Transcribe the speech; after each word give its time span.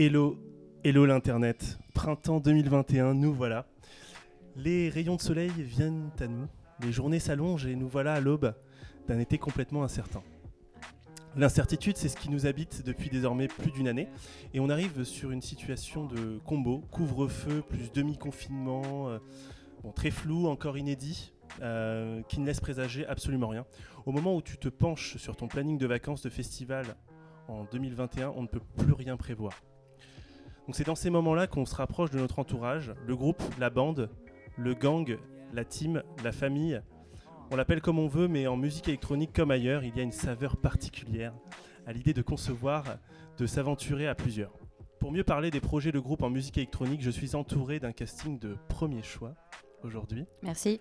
Hello, 0.00 0.38
hello 0.84 1.06
l'Internet. 1.06 1.76
Printemps 1.92 2.38
2021, 2.38 3.14
nous 3.14 3.34
voilà. 3.34 3.66
Les 4.54 4.90
rayons 4.90 5.16
de 5.16 5.20
soleil 5.20 5.50
viennent 5.50 6.12
à 6.20 6.28
nous, 6.28 6.46
les 6.80 6.92
journées 6.92 7.18
s'allongent 7.18 7.66
et 7.66 7.74
nous 7.74 7.88
voilà 7.88 8.12
à 8.12 8.20
l'aube 8.20 8.54
d'un 9.08 9.18
été 9.18 9.38
complètement 9.38 9.82
incertain. 9.82 10.22
L'incertitude, 11.34 11.96
c'est 11.96 12.08
ce 12.08 12.16
qui 12.16 12.30
nous 12.30 12.46
habite 12.46 12.86
depuis 12.86 13.10
désormais 13.10 13.48
plus 13.48 13.72
d'une 13.72 13.88
année. 13.88 14.06
Et 14.54 14.60
on 14.60 14.68
arrive 14.68 15.02
sur 15.02 15.32
une 15.32 15.42
situation 15.42 16.06
de 16.06 16.38
combo, 16.44 16.84
couvre-feu, 16.92 17.64
plus 17.68 17.90
demi-confinement, 17.90 19.08
euh, 19.08 19.18
très 19.96 20.12
flou, 20.12 20.46
encore 20.46 20.78
inédit, 20.78 21.32
euh, 21.60 22.22
qui 22.28 22.38
ne 22.38 22.46
laisse 22.46 22.60
présager 22.60 23.04
absolument 23.04 23.48
rien. 23.48 23.66
Au 24.06 24.12
moment 24.12 24.36
où 24.36 24.42
tu 24.42 24.58
te 24.58 24.68
penches 24.68 25.16
sur 25.16 25.34
ton 25.34 25.48
planning 25.48 25.76
de 25.76 25.86
vacances 25.88 26.22
de 26.22 26.30
festival 26.30 26.94
en 27.48 27.64
2021, 27.64 28.32
on 28.36 28.42
ne 28.42 28.46
peut 28.46 28.62
plus 28.76 28.92
rien 28.92 29.16
prévoir. 29.16 29.60
Donc 30.68 30.76
c'est 30.76 30.84
dans 30.84 30.94
ces 30.94 31.08
moments-là 31.08 31.46
qu'on 31.46 31.64
se 31.64 31.74
rapproche 31.74 32.10
de 32.10 32.18
notre 32.18 32.40
entourage, 32.40 32.92
le 33.06 33.16
groupe, 33.16 33.42
la 33.58 33.70
bande, 33.70 34.10
le 34.58 34.74
gang, 34.74 35.18
la 35.54 35.64
team, 35.64 36.02
la 36.22 36.30
famille. 36.30 36.82
On 37.50 37.56
l'appelle 37.56 37.80
comme 37.80 37.98
on 37.98 38.06
veut, 38.06 38.28
mais 38.28 38.46
en 38.46 38.58
musique 38.58 38.86
électronique 38.86 39.32
comme 39.32 39.50
ailleurs, 39.50 39.82
il 39.82 39.96
y 39.96 40.00
a 40.00 40.02
une 40.02 40.12
saveur 40.12 40.58
particulière 40.58 41.32
à 41.86 41.94
l'idée 41.94 42.12
de 42.12 42.20
concevoir, 42.20 42.84
de 43.38 43.46
s'aventurer 43.46 44.06
à 44.08 44.14
plusieurs. 44.14 44.52
Pour 45.00 45.10
mieux 45.10 45.24
parler 45.24 45.50
des 45.50 45.60
projets 45.60 45.90
de 45.90 45.98
groupe 45.98 46.22
en 46.22 46.28
musique 46.28 46.58
électronique, 46.58 47.00
je 47.00 47.10
suis 47.10 47.34
entouré 47.34 47.80
d'un 47.80 47.92
casting 47.92 48.38
de 48.38 48.54
premier 48.68 49.02
choix 49.02 49.32
aujourd'hui. 49.82 50.26
Merci. 50.42 50.80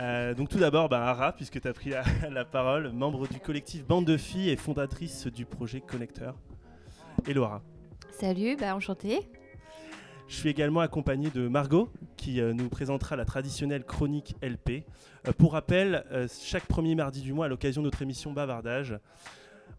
Euh, 0.00 0.34
donc 0.34 0.48
tout 0.48 0.58
d'abord, 0.58 0.88
bah, 0.88 1.06
Ara, 1.06 1.30
puisque 1.30 1.60
tu 1.60 1.68
as 1.68 1.72
pris 1.72 1.90
la, 1.90 2.02
la 2.28 2.44
parole, 2.44 2.90
membre 2.90 3.28
du 3.28 3.38
collectif 3.38 3.86
Bande 3.86 4.04
de 4.04 4.16
filles 4.16 4.50
et 4.50 4.56
fondatrice 4.56 5.28
du 5.28 5.46
projet 5.46 5.80
Connecteur. 5.80 6.34
Et 7.28 7.34
Laura. 7.34 7.62
Salut, 8.18 8.56
bah 8.56 8.74
enchanté. 8.74 9.28
Je 10.26 10.34
suis 10.34 10.48
également 10.48 10.80
accompagné 10.80 11.30
de 11.30 11.48
Margot, 11.48 11.90
qui 12.16 12.40
euh, 12.40 12.52
nous 12.54 12.68
présentera 12.68 13.14
la 13.14 13.24
traditionnelle 13.24 13.84
chronique 13.84 14.36
LP. 14.42 14.84
Euh, 15.28 15.32
pour 15.32 15.52
rappel, 15.52 16.04
euh, 16.10 16.26
chaque 16.42 16.64
premier 16.64 16.94
mardi 16.94 17.20
du 17.20 17.32
mois, 17.32 17.44
à 17.44 17.48
l'occasion 17.48 17.82
de 17.82 17.86
notre 17.86 18.00
émission 18.02 18.32
Bavardage, 18.32 18.98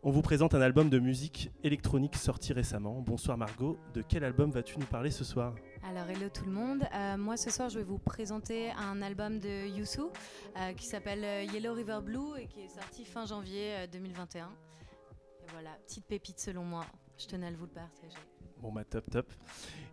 on 0.04 0.12
vous 0.12 0.22
présente 0.22 0.54
un 0.54 0.62
album 0.62 0.90
de 0.90 1.00
musique 1.00 1.50
électronique 1.64 2.16
sorti 2.16 2.54
récemment. 2.54 3.02
Bonsoir 3.02 3.38
Margot, 3.38 3.80
de 3.96 4.04
quel 4.04 4.24
album 4.24 4.52
vas-tu 4.52 4.78
nous 4.78 4.86
parler 4.86 5.10
ce 5.10 5.24
soir? 5.24 5.56
Alors 5.90 6.08
hello 6.08 6.30
tout 6.32 6.46
le 6.46 6.52
monde, 6.52 6.84
Euh, 6.94 7.18
moi 7.18 7.36
ce 7.38 7.50
soir 7.50 7.70
je 7.70 7.80
vais 7.80 7.84
vous 7.86 7.98
présenter 7.98 8.70
un 8.72 9.02
album 9.02 9.40
de 9.40 9.68
Youssou 9.68 10.12
euh, 10.58 10.74
qui 10.74 10.86
s'appelle 10.86 11.50
Yellow 11.52 11.74
River 11.74 12.00
Blue 12.04 12.38
et 12.40 12.46
qui 12.46 12.62
est 12.62 12.70
sorti 12.70 13.04
fin 13.04 13.26
janvier 13.26 13.74
euh, 13.74 13.88
2021. 13.92 14.46
Et 14.46 15.52
voilà, 15.52 15.72
petite 15.88 16.06
pépite 16.06 16.40
selon 16.40 16.64
moi, 16.64 16.86
je 17.18 17.28
tenais 17.28 17.48
à 17.48 17.52
vous 17.52 17.66
le 17.66 17.72
partager. 17.72 18.18
Bon 18.62 18.72
bah 18.72 18.84
top 18.84 19.10
top. 19.12 19.32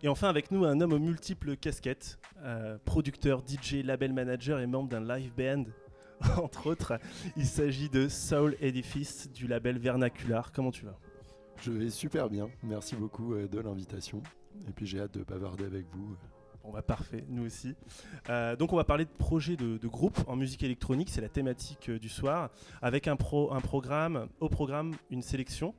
Et 0.01 0.07
enfin 0.07 0.29
avec 0.29 0.51
nous 0.51 0.65
un 0.65 0.81
homme 0.81 0.93
aux 0.93 0.99
multiples 0.99 1.55
casquettes, 1.55 2.17
euh, 2.43 2.77
producteur, 2.83 3.43
DJ, 3.45 3.83
label 3.83 4.13
manager 4.13 4.59
et 4.59 4.67
membre 4.67 4.89
d'un 4.89 5.01
live 5.01 5.31
band. 5.35 5.65
Entre 6.41 6.67
autres, 6.67 6.99
il 7.35 7.45
s'agit 7.45 7.89
de 7.89 8.07
Soul 8.07 8.55
Edifice 8.61 9.29
du 9.31 9.47
label 9.47 9.77
Vernacular. 9.77 10.51
Comment 10.51 10.71
tu 10.71 10.85
vas? 10.85 10.97
Je 11.61 11.71
vais 11.71 11.89
super 11.89 12.29
bien. 12.29 12.49
Merci 12.63 12.95
beaucoup 12.95 13.33
euh, 13.33 13.47
de 13.47 13.59
l'invitation. 13.59 14.21
Et 14.67 14.71
puis 14.71 14.85
j'ai 14.85 14.99
hâte 14.99 15.17
de 15.17 15.23
bavarder 15.23 15.65
avec 15.65 15.85
vous. 15.91 16.15
Bon 16.63 16.71
bah 16.71 16.81
parfait, 16.81 17.23
nous 17.29 17.45
aussi. 17.45 17.75
Euh, 18.29 18.55
donc 18.55 18.73
on 18.73 18.75
va 18.75 18.83
parler 18.83 19.05
de 19.05 19.11
projets 19.11 19.55
de, 19.55 19.77
de 19.77 19.87
groupe 19.87 20.17
en 20.27 20.35
musique 20.35 20.63
électronique, 20.63 21.09
c'est 21.11 21.21
la 21.21 21.29
thématique 21.29 21.89
euh, 21.89 21.99
du 21.99 22.09
soir, 22.09 22.49
avec 22.81 23.07
un, 23.07 23.15
pro, 23.15 23.53
un 23.53 23.61
programme, 23.61 24.29
au 24.39 24.49
programme 24.49 24.95
une 25.11 25.21
sélection. 25.21 25.75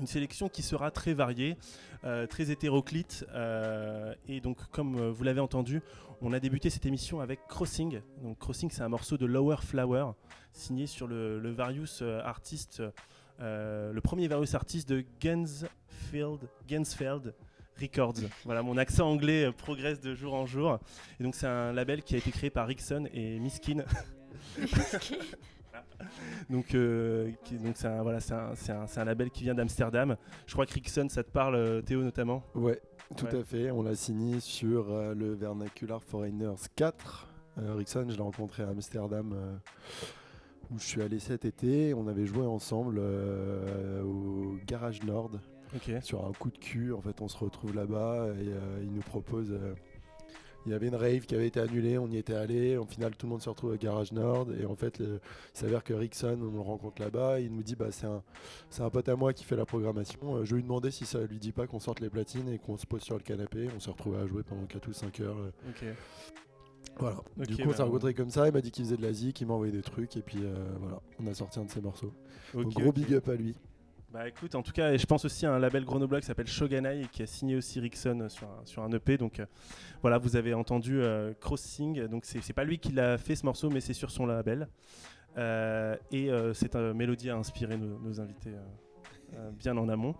Une 0.00 0.06
sélection 0.06 0.48
qui 0.48 0.62
sera 0.62 0.90
très 0.90 1.12
variée, 1.12 1.56
euh, 2.04 2.26
très 2.26 2.50
hétéroclite. 2.50 3.26
euh, 3.34 4.14
et 4.26 4.40
donc, 4.40 4.58
comme 4.70 4.96
euh, 4.98 5.10
vous 5.10 5.22
l'avez 5.24 5.40
entendu, 5.40 5.82
on 6.20 6.32
a 6.32 6.40
débuté 6.40 6.70
cette 6.70 6.86
émission 6.86 7.20
avec 7.20 7.46
Crossing. 7.48 8.00
Donc, 8.22 8.38
Crossing, 8.38 8.70
c'est 8.70 8.82
un 8.82 8.88
morceau 8.88 9.16
de 9.16 9.26
Lower 9.26 9.58
Flower, 9.60 10.12
signé 10.52 10.86
sur 10.86 11.06
le, 11.06 11.38
le 11.38 11.50
Various 11.50 12.02
Artist, 12.24 12.82
le 13.38 14.00
premier 14.00 14.28
Various 14.28 14.54
Artist 14.54 14.88
de 14.88 15.04
Gensfield, 15.20 16.48
Gensfeld 16.68 17.34
Records. 17.80 18.20
Voilà, 18.44 18.62
mon 18.62 18.76
accent 18.76 19.10
anglais 19.10 19.50
progresse 19.52 20.00
de 20.00 20.14
jour 20.14 20.34
en 20.34 20.46
jour. 20.46 20.78
Et 21.18 21.24
donc, 21.24 21.34
c'est 21.34 21.48
un 21.48 21.72
label 21.72 22.02
qui 22.02 22.14
a 22.14 22.18
été 22.18 22.30
créé 22.30 22.50
par 22.50 22.68
Rickson 22.68 23.08
et 23.12 23.40
Miskin. 23.40 23.84
Donc, 26.50 26.74
euh, 26.74 27.30
qui- 27.44 27.56
donc 27.56 27.76
c'est 27.76 27.86
un, 27.88 28.02
voilà, 28.02 28.20
c'est 28.20 28.32
un, 28.34 28.52
un- 28.52 28.86
un 29.00 29.04
label 29.04 29.30
qui 29.30 29.44
vient 29.44 29.54
d'Amsterdam. 29.54 30.16
Je 30.46 30.52
crois 30.52 30.66
que 30.66 30.72
Rickson, 30.74 31.06
ça 31.08 31.22
te 31.22 31.30
parle, 31.30 31.54
euh, 31.54 31.80
Théo 31.82 32.02
notamment? 32.02 32.42
Ouais, 32.54 32.80
tout 33.16 33.26
Ouais. 33.26 33.36
à 33.38 33.44
fait. 33.44 33.70
On 33.70 33.82
l'a 33.82 33.94
signé 33.94 34.40
sur 34.40 34.92
euh, 34.92 35.14
le 35.14 35.32
Vernacular 35.34 36.02
Foreigners 36.02 36.54
4. 36.76 37.28
Euh, 37.58 37.74
Rickson, 37.74 38.06
je 38.08 38.16
l'ai 38.16 38.22
rencontré 38.22 38.62
à 38.62 38.68
Amsterdam 38.68 39.34
où 40.70 40.78
je 40.78 40.84
suis 40.84 41.02
allé 41.02 41.18
cet 41.18 41.44
été. 41.44 41.94
On 41.94 42.06
avait 42.08 42.26
joué 42.26 42.46
ensemble 42.46 42.98
au 42.98 44.56
Garage 44.66 45.02
Nord 45.04 45.30
sur 46.00 46.26
un 46.26 46.32
coup 46.32 46.50
de 46.50 46.58
cul. 46.58 46.92
En 46.92 47.00
fait, 47.00 47.20
on 47.20 47.28
se 47.28 47.36
retrouve 47.38 47.74
là-bas 47.74 48.28
et 48.40 48.52
il 48.82 48.92
nous 48.92 49.02
propose. 49.02 49.54
Il 50.66 50.72
y 50.72 50.74
avait 50.74 50.88
une 50.88 50.94
rave 50.94 51.26
qui 51.26 51.34
avait 51.34 51.46
été 51.48 51.58
annulée, 51.60 51.98
on 51.98 52.08
y 52.08 52.16
était 52.16 52.34
allé. 52.34 52.76
Au 52.76 52.84
final, 52.84 53.16
tout 53.16 53.26
le 53.26 53.30
monde 53.32 53.42
se 53.42 53.48
retrouve 53.48 53.72
au 53.72 53.76
Garage 53.76 54.12
Nord. 54.12 54.46
Et 54.60 54.64
en 54.64 54.74
fait, 54.76 54.98
le- 54.98 55.20
il 55.54 55.58
s'avère 55.58 55.82
que 55.84 55.92
Rickson, 55.94 56.38
on 56.40 56.52
le 56.54 56.60
rencontre 56.60 57.00
là-bas. 57.02 57.40
Il 57.40 57.52
nous 57.54 57.62
dit 57.62 57.74
bah, 57.76 57.90
c'est 57.90 58.06
un, 58.06 58.22
c'est 58.70 58.82
un 58.82 58.90
pote 58.90 59.08
à 59.08 59.16
moi 59.16 59.32
qui 59.32 59.44
fait 59.44 59.56
la 59.56 59.66
programmation. 59.66 60.36
Euh, 60.36 60.44
je 60.44 60.54
lui 60.54 60.62
demandais 60.62 60.90
si 60.90 61.04
ça 61.04 61.20
lui 61.24 61.38
dit 61.38 61.52
pas 61.52 61.66
qu'on 61.66 61.80
sorte 61.80 62.00
les 62.00 62.10
platines 62.10 62.48
et 62.48 62.58
qu'on 62.58 62.76
se 62.76 62.86
pose 62.86 63.02
sur 63.02 63.16
le 63.16 63.22
canapé. 63.22 63.68
On 63.76 63.80
s'est 63.80 63.90
retrouvé 63.90 64.18
à 64.18 64.26
jouer 64.26 64.42
pendant 64.42 64.64
4 64.66 64.88
ou 64.88 64.92
5 64.92 65.20
heures. 65.20 65.36
euh. 65.38 65.50
Voilà. 66.98 67.16
Du 67.46 67.56
coup, 67.56 67.62
on 67.68 67.72
s'est 67.72 67.78
bah, 67.78 67.84
rencontrés 67.84 68.14
comme 68.14 68.30
ça. 68.30 68.46
Il 68.46 68.52
m'a 68.52 68.60
dit 68.60 68.70
qu'il 68.70 68.84
faisait 68.84 68.96
de 68.96 69.02
l'Asie, 69.02 69.32
qu'il 69.32 69.46
m'a 69.46 69.54
envoyé 69.54 69.72
des 69.72 69.82
trucs. 69.82 70.16
Et 70.16 70.22
puis 70.22 70.38
euh, 70.42 70.54
voilà, 70.80 71.00
on 71.20 71.26
a 71.26 71.34
sorti 71.34 71.58
un 71.58 71.64
de 71.64 71.70
ses 71.70 71.80
morceaux. 71.80 72.12
Donc, 72.62 72.72
gros 72.82 72.92
big 72.92 73.14
up 73.14 73.28
à 73.28 73.34
lui. 73.34 73.54
Bah 74.12 74.28
écoute, 74.28 74.54
en 74.54 74.62
tout 74.62 74.72
cas, 74.72 74.94
je 74.94 75.06
pense 75.06 75.24
aussi 75.24 75.46
à 75.46 75.54
un 75.54 75.58
label 75.58 75.86
grenoblois 75.86 76.20
qui 76.20 76.26
s'appelle 76.26 76.46
Shoganai 76.46 77.00
et 77.00 77.06
qui 77.06 77.22
a 77.22 77.26
signé 77.26 77.56
aussi 77.56 77.80
Rickson 77.80 78.26
sur 78.28 78.46
un, 78.46 78.66
sur 78.66 78.82
un 78.82 78.92
EP. 78.92 79.16
Donc 79.16 79.40
euh, 79.40 79.46
voilà, 80.02 80.18
vous 80.18 80.36
avez 80.36 80.52
entendu 80.52 81.00
euh, 81.00 81.32
Crossing. 81.40 82.08
Donc 82.08 82.26
c'est 82.26 82.52
pas 82.52 82.64
lui 82.64 82.78
qui 82.78 82.92
l'a 82.92 83.16
fait 83.16 83.36
ce 83.36 83.46
morceau, 83.46 83.70
mais 83.70 83.80
c'est 83.80 83.94
sur 83.94 84.10
son 84.10 84.26
label. 84.26 84.68
Euh, 85.38 85.96
et 86.10 86.30
euh, 86.30 86.52
cette 86.52 86.74
mélodie 86.74 87.30
a 87.30 87.36
inspiré 87.36 87.78
nos, 87.78 88.20
invités 88.20 88.50
bien 89.58 89.76
en 89.76 89.88
amont. 89.88 90.14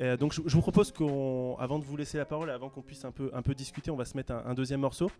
Euh, 0.00 0.16
donc 0.16 0.32
je, 0.32 0.40
je 0.46 0.54
vous 0.54 0.60
propose 0.60 0.92
qu'on, 0.92 1.56
avant 1.58 1.78
de 1.78 1.84
vous 1.84 1.96
laisser 1.96 2.18
la 2.18 2.24
parole, 2.24 2.50
avant 2.50 2.68
qu'on 2.68 2.82
puisse 2.82 3.04
un 3.04 3.10
peu, 3.10 3.30
un 3.34 3.42
peu 3.42 3.54
discuter, 3.54 3.90
on 3.90 3.96
va 3.96 4.04
se 4.04 4.16
mettre 4.16 4.32
un, 4.32 4.42
un 4.46 4.54
deuxième 4.54 4.80
morceau. 4.80 5.10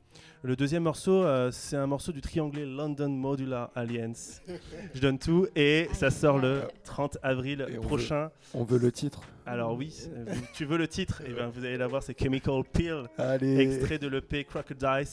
Le 0.42 0.54
deuxième 0.56 0.82
morceau, 0.84 1.22
euh, 1.24 1.50
c'est 1.50 1.76
un 1.76 1.86
morceau 1.86 2.12
du 2.12 2.20
trianglé 2.20 2.64
London 2.64 3.08
Modular 3.08 3.70
Alliance. 3.74 4.40
je 4.94 5.00
donne 5.00 5.18
tout 5.18 5.46
et 5.56 5.88
ça 5.92 6.10
sort 6.10 6.38
le 6.38 6.62
30 6.84 7.18
avril 7.22 7.66
Et 7.68 7.78
on 7.78 7.80
prochain. 7.80 8.30
On 8.54 8.64
veut 8.64 8.78
le 8.78 8.92
titre. 8.92 9.20
Alors 9.46 9.74
oui, 9.76 9.94
euh, 10.14 10.24
vous- 10.28 10.44
tu 10.54 10.64
veux 10.64 10.76
le 10.78 10.86
titre 10.88 11.22
Et 11.26 11.32
ben 11.32 11.48
vous 11.48 11.64
allez 11.64 11.76
l'avoir, 11.78 12.02
c'est 12.02 12.18
Chemical 12.18 12.62
Peel, 12.72 13.04
Allez. 13.16 13.58
extrait 13.60 13.98
de 13.98 14.06
l'EP 14.06 14.44
Crocodiles. 14.44 15.06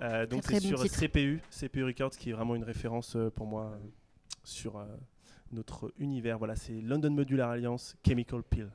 Euh, 0.00 0.26
donc 0.26 0.42
c'est 0.44 0.54
bon 0.54 0.60
sur 0.68 0.82
titre. 0.82 0.94
CPU, 1.00 1.40
CPU 1.50 1.84
Records 1.84 2.10
qui 2.12 2.30
est 2.30 2.32
vraiment 2.32 2.54
une 2.54 2.62
référence 2.64 3.14
euh, 3.16 3.30
pour 3.30 3.46
moi 3.46 3.72
euh, 3.74 3.76
sur 4.44 4.76
euh, 4.78 4.84
notre 5.52 5.92
univers. 5.98 6.38
Voilà, 6.38 6.56
c'est 6.56 6.80
London 6.80 7.10
Modular 7.10 7.50
Alliance 7.50 7.96
Chemical 8.06 8.42
Peel. 8.42 8.70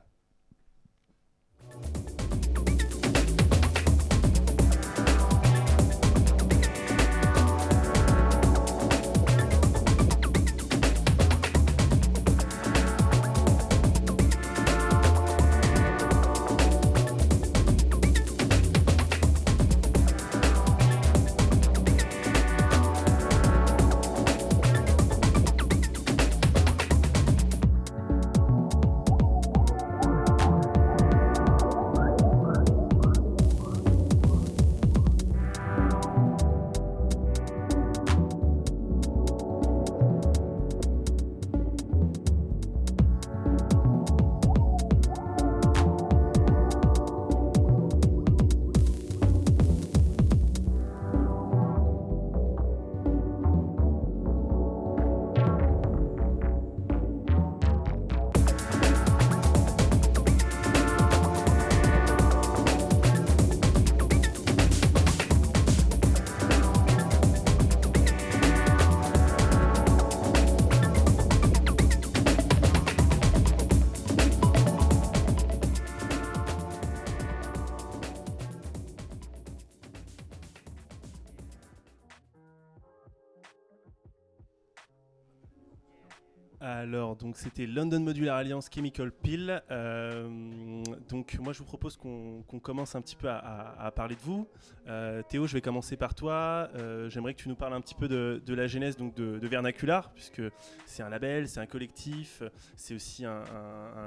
C'était 87.34 87.66
London 87.66 88.00
Modular 88.00 88.36
Alliance 88.36 88.68
Chemical 88.72 89.10
Peel. 89.10 89.62
Euh, 89.70 90.82
donc, 91.08 91.36
moi, 91.40 91.52
je 91.52 91.58
vous 91.58 91.64
propose 91.64 91.96
qu'on 91.96 92.42
commence 92.62 92.94
un 92.94 93.02
petit 93.02 93.16
peu 93.16 93.28
à, 93.28 93.92
parler 93.94 94.14
de 94.14 94.20
vous. 94.20 94.46
Euh, 94.88 95.22
Théo, 95.28 95.46
je 95.46 95.54
vais 95.54 95.60
commencer 95.60 95.96
par 95.96 96.14
toi. 96.14 96.70
Euh, 96.74 97.08
j'aimerais 97.10 97.34
que 97.34 97.40
tu 97.40 97.48
nous 97.48 97.56
parles 97.56 97.74
un 97.74 97.80
petit 97.80 97.94
peu 97.94 98.08
de, 98.08 98.54
la 98.54 98.66
genèse 98.66 98.96
donc 98.96 99.14
de, 99.14 99.46
Vernacular, 99.46 100.12
puisque 100.12 100.42
c'est 100.86 101.02
un 101.02 101.08
label, 101.08 101.48
c'est 101.48 101.60
un 101.60 101.66
collectif, 101.66 102.42
c'est 102.76 102.94
aussi 102.94 103.24
un, 103.24 103.42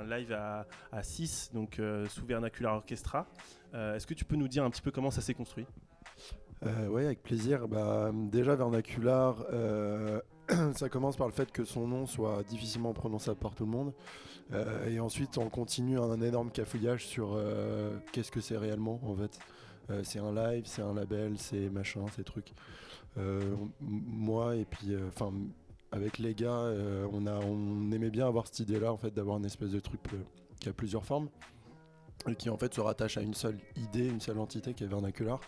live 0.10 0.32
à 0.32 0.66
6, 1.04 1.52
donc 1.54 1.82
sous 2.08 2.26
Vernacular 2.26 2.76
Orchestra. 2.76 3.28
Est-ce 3.74 4.08
que 4.08 4.14
tu 4.14 4.26
peux 4.26 4.36
nous 4.36 4.48
dire 4.48 4.64
un 4.64 4.70
petit 4.70 4.82
peu 4.82 4.92
comment 4.92 5.12
ça 5.12 5.22
s'est 5.22 5.34
construit? 5.34 5.66
Oui, 6.90 7.06
avec 7.06 7.22
plaisir. 7.22 7.68
Bah, 7.68 8.12
déjà, 8.14 8.56
Vernacular 8.56 9.46
ça 10.76 10.90
commence 10.90 11.18
par 11.18 11.28
le 11.28 11.34
fait 11.34 11.52
que 11.52 11.66
son 11.66 11.88
nom 11.88 12.06
soit 12.06 12.44
difficilement 12.44 12.94
prononçable 12.94 13.38
par 13.38 13.56
tout 13.56 13.66
le 13.66 13.72
monde. 13.72 13.94
Euh, 14.54 14.88
et 14.90 15.00
ensuite, 15.00 15.38
on 15.38 15.50
continue 15.50 16.00
un 16.00 16.22
énorme 16.22 16.52
cafouillage 16.52 17.06
sur 17.06 17.34
euh, 17.34 17.98
qu'est-ce 18.12 18.32
que 18.32 18.42
c'est 18.42 18.58
réellement 18.58 19.00
en 19.04 19.16
fait. 19.16 19.40
Euh, 19.90 20.02
c'est 20.04 20.20
un 20.20 20.34
live, 20.34 20.64
c'est 20.66 20.82
un 20.82 20.94
label, 20.94 21.38
c'est 21.38 21.70
machin, 21.70 22.06
ces 22.16 22.24
trucs. 22.24 22.54
moi 23.82 24.56
et 24.56 24.66
puis, 24.66 24.96
avec 25.92 26.18
les 26.18 26.34
gars, 26.36 26.72
on, 27.12 27.26
a, 27.26 27.40
on 27.40 27.92
aimait 27.92 28.12
bien 28.12 28.28
avoir 28.28 28.48
cette 28.48 28.60
idée-là 28.60 28.92
en 28.94 28.98
fait 28.98 29.14
d'avoir 29.14 29.38
une 29.38 29.46
espèce 29.46 29.72
de 29.72 29.80
truc 29.80 30.02
qui 30.60 30.70
a 30.70 30.74
plusieurs 30.74 31.06
formes 31.06 31.30
et 32.28 32.36
qui 32.36 32.50
en 32.50 32.58
fait 32.58 32.74
se 32.74 32.82
rattache 32.82 33.18
à 33.18 33.22
une 33.22 33.34
seule 33.34 33.58
idée, 33.76 34.08
une 34.08 34.20
seule 34.20 34.40
entité 34.40 34.74
qui 34.74 34.84
est 34.84 34.88
vernacular 34.88 35.40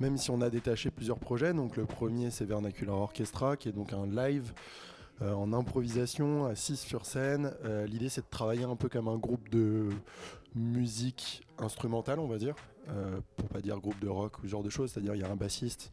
même 0.00 0.16
si 0.16 0.30
on 0.30 0.40
a 0.40 0.50
détaché 0.50 0.90
plusieurs 0.90 1.18
projets. 1.18 1.52
Donc 1.52 1.76
le 1.76 1.84
premier 1.84 2.30
c'est 2.30 2.44
Vernacular 2.44 2.96
Orchestra 2.96 3.56
qui 3.56 3.68
est 3.68 3.72
donc 3.72 3.92
un 3.92 4.06
live 4.06 4.52
euh, 5.22 5.32
en 5.32 5.52
improvisation 5.52 6.46
à 6.46 6.54
6 6.54 6.76
sur 6.80 7.06
scène. 7.06 7.52
Euh, 7.64 7.86
l'idée 7.86 8.08
c'est 8.08 8.22
de 8.22 8.30
travailler 8.30 8.64
un 8.64 8.76
peu 8.76 8.88
comme 8.88 9.08
un 9.08 9.16
groupe 9.16 9.48
de 9.48 9.88
musique 10.54 11.46
instrumentale 11.58 12.20
on 12.20 12.28
va 12.28 12.38
dire, 12.38 12.54
euh, 12.90 13.20
pour 13.36 13.48
pas 13.48 13.60
dire 13.60 13.78
groupe 13.78 13.98
de 14.00 14.08
rock 14.08 14.38
ou 14.38 14.42
ce 14.42 14.48
genre 14.48 14.62
de 14.62 14.70
choses, 14.70 14.92
c'est-à-dire 14.92 15.14
il 15.14 15.20
y 15.20 15.24
a 15.24 15.30
un 15.30 15.36
bassiste, 15.36 15.92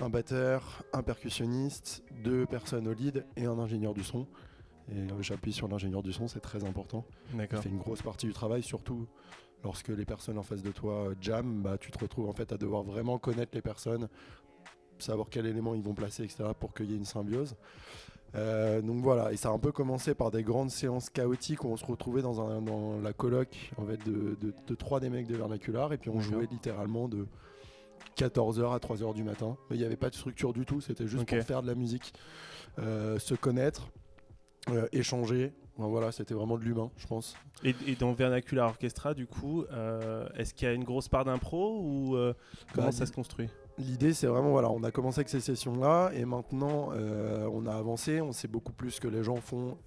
un 0.00 0.08
batteur, 0.08 0.82
un 0.92 1.02
percussionniste, 1.02 2.02
deux 2.22 2.46
personnes 2.46 2.88
au 2.88 2.92
lead 2.92 3.24
et 3.36 3.46
un 3.46 3.58
ingénieur 3.58 3.94
du 3.94 4.04
son. 4.04 4.26
Et 4.90 5.06
j'appuie 5.20 5.52
sur 5.52 5.68
l'ingénieur 5.68 6.02
du 6.02 6.14
son, 6.14 6.28
c'est 6.28 6.40
très 6.40 6.64
important. 6.64 7.04
Il 7.34 7.46
fait 7.46 7.68
une 7.68 7.78
grosse 7.78 8.00
partie 8.00 8.26
du 8.26 8.32
travail, 8.32 8.62
surtout 8.62 9.06
lorsque 9.64 9.88
les 9.88 10.04
personnes 10.04 10.38
en 10.38 10.42
face 10.42 10.62
de 10.62 10.70
toi 10.70 11.08
euh, 11.08 11.14
jam, 11.20 11.62
bah, 11.62 11.76
tu 11.78 11.90
te 11.90 11.98
retrouves 11.98 12.28
en 12.28 12.32
fait 12.32 12.52
à 12.52 12.56
devoir 12.56 12.82
vraiment 12.82 13.18
connaître 13.18 13.52
les 13.54 13.62
personnes, 13.62 14.08
savoir 14.98 15.28
quel 15.30 15.46
élément 15.46 15.74
ils 15.74 15.82
vont 15.82 15.94
placer, 15.94 16.24
etc. 16.24 16.44
pour 16.58 16.74
qu'il 16.74 16.90
y 16.90 16.94
ait 16.94 16.96
une 16.96 17.04
symbiose. 17.04 17.56
Euh, 18.34 18.82
donc 18.82 19.02
voilà, 19.02 19.32
et 19.32 19.36
ça 19.36 19.48
a 19.48 19.52
un 19.52 19.58
peu 19.58 19.72
commencé 19.72 20.14
par 20.14 20.30
des 20.30 20.42
grandes 20.42 20.70
séances 20.70 21.08
chaotiques 21.08 21.64
où 21.64 21.68
on 21.68 21.76
se 21.76 21.86
retrouvait 21.86 22.20
dans, 22.20 22.42
un, 22.42 22.60
dans 22.60 23.00
la 23.00 23.14
coloc 23.14 23.72
en 23.78 23.86
fait, 23.86 23.96
de, 24.06 24.36
de, 24.40 24.74
trois 24.74 25.00
des 25.00 25.08
mecs 25.08 25.26
de 25.26 25.34
Vernacular 25.34 25.92
et 25.94 25.98
puis 25.98 26.10
on 26.10 26.20
jouait 26.20 26.46
littéralement 26.50 27.08
de 27.08 27.26
14h 28.18 28.74
à 28.74 28.78
3h 28.78 29.14
du 29.14 29.24
matin. 29.24 29.56
Mais 29.70 29.76
il 29.76 29.78
n'y 29.78 29.86
avait 29.86 29.96
pas 29.96 30.10
de 30.10 30.14
structure 30.14 30.52
du 30.52 30.66
tout, 30.66 30.82
c'était 30.82 31.06
juste 31.06 31.24
pour 31.24 31.44
faire 31.44 31.62
de 31.62 31.66
la 31.66 31.74
musique, 31.74 32.12
euh, 32.78 33.18
se 33.18 33.34
connaître, 33.34 33.88
échanger, 34.92 35.54
voilà, 35.86 36.10
c'était 36.10 36.34
vraiment 36.34 36.58
de 36.58 36.64
l'humain, 36.64 36.90
je 36.96 37.06
pense. 37.06 37.36
Et, 37.62 37.74
dans 37.94 38.12
Vernacular 38.12 38.68
Orchestra, 38.68 39.14
du 39.14 39.26
coup, 39.26 39.64
euh, 39.70 40.28
est-ce 40.36 40.52
qu'il 40.52 40.66
y 40.66 40.70
a 40.70 40.74
une 40.74 40.84
grosse 40.84 41.08
part 41.08 41.24
d'impro 41.24 41.80
ou 41.80 42.16
euh, 42.16 42.34
comment 42.74 42.88
bah, 42.88 42.92
ça 42.92 43.06
se 43.06 43.12
construit? 43.12 43.48
L'idée, 43.78 44.12
c'est 44.12 44.26
vraiment, 44.26 44.50
voilà, 44.50 44.70
on 44.70 44.82
a 44.82 44.90
commencé 44.90 45.20
avec 45.20 45.28
ces 45.28 45.40
sessions-là 45.40 46.10
et 46.14 46.24
maintenant, 46.24 46.90
euh, 46.92 47.48
on 47.52 47.66
a 47.66 47.74
avancé, 47.74 48.20
on 48.20 48.32
sait 48.32 48.48
beaucoup 48.48 48.72
plus 48.72 48.98
que 48.98 49.06
les 49.06 49.22
gens 49.22 49.36
font. 49.36 49.78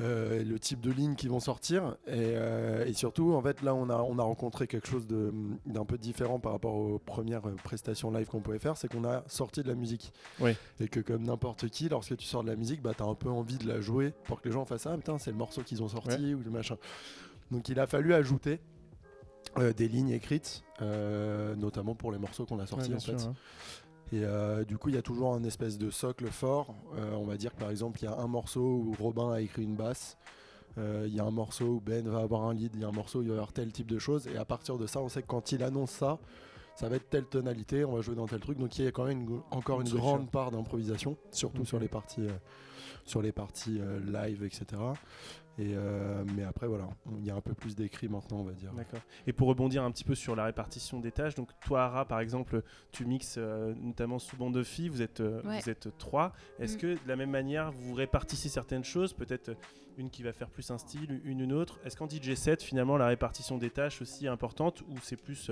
Euh, 0.00 0.44
le 0.44 0.58
type 0.58 0.80
de 0.82 0.90
lignes 0.90 1.14
qui 1.14 1.26
vont 1.26 1.40
sortir. 1.40 1.96
Euh, 2.08 2.84
et, 2.84 2.92
surtout, 2.92 3.32
en 3.32 3.40
fait, 3.40 3.62
là, 3.62 3.74
on 3.74 3.88
a, 3.88 3.96
on 3.96 4.18
a 4.18 4.22
rencontré 4.22 4.66
quelque 4.66 4.86
chose 4.86 5.06
d'un 5.06 5.84
peu 5.86 5.96
différent 5.96 6.38
par 6.38 6.52
rapport 6.52 6.74
aux 6.74 6.98
premières 6.98 7.42
prestations 7.64 8.10
live 8.10 8.26
qu'on 8.26 8.40
pouvait 8.40 8.58
faire, 8.58 8.76
c'est 8.76 8.88
qu'on 8.88 9.04
a 9.04 9.24
sorti 9.26 9.62
de 9.62 9.68
la 9.68 9.74
musique. 9.74 10.12
Et 10.80 10.88
que 10.88 11.00
comme 11.00 11.22
n'importe 11.22 11.68
qui, 11.70 11.88
lorsque 11.88 12.16
tu 12.16 12.26
sors 12.26 12.42
de 12.42 12.48
la 12.48 12.56
musique, 12.56 12.82
bah, 12.82 12.92
tu 12.94 13.02
as 13.02 13.06
un 13.06 13.14
peu 13.14 13.30
envie 13.30 13.56
de 13.56 13.66
la 13.66 13.80
jouer 13.80 14.12
pour 14.24 14.42
que 14.42 14.48
les 14.48 14.52
gens 14.52 14.66
fassent 14.66 14.86
Ah, 14.86 14.96
putain, 14.96 15.18
c'est 15.18 15.30
le 15.30 15.38
morceau 15.38 15.62
qu'ils 15.62 15.82
ont 15.82 15.88
sorti 15.88 16.34
ou 16.34 16.42
le 16.44 16.50
machin. 16.50 16.76
Donc 17.50 17.68
il 17.68 17.80
a 17.80 17.86
fallu 17.86 18.12
ajouter 18.12 18.60
euh, 19.56 19.72
des 19.72 19.88
lignes 19.88 20.10
écrites, 20.10 20.62
notamment 21.56 21.94
pour 21.94 22.12
les 22.12 22.18
morceaux 22.18 22.44
qu'on 22.44 22.58
a 22.58 22.66
sortis 22.66 22.92
en 22.92 23.00
fait. 23.00 23.28
Et 24.12 24.22
euh, 24.22 24.64
du 24.64 24.78
coup, 24.78 24.88
il 24.88 24.94
y 24.94 24.98
a 24.98 25.02
toujours 25.02 25.34
un 25.34 25.42
espèce 25.44 25.78
de 25.78 25.90
socle 25.90 26.26
fort. 26.28 26.74
Euh, 26.96 27.14
on 27.14 27.24
va 27.24 27.36
dire 27.36 27.54
que 27.54 27.60
par 27.60 27.70
exemple, 27.70 27.98
il 28.00 28.04
y 28.04 28.08
a 28.08 28.16
un 28.16 28.28
morceau 28.28 28.60
où 28.60 28.94
Robin 28.98 29.32
a 29.32 29.40
écrit 29.40 29.64
une 29.64 29.74
basse. 29.74 30.16
Euh, 30.78 31.06
il 31.08 31.14
y 31.14 31.20
a 31.20 31.24
un 31.24 31.30
morceau 31.30 31.64
où 31.64 31.80
Ben 31.80 32.06
va 32.08 32.20
avoir 32.20 32.44
un 32.44 32.54
lead. 32.54 32.72
Il 32.74 32.82
y 32.82 32.84
a 32.84 32.88
un 32.88 32.92
morceau 32.92 33.20
où 33.20 33.22
il 33.22 33.28
va 33.28 33.34
y 33.34 33.36
avoir 33.36 33.52
tel 33.52 33.72
type 33.72 33.90
de 33.90 33.98
choses. 33.98 34.28
Et 34.28 34.36
à 34.36 34.44
partir 34.44 34.78
de 34.78 34.86
ça, 34.86 35.00
on 35.00 35.08
sait 35.08 35.22
que 35.22 35.26
quand 35.26 35.50
il 35.52 35.62
annonce 35.62 35.90
ça, 35.90 36.18
ça 36.76 36.88
va 36.88 36.96
être 36.96 37.08
telle 37.08 37.24
tonalité. 37.24 37.84
On 37.84 37.94
va 37.94 38.00
jouer 38.00 38.14
dans 38.14 38.26
tel 38.26 38.40
truc. 38.40 38.58
Donc 38.58 38.78
il 38.78 38.84
y 38.84 38.88
a 38.88 38.92
quand 38.92 39.06
même 39.06 39.26
encore 39.50 39.80
une, 39.80 39.88
grande 39.88 40.30
part 40.30 40.52
d'improvisation, 40.52 41.16
surtout 41.32 41.64
sur 41.64 41.80
les 41.80 41.88
parties, 41.88 42.28
sur 43.04 43.22
les 43.22 43.32
parties 43.32 43.80
live, 44.06 44.44
etc. 44.44 44.80
Et 45.58 45.72
euh, 45.74 46.22
mais 46.34 46.44
après, 46.44 46.66
voilà, 46.66 46.88
il 47.18 47.24
y 47.24 47.30
a 47.30 47.34
un 47.34 47.40
peu 47.40 47.54
plus 47.54 47.74
d'écrit 47.74 48.08
maintenant, 48.08 48.38
on 48.38 48.44
va 48.44 48.52
dire. 48.52 48.72
D'accord. 48.74 49.00
Et 49.26 49.32
pour 49.32 49.48
rebondir 49.48 49.82
un 49.84 49.90
petit 49.90 50.04
peu 50.04 50.14
sur 50.14 50.36
la 50.36 50.44
répartition 50.44 51.00
des 51.00 51.12
tâches, 51.12 51.34
donc 51.34 51.48
toi, 51.64 51.84
Ara, 51.84 52.04
par 52.04 52.20
exemple, 52.20 52.62
tu 52.92 53.06
mixes 53.06 53.36
euh, 53.38 53.74
notamment 53.80 54.18
sous 54.18 54.36
bande 54.36 54.54
de 54.54 54.62
filles, 54.62 54.90
vous 54.90 55.00
êtes, 55.00 55.20
euh, 55.20 55.40
vous 55.42 55.70
êtes 55.70 55.96
trois. 55.96 56.34
Est-ce 56.58 56.76
mm. 56.76 56.80
que 56.80 56.86
de 56.94 57.08
la 57.08 57.16
même 57.16 57.30
manière, 57.30 57.72
vous 57.72 57.94
répartissez 57.94 58.50
certaines 58.50 58.84
choses, 58.84 59.14
peut-être 59.14 59.56
une 59.96 60.10
qui 60.10 60.22
va 60.22 60.34
faire 60.34 60.50
plus 60.50 60.70
un 60.70 60.76
style, 60.76 61.22
une 61.24 61.40
une 61.40 61.52
autre? 61.54 61.80
Est-ce 61.86 61.96
qu'en 61.96 62.08
DJ 62.08 62.34
7, 62.34 62.62
finalement, 62.62 62.98
la 62.98 63.06
répartition 63.06 63.56
des 63.56 63.70
tâches 63.70 64.02
aussi 64.02 64.26
est 64.26 64.30
importante 64.30 64.82
ou 64.82 64.96
c'est 65.02 65.16
plus 65.16 65.50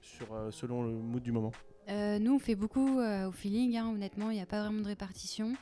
sur, 0.00 0.26
selon 0.50 0.82
le 0.82 0.90
mood 0.90 1.22
du 1.22 1.30
moment? 1.30 1.52
Nous, 1.88 2.34
on 2.34 2.40
fait 2.40 2.56
beaucoup 2.56 2.98
au 3.00 3.30
feeling, 3.30 3.76
hein, 3.76 3.92
honnêtement, 3.94 4.30
il 4.30 4.34
n'y 4.34 4.42
a 4.42 4.46
pas 4.46 4.62
vraiment 4.62 4.80
de 4.80 4.88
répartition. 4.88 5.54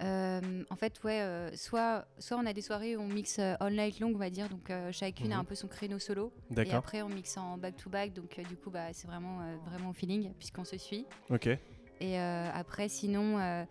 Euh, 0.00 0.64
en 0.70 0.76
fait, 0.76 1.02
ouais, 1.04 1.20
euh, 1.20 1.50
soit, 1.54 2.06
soit 2.18 2.36
on 2.36 2.46
a 2.46 2.52
des 2.52 2.62
soirées 2.62 2.96
où 2.96 3.00
on 3.00 3.08
mixe 3.08 3.38
euh, 3.38 3.54
all 3.60 3.74
night 3.74 4.00
long, 4.00 4.12
on 4.14 4.18
va 4.18 4.30
dire, 4.30 4.48
donc 4.48 4.72
chacune 4.90 5.32
a 5.32 5.36
un 5.36 5.40
mhm. 5.40 5.46
peu 5.46 5.54
son 5.54 5.68
créneau 5.68 5.98
solo. 5.98 6.32
Et 6.56 6.72
après, 6.72 7.02
on 7.02 7.08
mixe 7.08 7.36
en 7.36 7.58
back 7.58 7.76
to 7.76 7.90
back, 7.90 8.12
donc 8.12 8.40
du 8.48 8.56
coup, 8.56 8.70
bah, 8.70 8.92
c'est 8.92 9.06
vraiment, 9.06 9.40
vraiment 9.66 9.90
au 9.90 9.92
feeling, 9.92 10.32
puisqu'on 10.38 10.64
se 10.64 10.78
suit. 10.78 11.06
Ok. 11.30 11.48
Et 12.00 12.18
après, 12.18 12.88
sinon 12.88 13.66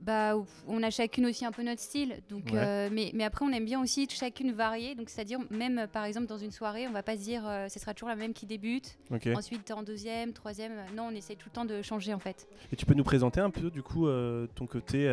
bah, 0.00 0.34
on 0.66 0.82
a 0.82 0.90
chacune 0.90 1.26
aussi 1.26 1.44
un 1.44 1.52
peu 1.52 1.62
notre 1.62 1.80
style. 1.80 2.20
Donc, 2.30 2.54
euh, 2.54 2.88
mais, 2.90 3.10
mais, 3.14 3.24
après, 3.24 3.44
on 3.44 3.50
aime 3.50 3.66
bien 3.66 3.80
aussi 3.82 4.08
chacune 4.08 4.52
varier. 4.52 4.94
Donc, 4.94 5.10
c'est-à-dire, 5.10 5.38
même 5.50 5.78
euh, 5.78 5.86
par 5.86 6.04
exemple, 6.04 6.26
dans 6.26 6.38
une 6.38 6.50
soirée, 6.50 6.88
on 6.88 6.92
va 6.92 7.02
pas 7.02 7.16
se 7.16 7.22
dire 7.22 7.46
euh, 7.46 7.68
ce 7.68 7.78
sera 7.78 7.92
toujours 7.92 8.08
la 8.08 8.16
même 8.16 8.32
qui 8.32 8.46
débute. 8.46 8.98
Ensuite, 9.36 9.70
en 9.70 9.82
deuxième, 9.82 10.32
troisième. 10.32 10.72
non, 10.96 11.08
on 11.10 11.14
essaie 11.14 11.34
tout 11.34 11.48
le 11.48 11.54
temps 11.54 11.64
de 11.66 11.82
changer 11.82 12.14
en 12.14 12.18
fait. 12.18 12.48
Et 12.72 12.76
tu 12.76 12.86
peux 12.86 12.94
nous 12.94 13.04
présenter 13.04 13.40
un 13.40 13.50
peu, 13.50 13.70
du 13.70 13.82
coup, 13.82 14.08
ton 14.54 14.66
côté 14.66 15.08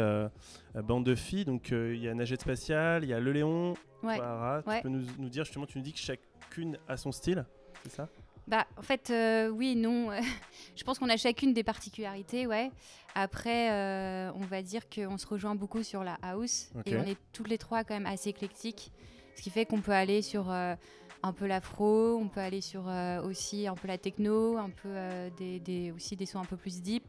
bande 0.76 1.06
de 1.06 1.16
filles. 1.16 1.46
Donc, 1.46 1.70
il 1.72 1.98
y 1.98 2.08
a 2.08 2.14
Nagette 2.14 2.42
Spatiale, 2.42 3.04
il 3.04 3.10
y 3.10 3.14
a 3.14 3.20
Le 3.20 3.32
Léon, 3.32 3.74
ouais. 4.04 4.18
Tu 4.18 4.82
peux 4.84 4.90
nous, 4.90 5.06
nous, 5.18 5.30
dire 5.30 5.44
justement, 5.44 5.66
tu 5.66 5.78
nous 5.78 5.84
dis 5.84 5.94
que 5.94 6.00
chacune 6.00 6.78
a 6.88 6.96
son 6.96 7.12
style, 7.12 7.46
c'est 7.84 7.92
ça? 7.92 8.08
Bah, 8.48 8.66
en 8.78 8.82
fait, 8.82 9.10
euh, 9.10 9.50
oui, 9.50 9.76
non. 9.76 10.10
je 10.76 10.84
pense 10.84 11.00
qu'on 11.00 11.10
a 11.10 11.18
chacune 11.18 11.54
des 11.54 11.64
particularités, 11.64 12.48
ouais. 12.48 12.72
Après, 13.14 13.72
euh, 13.72 14.32
on 14.36 14.46
va 14.46 14.62
dire 14.62 14.84
qu'on 14.90 15.18
se 15.18 15.28
rejoint 15.28 15.56
beaucoup 15.56 15.84
sur 15.84 16.04
la 16.04 16.18
house 16.22 16.70
et 16.86 16.96
on 16.96 17.04
est 17.04 17.18
toutes 17.34 17.50
les 17.50 17.58
trois 17.58 17.84
quand 17.84 17.96
même 17.96 18.06
assez 18.06 18.30
éclectiques, 18.30 18.92
ce 19.36 19.42
qui 19.42 19.50
fait 19.50 19.66
qu'on 19.66 19.82
peut 19.82 19.92
aller 19.92 20.22
sur 20.22 20.52
euh, 20.52 20.76
un 21.24 21.34
peu 21.34 21.48
l'afro, 21.48 22.18
on 22.18 22.28
peut 22.28 22.40
aller 22.40 22.62
sur 22.62 22.92
aussi 23.26 23.68
un 23.68 23.74
peu 23.74 23.88
la 23.88 23.98
techno, 23.98 24.58
un 24.58 24.70
peu 24.70 24.94
des, 25.38 25.92
aussi 25.96 26.16
des 26.16 26.28
sons 26.28 26.40
un 26.40 26.46
peu 26.46 26.58
plus 26.58 26.82
deep, 26.82 27.04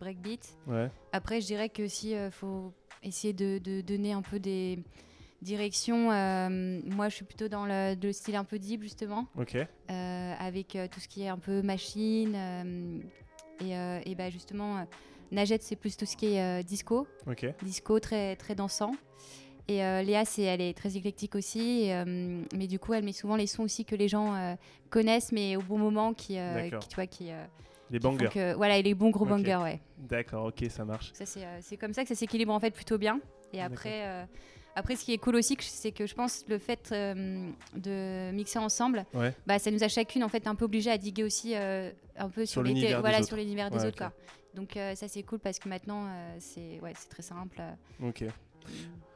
breakbeat. 0.00 0.54
Ouais. 0.66 0.90
Après, 1.12 1.40
je 1.40 1.46
dirais 1.46 1.70
que 1.70 1.88
si 1.88 2.14
faut 2.30 2.74
essayer 3.02 3.32
de 3.32 3.80
donner 3.80 4.12
un 4.12 4.22
peu 4.22 4.38
des 4.38 4.84
Direction, 5.44 6.10
euh, 6.10 6.80
moi 6.86 7.10
je 7.10 7.16
suis 7.16 7.24
plutôt 7.26 7.48
dans 7.48 7.66
le, 7.66 8.12
style 8.12 8.34
un 8.34 8.44
peu 8.44 8.58
deep 8.58 8.82
justement. 8.82 9.26
Ok. 9.38 9.56
Euh, 9.56 10.34
avec 10.38 10.74
euh, 10.74 10.88
tout 10.90 11.00
ce 11.00 11.06
qui 11.06 11.22
est 11.22 11.28
un 11.28 11.36
peu 11.36 11.60
machine. 11.60 12.34
et, 13.60 13.72
et 14.06 14.14
bah, 14.14 14.30
justement, 14.30 14.86
Najette 15.32 15.62
c'est 15.62 15.76
plus 15.76 15.98
tout 15.98 16.06
ce 16.06 16.16
qui 16.16 16.34
est 16.34 16.64
disco. 16.64 17.06
Ok. 17.26 17.46
Disco 17.62 18.00
très, 18.00 18.36
très 18.36 18.54
dansant. 18.54 18.92
Et 19.68 19.78
Léa, 19.78 20.24
c'est, 20.24 20.42
elle 20.42 20.60
est 20.60 20.74
très 20.74 20.96
éclectique 20.96 21.34
aussi, 21.34 21.90
mais 22.54 22.66
du 22.66 22.78
coup, 22.78 22.94
elle 22.94 23.04
met 23.04 23.12
souvent 23.12 23.36
les 23.36 23.46
sons 23.46 23.62
aussi 23.62 23.84
que 23.84 23.94
les 23.94 24.08
gens 24.08 24.56
connaissent, 24.90 25.32
mais 25.32 25.56
au 25.56 25.62
bon 25.62 25.78
moment, 25.78 26.12
qui, 26.14 26.36
qui 26.36 26.88
tu 26.88 26.94
vois, 26.94 27.06
qui, 27.06 27.30
les 27.90 27.98
bangers. 27.98 28.54
voilà, 28.56 28.78
et 28.78 28.82
les 28.82 28.94
bons 28.94 29.10
gros 29.10 29.24
bangers, 29.26 29.60
ouais. 29.62 29.80
D'accord, 29.98 30.46
ok, 30.46 30.64
ça 30.70 30.84
marche. 30.84 31.12
Ça, 31.14 31.26
c'est, 31.26 31.46
c'est 31.60 31.76
comme 31.76 31.92
ça 31.92 32.02
que 32.02 32.08
ça 32.08 32.14
s'équilibre 32.14 32.52
en 32.52 32.60
fait 32.60 32.72
plutôt 32.72 32.98
bien. 32.98 33.20
Et 33.52 33.62
après, 33.62 34.26
Après, 34.76 34.96
ce 34.96 35.04
qui 35.04 35.12
est 35.12 35.18
cool 35.18 35.36
aussi, 35.36 35.56
c'est 35.60 35.92
que 35.92 36.06
je 36.06 36.14
pense 36.14 36.44
le 36.48 36.58
fait 36.58 36.90
de 36.92 38.30
mixer 38.32 38.58
ensemble, 38.58 39.04
bah, 39.46 39.58
ça 39.58 39.70
nous 39.70 39.82
a 39.84 39.88
chacune 39.88 40.24
en 40.24 40.28
fait 40.28 40.46
un 40.46 40.54
peu 40.54 40.64
obligé 40.64 40.90
à 40.90 40.98
diguer 40.98 41.24
aussi 41.24 41.54
un 41.54 42.28
peu 42.28 42.46
sur, 42.46 42.62
l'univers 42.62 43.00
voilà, 43.00 43.22
sur 43.22 43.36
l'univers 43.36 43.70
des 43.70 43.84
autres. 43.84 43.98
Quoi. 43.98 44.12
Donc 44.54 44.72
ça 44.94 45.08
c'est 45.08 45.22
cool 45.22 45.38
parce 45.38 45.58
que 45.58 45.68
maintenant 45.68 46.08
c'est 46.38 46.80
ouais, 46.80 46.92
très 47.08 47.22
simple. 47.22 47.60
Ok. 48.02 48.24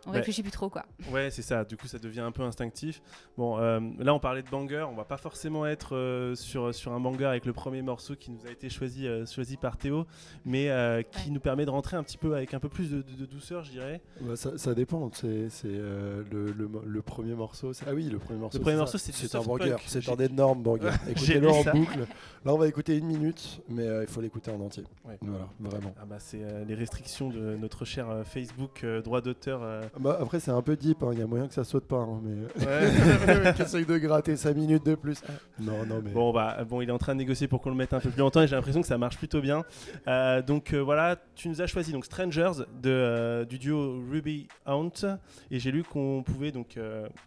On 0.09 0.13
réfléchit 0.13 0.43
plus 0.43 0.51
trop, 0.51 0.69
quoi. 0.69 0.85
Ouais, 1.13 1.31
c'est 1.31 1.43
ça. 1.43 1.65
Du 1.65 1.77
coup, 1.77 1.87
ça 1.87 1.99
devient 1.99 2.21
un 2.21 2.33
peu 2.33 2.43
instinctif. 2.43 3.03
Bon, 3.37 3.59
euh, 3.59 3.81
là, 3.99 4.15
on 4.15 4.19
parlait 4.19 4.43
de 4.43 4.49
banger. 4.49 4.85
On 4.91 4.95
va 4.95 5.05
pas 5.05 5.17
forcément 5.17 5.67
être 5.67 5.95
euh, 5.95 6.35
sur, 6.35 6.75
sur 6.75 6.93
un 6.93 7.01
banger 7.01 7.27
avec 7.27 7.45
le 7.45 7.53
premier 7.53 7.83
morceau 7.83 8.17
qui 8.17 8.31
nous 8.31 8.47
a 8.47 8.51
été 8.51 8.71
choisi, 8.71 9.07
euh, 9.07 9.27
choisi 9.27 9.57
par 9.57 9.77
Théo, 9.77 10.07
mais 10.45 10.69
qui 11.13 11.31
nous 11.31 11.41
permet 11.41 11.65
de 11.65 11.71
rentrer 11.71 11.97
un 11.97 12.03
petit 12.03 12.19
peu 12.19 12.35
avec 12.35 12.55
un 12.55 12.61
peu 12.61 12.69
plus 12.69 12.91
de, 12.91 13.03
douceur, 13.27 13.65
je 13.65 13.71
dirais. 13.71 14.01
Bah, 14.21 14.37
ça, 14.37 14.75
dépend. 14.75 15.11
C'est 15.13 15.49
le, 15.65 16.25
le, 16.31 16.71
le, 16.85 17.03
premier 17.03 17.35
morceau. 17.35 17.73
Ah 17.87 17.91
oui, 17.95 18.05
le 18.05 18.19
premier 18.19 18.39
morceau. 18.39 18.59
Le 18.59 18.63
premier 18.63 18.77
morceau, 18.77 18.99
c'est 18.99 19.35
un 19.35 19.43
banger. 19.43 19.77
C'est 19.87 20.09
un 20.09 20.17
énorme 20.17 20.63
banger. 20.63 20.91
Écoutez-le 21.09 21.49
en 21.49 21.63
boucle. 21.65 22.01
Là, 22.45 22.55
on 22.55 22.59
va 22.59 22.67
écouter 22.67 22.97
une 22.97 23.07
minute, 23.07 23.61
mais 23.69 23.87
il 24.03 24.09
faut 24.09 24.21
l'écouter 24.21 24.51
en 24.51 24.61
entier. 24.61 24.85
Voilà, 25.05 25.49
vraiment. 25.61 25.95
Ah 26.01 26.07
bah, 26.07 26.17
c'est 26.19 26.41
les 26.67 26.75
restrictions 26.75 27.29
de 27.29 27.57
notre 27.57 27.85
cher 27.85 28.09
Facebook 28.25 28.85
droit 29.05 29.21
d'auteur. 29.21 29.61
Bah, 30.01 30.19
après, 30.21 30.41
c'est 30.41 30.51
un 30.51 30.63
peu 30.63 30.77
deep, 30.77 31.03
hein. 31.03 31.11
il 31.13 31.19
y 31.19 31.23
a 31.23 31.27
moyen 31.27 31.49
que 31.49 31.55
ça 31.55 31.65
saute 31.65 31.87
pas. 31.87 31.97
Hein, 31.97 32.21
mais 32.23 32.67
ouais. 32.67 33.55
essaye 33.61 33.85
de 33.85 33.99
gratter 33.99 34.37
5 34.37 34.55
minutes 34.57 34.87
de 34.87 34.95
plus. 34.95 35.21
Non, 35.59 35.85
non, 35.87 36.01
mais. 36.03 36.11
Bon, 36.11 36.33
bah, 36.33 36.59
bon, 36.69 36.81
il 36.81 36.89
est 36.89 36.93
en 36.93 36.99
train 36.99 37.15
de 37.15 37.19
négocier 37.19 37.49
pour 37.49 37.61
qu'on 37.61 37.71
le 37.71 37.77
mette 37.77 37.93
un 37.93 38.01
peu 38.01 38.11
plus 38.11 38.21
longtemps 38.21 38.43
et 38.43 38.47
j'ai 38.47 38.57
l'impression 38.57 38.81
que 38.81 38.87
ça 38.87 38.99
marche 38.99 39.19
plutôt 39.19 39.41
bien. 39.41 39.65
Euh, 40.07 40.43
donc 40.43 40.73
euh, 40.73 40.79
voilà, 40.79 41.17
tu 41.35 41.49
nous 41.49 41.61
as 41.61 41.67
choisi 41.67 41.93
donc 41.93 42.05
Strangers 42.05 42.65
de, 42.83 42.91
euh, 42.91 43.45
du 43.45 43.59
duo 43.59 44.01
Ruby 44.11 44.49
Hunt 44.67 45.19
et 45.51 45.59
j'ai 45.59 45.71
lu 45.71 45.83
qu'on 45.83 46.23
pouvait 46.23 46.53
donc 46.53 46.79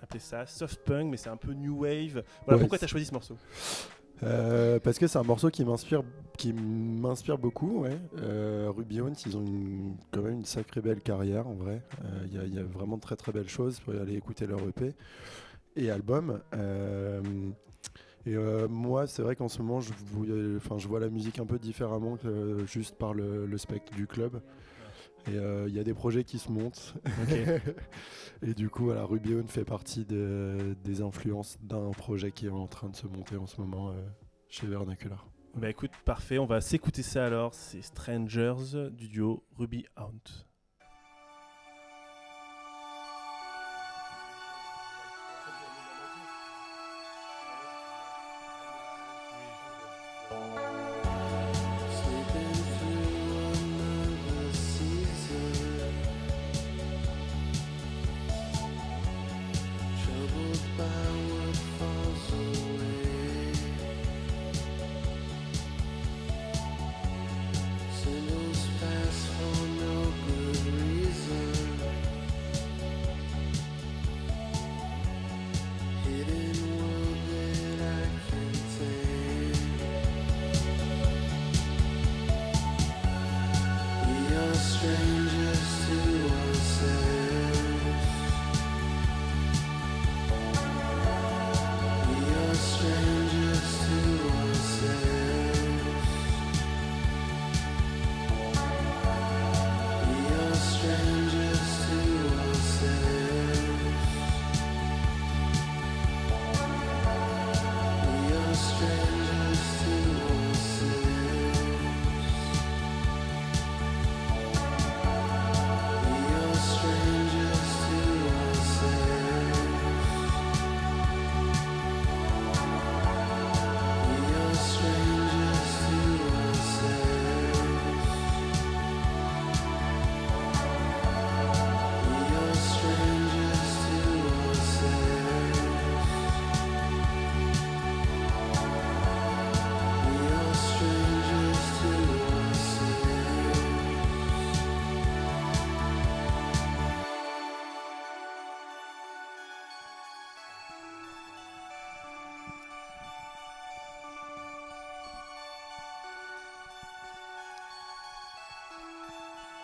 appeler 0.02 0.20
ça 0.20 0.46
soft 0.46 0.82
punk, 0.86 1.10
mais 1.10 1.18
c'est 1.18 1.30
un 1.30 1.38
peu 1.38 1.54
new 1.54 1.84
wave. 1.84 2.24
Voilà, 2.46 2.60
pourquoi 2.60 2.78
tu 2.78 2.86
as 2.86 2.88
choisi 2.88 3.06
ce 3.06 3.14
morceau? 3.14 3.38
Euh, 4.24 4.80
parce 4.80 5.00
que 5.00 5.08
c'est 5.08 5.18
un 5.18 5.24
morceau 5.24 5.50
qui 5.50 5.66
m'inspire, 5.66 6.04
qui 6.38 6.54
m'inspire 6.54 7.38
beaucoup. 7.38 7.82
Ouais. 7.82 7.98
Euh, 8.18 8.72
Ruby 8.76 9.02
Owens, 9.02 9.14
ils 9.26 9.38
ont 9.38 9.46
quand 10.12 10.22
même 10.22 10.40
une 10.40 10.46
sacrée 10.46 10.82
belle 10.82 11.02
carrière 11.02 11.48
en 11.48 11.54
vrai. 11.54 11.82
Euh, 12.04 12.26
il 12.28 12.54
y, 12.54 12.60
a 12.60 12.64
vraiment 12.64 12.98
de 12.98 13.02
très 13.02 13.16
très 13.16 13.32
belles 13.32 13.50
choses 13.50 13.80
pour 13.80 13.94
aller 13.94 14.16
écouter 14.16 14.46
leur 14.46 14.60
EP 14.68 14.94
et 15.76 15.90
album. 15.90 16.40
et 18.26 18.36
moi, 18.70 19.08
c'est 19.08 19.24
vrai 19.24 19.36
qu'en 19.36 19.48
ce 19.48 19.62
moment, 19.62 19.82
je, 19.82 20.88
vois 20.88 21.00
la 21.00 21.10
musique 21.10 21.40
un 21.40 21.46
peu 21.46 21.58
différemment 21.58 22.18
que 22.18 22.66
juste 22.68 22.96
par 22.96 23.14
le, 23.14 23.58
spectre 23.58 23.94
du 23.94 24.08
club. 24.08 24.42
Et 25.28 25.36
il 25.68 25.74
y 25.74 25.80
a 25.80 25.84
des 25.84 25.94
projets 25.94 26.24
qui 26.24 26.40
se 26.40 26.52
montent. 26.52 26.96
et 28.42 28.54
du 28.54 28.70
coup, 28.70 28.86
voilà, 28.86 29.04
Ruby 29.06 29.36
fait 29.48 29.66
partie 29.66 30.06
des 30.06 31.02
influences 31.02 31.58
d'un 31.62 31.92
projet 31.92 32.32
qui 32.32 32.48
est 32.48 32.50
en 32.50 32.68
train 32.68 32.90
de 32.90 32.96
se 32.96 33.08
monter 33.08 33.38
en 33.38 33.48
ce 33.48 33.62
moment 33.62 33.94
chez 34.50 34.68
Vernacular. 34.68 35.28
Bah 35.56 35.70
écoute, 35.70 35.92
parfait, 36.06 36.38
on 36.38 36.46
va 36.46 36.62
s'écouter 36.62 37.04
ça 37.04 37.26
alors. 37.26 37.54
C'est 37.54 37.82
Strangers 37.82 38.90
du 38.92 39.10
duo 39.10 39.44
Ruby 39.58 39.86
Hunt. 39.98 40.46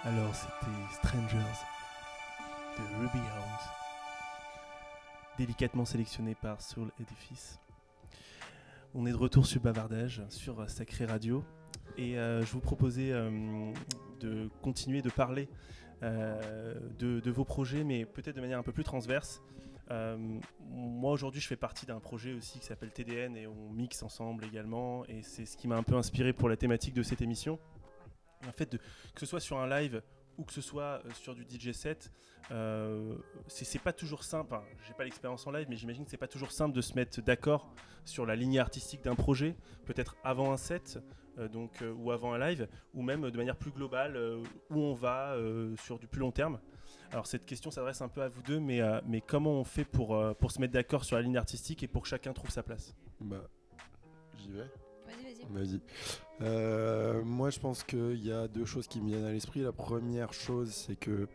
Alors 0.07 0.33
c'était 0.33 0.71
Strangers 0.93 1.37
de 2.77 2.97
Ruby 2.97 3.17
Hound, 3.17 3.59
délicatement 5.37 5.83
sélectionné 5.83 6.33
par 6.33 6.61
Soul 6.61 6.91
Edifice. 7.01 7.59
On 8.95 9.05
est 9.05 9.11
de 9.11 9.17
retour 9.17 9.45
sur 9.45 9.59
Bavardage, 9.59 10.23
sur 10.29 10.69
Sacré 10.69 11.03
Radio, 11.03 11.43
et 11.97 12.17
euh, 12.17 12.41
je 12.41 12.53
vous 12.53 12.61
proposais 12.61 13.11
euh, 13.11 13.73
de 14.21 14.49
continuer 14.61 15.01
de 15.01 15.09
parler 15.09 15.49
euh, 16.03 16.79
de, 16.97 17.29
vos 17.29 17.43
projets, 17.43 17.83
mais 17.83 18.05
peut-être 18.05 18.37
de 18.37 18.41
manière 18.41 18.59
un 18.59 18.63
peu 18.63 18.71
plus 18.71 18.85
transverse. 18.85 19.41
moi 20.69 21.11
aujourd'hui 21.11 21.41
je 21.41 21.47
fais 21.47 21.57
partie 21.57 21.85
d'un 21.85 21.99
projet 21.99 22.33
aussi 22.33 22.59
qui 22.59 22.65
s'appelle 22.65 22.91
TDN 22.91 23.35
et 23.35 23.45
on 23.45 23.73
mixe 23.73 24.03
ensemble 24.03 24.45
également 24.45 25.05
et 25.07 25.21
c'est 25.21 25.45
ce 25.45 25.57
qui 25.57 25.67
m'a 25.67 25.75
un 25.75 25.83
peu 25.83 25.95
inspiré 25.95 26.31
pour 26.31 26.47
la 26.47 26.55
thématique 26.55 26.93
de 26.93 27.03
cette 27.03 27.21
émission 27.21 27.59
en 28.45 28.51
fait, 28.51 28.77
que 28.77 29.19
ce 29.19 29.25
soit 29.25 29.39
sur 29.39 29.57
un 29.59 29.67
live 29.67 30.01
ou 30.37 30.43
que 30.43 30.53
ce 30.53 30.61
soit 30.61 31.01
euh, 31.05 31.11
sur 31.13 31.35
du 31.35 31.43
DJ 31.43 31.71
set, 31.71 32.11
euh, 32.51 33.15
c'est 33.47 33.81
pas 33.81 33.93
toujours 33.93 34.23
simple. 34.23 34.53
Enfin, 34.53 34.63
j'ai 34.87 34.93
pas 34.93 35.03
l'expérience 35.03 35.45
en 35.47 35.51
live, 35.51 35.67
mais 35.69 35.75
j'imagine 35.75 36.05
que 36.05 36.11
c'est 36.11 36.17
pas 36.17 36.27
toujours 36.27 36.51
simple 36.51 36.75
de 36.75 36.81
se 36.81 36.93
mettre 36.93 37.21
d'accord 37.21 37.73
sur 38.05 38.25
la 38.25 38.35
ligne 38.35 38.59
artistique 38.59 39.03
d'un 39.03 39.15
projet, 39.15 39.55
peut-être 39.85 40.15
avant 40.23 40.51
un 40.53 40.57
set, 40.57 40.99
euh, 41.39 41.47
donc 41.47 41.83
ou 41.97 42.11
avant 42.11 42.33
un 42.33 42.39
live, 42.39 42.67
ou 42.93 43.01
même 43.01 43.29
de 43.29 43.37
manière 43.37 43.57
plus 43.57 43.71
globale 43.71 44.17
où 44.69 44.79
on 44.79 44.93
va 44.93 45.35
sur 45.77 45.99
du 45.99 46.07
plus 46.07 46.19
long 46.19 46.31
terme. 46.31 46.59
Alors 47.11 47.25
cette 47.25 47.45
question 47.45 47.71
s'adresse 47.71 48.01
un 48.01 48.09
peu 48.09 48.21
à 48.21 48.29
vous 48.29 48.41
deux, 48.43 48.59
mais, 48.59 48.81
mais 49.05 49.21
comment 49.21 49.51
on 49.51 49.63
fait 49.63 49.85
pour, 49.85 50.17
pour 50.35 50.51
se 50.51 50.59
mettre 50.59 50.73
d'accord 50.73 51.03
sur 51.03 51.15
la 51.15 51.21
ligne 51.21 51.37
artistique 51.37 51.83
et 51.83 51.87
pour 51.87 52.03
que 52.03 52.07
chacun 52.07 52.33
trouve 52.33 52.49
sa 52.49 52.63
place? 52.63 52.95
Bah, 53.19 53.49
j'y 54.37 54.51
vais. 54.51 54.86
Vas-y. 55.49 55.79
Euh, 56.41 57.23
moi, 57.23 57.49
je 57.49 57.59
pense 57.59 57.83
qu'il 57.83 58.23
y 58.23 58.31
a 58.31 58.47
deux 58.47 58.65
choses 58.65 58.87
qui 58.87 59.01
me 59.01 59.07
viennent 59.07 59.25
à 59.25 59.31
l'esprit. 59.31 59.61
La 59.61 59.71
première 59.71 60.33
chose, 60.33 60.71
c'est 60.71 60.95
que 60.95 61.27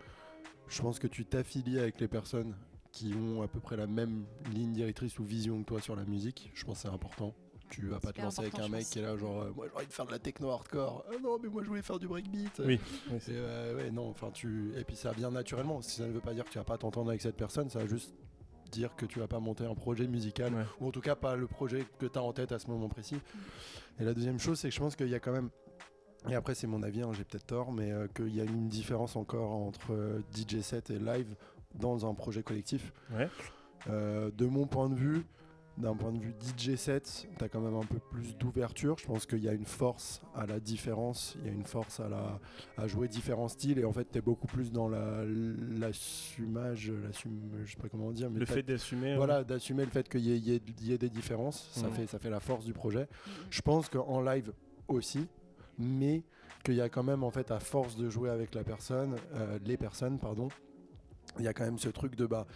je 0.68 0.82
pense 0.82 0.98
que 0.98 1.06
tu 1.06 1.24
t'affilies 1.24 1.78
avec 1.78 2.00
les 2.00 2.08
personnes 2.08 2.54
qui 2.92 3.14
ont 3.14 3.42
à 3.42 3.48
peu 3.48 3.58
près 3.58 3.76
la 3.76 3.86
même 3.86 4.24
ligne 4.52 4.72
directrice 4.72 5.18
ou 5.18 5.24
vision 5.24 5.62
que 5.62 5.68
toi 5.68 5.80
sur 5.80 5.96
la 5.96 6.04
musique. 6.04 6.50
Je 6.54 6.64
pense 6.64 6.82
que 6.82 6.88
c'est 6.88 6.94
important. 6.94 7.34
tu 7.70 7.86
vas 7.88 8.00
pas 8.00 8.12
te 8.12 8.20
lancer 8.20 8.40
avec 8.42 8.58
un 8.58 8.68
mec 8.68 8.84
qui 8.84 8.98
est 8.98 9.02
là 9.02 9.16
genre 9.16 9.46
moi 9.56 9.66
j'ai 9.66 9.76
envie 9.76 9.86
de 9.86 9.92
faire 9.92 10.04
de 10.04 10.10
la 10.10 10.18
techno 10.18 10.50
hardcore 10.50 11.06
ah 11.08 11.14
non 11.22 11.38
mais 11.42 11.48
moi 11.48 11.62
je 11.62 11.68
voulais 11.68 11.80
faire 11.80 11.98
du 11.98 12.06
breakbeat 12.06 12.60
oui, 12.66 12.78
ouais, 13.10 13.90
non 13.90 14.10
enfin 14.10 14.30
tu 14.30 14.74
et 14.76 14.84
puis 14.84 14.94
ça 14.94 15.12
vient 15.12 15.30
naturellement 15.30 15.80
si 15.80 15.96
ça 15.96 16.06
ne 16.06 16.12
veut 16.12 16.20
pas 16.20 16.34
dire 16.34 16.44
que 16.44 16.50
tu 16.50 16.58
vas 16.58 16.64
pas 16.64 16.76
t'entendre 16.76 17.08
avec 17.08 17.22
cette 17.22 17.36
personne 17.36 17.70
ça 17.70 17.78
va 17.78 17.86
juste 17.86 18.12
dire 18.72 18.96
que 18.96 19.06
tu 19.06 19.18
vas 19.18 19.28
pas 19.28 19.38
monter 19.38 19.64
un 19.64 19.74
projet 19.74 20.08
musical 20.08 20.52
ou 20.80 20.88
en 20.88 20.90
tout 20.90 21.00
cas 21.00 21.14
pas 21.14 21.36
le 21.36 21.46
projet 21.46 21.86
que 21.98 22.06
tu 22.06 22.18
as 22.18 22.22
en 22.22 22.32
tête 22.32 22.52
à 22.52 22.58
ce 22.58 22.66
moment 22.68 22.88
précis. 22.88 23.18
Et 24.00 24.04
la 24.04 24.14
deuxième 24.14 24.38
chose 24.38 24.58
c'est 24.58 24.68
que 24.68 24.74
je 24.74 24.80
pense 24.80 24.96
qu'il 24.96 25.08
y 25.08 25.14
a 25.14 25.20
quand 25.20 25.32
même 25.32 25.50
et 26.28 26.36
après, 26.36 26.54
c'est 26.54 26.68
mon 26.68 26.84
avis, 26.84 27.02
hein, 27.02 27.10
j'ai 27.12 27.24
peut-être 27.24 27.46
tort, 27.46 27.72
mais 27.72 27.90
qu'il 28.14 28.32
y 28.32 28.40
a 28.40 28.44
une 28.44 28.68
différence 28.68 29.16
encore 29.16 29.50
entre 29.50 30.22
DJ 30.32 30.60
set 30.60 30.90
et 30.90 31.00
live 31.00 31.34
dans 31.74 32.08
un 32.08 32.14
projet 32.14 32.44
collectif. 32.44 32.92
Euh, 33.88 34.30
de 34.30 34.46
mon 34.46 34.66
point 34.66 34.88
de 34.88 34.94
vue, 34.94 35.26
d'un 35.78 35.94
point 35.94 36.12
de 36.12 36.18
vue 36.18 36.34
DJ 36.40 36.76
set, 36.76 37.28
tu 37.38 37.44
as 37.44 37.48
quand 37.48 37.60
même 37.60 37.76
un 37.76 37.84
peu 37.84 37.98
plus 37.98 38.36
d'ouverture. 38.36 38.96
Je 38.98 39.06
pense 39.06 39.26
qu'il 39.26 39.42
y 39.42 39.48
a 39.48 39.52
une 39.52 39.64
force 39.64 40.22
à 40.34 40.46
la 40.46 40.60
différence, 40.60 41.36
il 41.40 41.46
y 41.46 41.50
a 41.50 41.52
une 41.52 41.64
force 41.64 42.00
à, 42.00 42.08
la, 42.08 42.38
à 42.76 42.86
jouer 42.86 43.08
différents 43.08 43.48
styles 43.48 43.78
et 43.78 43.84
en 43.84 43.92
fait 43.92 44.10
tu 44.10 44.18
es 44.18 44.20
beaucoup 44.20 44.46
plus 44.46 44.70
dans 44.70 44.88
l'assumage, 44.88 46.90
la, 46.90 47.10
je 47.64 47.72
sais 47.72 47.78
pas 47.78 47.88
comment 47.88 48.12
dire. 48.12 48.30
Mais 48.30 48.40
le 48.40 48.46
fait 48.46 48.62
d'assumer. 48.62 49.16
Voilà, 49.16 49.44
d'assumer 49.44 49.84
le 49.84 49.90
fait 49.90 50.08
qu'il 50.08 50.20
y, 50.20 50.38
y, 50.38 50.92
ait 50.92 50.98
des 50.98 51.10
différences, 51.10 51.70
ça, 51.72 51.88
fait, 51.88 52.06
ça 52.06 52.18
fait 52.18 52.30
la 52.30 52.40
force 52.40 52.64
du 52.64 52.72
projet. 52.72 53.08
Je 53.50 53.62
pense 53.62 53.88
qu'en 53.88 54.20
live 54.20 54.52
aussi, 54.88 55.26
mais 55.78 56.22
qu'il 56.64 56.74
y 56.74 56.80
a 56.80 56.88
quand 56.88 57.02
même 57.02 57.24
en 57.24 57.30
fait 57.30 57.50
à 57.50 57.60
force 57.60 57.96
de 57.96 58.08
jouer 58.10 58.30
avec 58.30 58.54
la 58.54 58.62
personne, 58.62 59.16
euh, 59.34 59.58
les 59.64 59.76
personnes, 59.76 60.18
pardon, 60.18 60.48
il 61.38 61.44
y 61.44 61.48
a 61.48 61.54
quand 61.54 61.64
même 61.64 61.78
ce 61.78 61.88
truc 61.88 62.14
de 62.14 62.26
bah, 62.26 62.46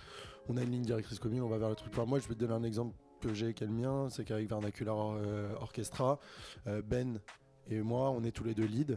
on 0.49 0.57
a 0.57 0.63
une 0.63 0.71
ligne 0.71 0.83
directrice 0.83 1.19
commune, 1.19 1.43
on 1.43 1.49
va 1.49 1.59
vers 1.59 1.71
le 1.71 1.75
truc. 1.75 1.97
moi, 2.07 2.19
je 2.19 2.29
vais 2.29 2.35
te 2.35 2.41
donner 2.41 2.55
un 2.55 2.63
exemple 2.63 2.95
que 3.21 3.35
j'ai 3.35 3.55
qui 3.55 3.65
est 3.65 3.67
le 3.67 3.73
mien, 3.73 4.09
c'est 4.11 4.25
qu'avec 4.25 4.49
Vernacular 4.49 5.13
euh, 5.13 5.52
Orchestra, 5.61 6.19
euh, 6.67 6.83
Ben 6.83 7.21
et 7.69 7.81
moi, 7.81 8.11
on 8.11 8.23
est 8.25 8.31
tous 8.31 8.45
les 8.45 8.55
deux 8.55 8.67
leads. 8.67 8.97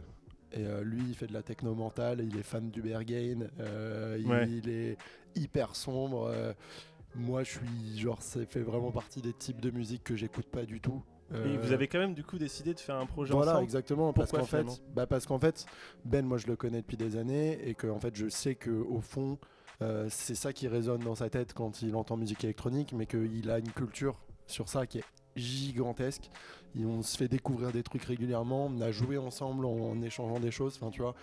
Et 0.52 0.64
euh, 0.64 0.82
lui, 0.82 1.02
il 1.08 1.14
fait 1.14 1.26
de 1.26 1.32
la 1.32 1.42
techno 1.42 1.74
mentale, 1.74 2.20
il 2.24 2.36
est 2.36 2.42
fan 2.42 2.70
du 2.70 2.82
Berghain, 2.82 3.48
il, 4.18 4.68
est 4.68 4.96
hyper 5.34 5.76
sombre. 5.76 6.32
moi, 7.14 7.42
je 7.42 7.50
suis 7.50 7.98
genre, 7.98 8.22
ça 8.22 8.44
fait 8.46 8.60
vraiment 8.60 8.90
partie 8.90 9.20
des 9.20 9.32
types 9.32 9.60
de 9.60 9.70
musique 9.70 10.04
que 10.04 10.16
j'écoute 10.16 10.46
pas 10.46 10.64
du 10.64 10.80
tout. 10.80 11.02
Et 11.32 11.56
vous 11.56 11.72
avez 11.72 11.86
quand 11.86 12.00
même 12.00 12.14
du 12.14 12.24
coup 12.24 12.38
décidé 12.38 12.74
de 12.74 12.80
faire 12.80 12.96
un 12.96 13.06
projet 13.06 13.32
voilà, 13.32 13.52
ensemble? 13.52 13.64
exactement. 13.64 14.12
parce 14.12 14.32
qu'en 14.32 14.44
fait, 14.44 14.66
bah 14.94 15.06
parce 15.06 15.26
qu'en 15.26 15.38
fait, 15.38 15.64
Ben, 16.04 16.26
moi 16.26 16.38
je 16.38 16.48
le 16.48 16.56
connais 16.56 16.80
depuis 16.80 16.96
des 16.96 17.16
années 17.16 17.68
et 17.68 17.74
que 17.74 17.86
en 17.86 18.00
fait, 18.00 18.16
je 18.16 18.28
sais 18.28 18.56
que 18.56 18.70
au 18.70 19.00
fond, 19.00 19.38
euh, 19.82 20.06
c'est 20.10 20.34
ça 20.34 20.52
qui 20.52 20.68
résonne 20.68 21.00
dans 21.00 21.14
sa 21.14 21.30
tête 21.30 21.54
quand 21.54 21.82
il 21.82 21.94
entend 21.96 22.16
musique 22.16 22.44
électronique, 22.44 22.92
mais 22.92 23.06
qu'il 23.06 23.50
a 23.50 23.58
une 23.58 23.72
culture 23.72 24.16
sur 24.46 24.68
ça 24.68 24.86
qui 24.86 24.98
est 24.98 25.04
gigantesque. 25.36 26.30
On 26.78 27.02
se 27.02 27.16
fait 27.16 27.28
découvrir 27.28 27.72
des 27.72 27.82
trucs 27.82 28.04
régulièrement, 28.04 28.66
on 28.66 28.80
a 28.80 28.92
joué 28.92 29.16
ensemble 29.16 29.64
en, 29.64 30.00
échangeant 30.02 30.38
des 30.38 30.50
choses, 30.50 30.78
enfin. 30.80 31.14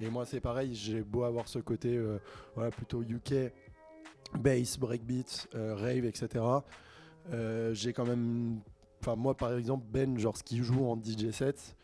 Et 0.00 0.08
moi 0.08 0.26
c'est 0.26 0.40
pareil, 0.40 0.74
j'ai 0.74 1.02
beau 1.02 1.24
avoir 1.24 1.48
ce 1.48 1.58
côté 1.58 1.96
euh, 1.96 2.18
voilà, 2.54 2.70
plutôt 2.70 3.02
UK, 3.02 3.52
bass, 4.34 4.78
breakbeat, 4.78 5.48
euh, 5.54 5.74
rave, 5.74 6.04
etc. 6.04 6.44
j'ai 7.72 7.92
quand 7.92 8.06
même, 8.06 8.60
enfin 9.00 9.16
moi 9.16 9.34
par 9.34 9.56
exemple 9.56 9.84
Ben, 9.90 10.18
genre 10.18 10.36
ce 10.36 10.42
qu'il 10.42 10.62
joue 10.62 10.86
en 10.86 10.96
DJ 10.96 11.30
set, 11.30 11.76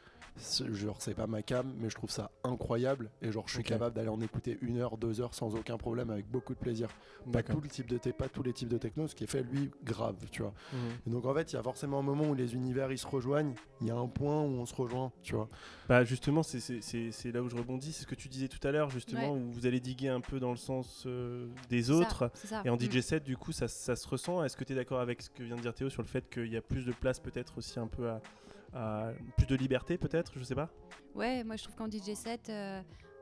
genre 0.72 0.96
c'est 1.00 1.14
pas 1.14 1.26
ma 1.26 1.42
cam 1.42 1.72
mais 1.78 1.90
je 1.90 1.94
trouve 1.94 2.10
ça 2.10 2.30
incroyable. 2.44 3.10
Et 3.20 3.32
genre 3.32 3.44
je 3.46 3.54
suis 3.54 3.62
capable 3.62 3.94
d'aller 3.94 4.08
en 4.08 4.20
écouter 4.20 4.58
une 4.62 4.78
heure 4.78 4.96
deux 4.96 5.20
heures 5.20 5.34
sans 5.34 5.54
aucun 5.54 5.76
problème 5.76 6.10
avec 6.10 6.28
beaucoup 6.30 6.54
de 6.54 6.58
plaisir. 6.58 6.88
Pas 7.30 7.42
tout 7.42 7.60
le 7.60 7.68
type 7.68 7.86
de 7.86 7.98
pas 8.12 8.28
tous 8.28 8.42
les 8.42 8.52
types 8.52 8.68
de 8.68 8.78
techno 8.78 9.06
ce 9.06 9.14
qui 9.14 9.24
est 9.24 9.28
fait 9.28 9.42
lui 9.42 9.70
grave 9.84 10.16
tu 10.30 10.42
vois. 10.42 10.54
Mhm. 10.72 11.12
donc 11.12 11.26
en 11.26 11.34
fait 11.34 11.52
il 11.52 11.56
y 11.56 11.58
a 11.58 11.62
forcément 11.62 11.98
un 11.98 12.02
moment 12.02 12.24
où 12.24 12.34
les 12.34 12.54
univers 12.54 12.90
ils 12.90 12.98
se 12.98 13.06
rejoignent. 13.06 13.54
Il 13.80 13.88
y 13.88 13.90
a 13.90 13.96
un 13.96 14.08
point 14.08 14.40
où 14.42 14.46
on 14.60 14.66
se 14.66 14.74
rejoint 14.74 15.12
tu 15.22 15.34
vois. 15.34 15.48
Bah 15.88 16.04
justement 16.04 16.42
c'est 16.42 17.32
là 17.32 17.42
où 17.42 17.48
je 17.48 17.56
rebondis. 17.56 17.92
C'est 17.92 18.02
ce 18.02 18.06
que 18.06 18.14
tu 18.14 18.28
disais 18.28 18.48
tout 18.48 18.66
à 18.66 18.70
l'heure 18.70 18.90
justement 18.90 19.34
où 19.34 19.50
vous 19.50 19.66
allez 19.66 19.80
diguer 19.80 20.08
un 20.08 20.20
peu 20.20 20.40
dans 20.40 20.50
le 20.50 20.56
sens 20.56 21.04
euh, 21.06 21.48
des 21.68 21.90
autres. 21.90 22.30
et 22.64 22.70
en 22.70 22.78
DJ 22.78 23.00
7 23.00 23.24
du 23.24 23.36
coup 23.36 23.52
ça, 23.52 23.68
ça 23.68 23.96
se 23.96 24.08
ressent. 24.08 24.42
Est-ce 24.44 24.56
que 24.56 24.64
tu 24.64 24.72
es 24.72 24.76
d'accord 24.76 25.00
avec 25.00 25.22
ce 25.22 25.30
que 25.30 25.42
vient 25.42 25.56
de 25.56 25.62
dire 25.62 25.74
Théo 25.74 25.90
sur 25.90 26.02
le 26.02 26.08
fait 26.08 26.28
qu'il 26.28 26.48
y 26.48 26.56
a 26.56 26.62
plus 26.62 26.84
de 26.84 26.92
place 26.92 27.20
peut-être 27.20 27.58
aussi 27.58 27.78
un 27.78 27.86
peu 27.86 28.08
à 28.08 28.20
plus 29.36 29.46
de 29.46 29.56
liberté 29.56 29.98
peut-être, 29.98 30.38
je 30.38 30.44
sais 30.44 30.54
pas 30.54 30.70
Ouais, 31.14 31.44
moi 31.44 31.56
je 31.56 31.64
trouve 31.64 31.76
qu'en 31.76 31.90
DJ 31.90 32.14
set, 32.14 32.48
euh, 32.48 32.80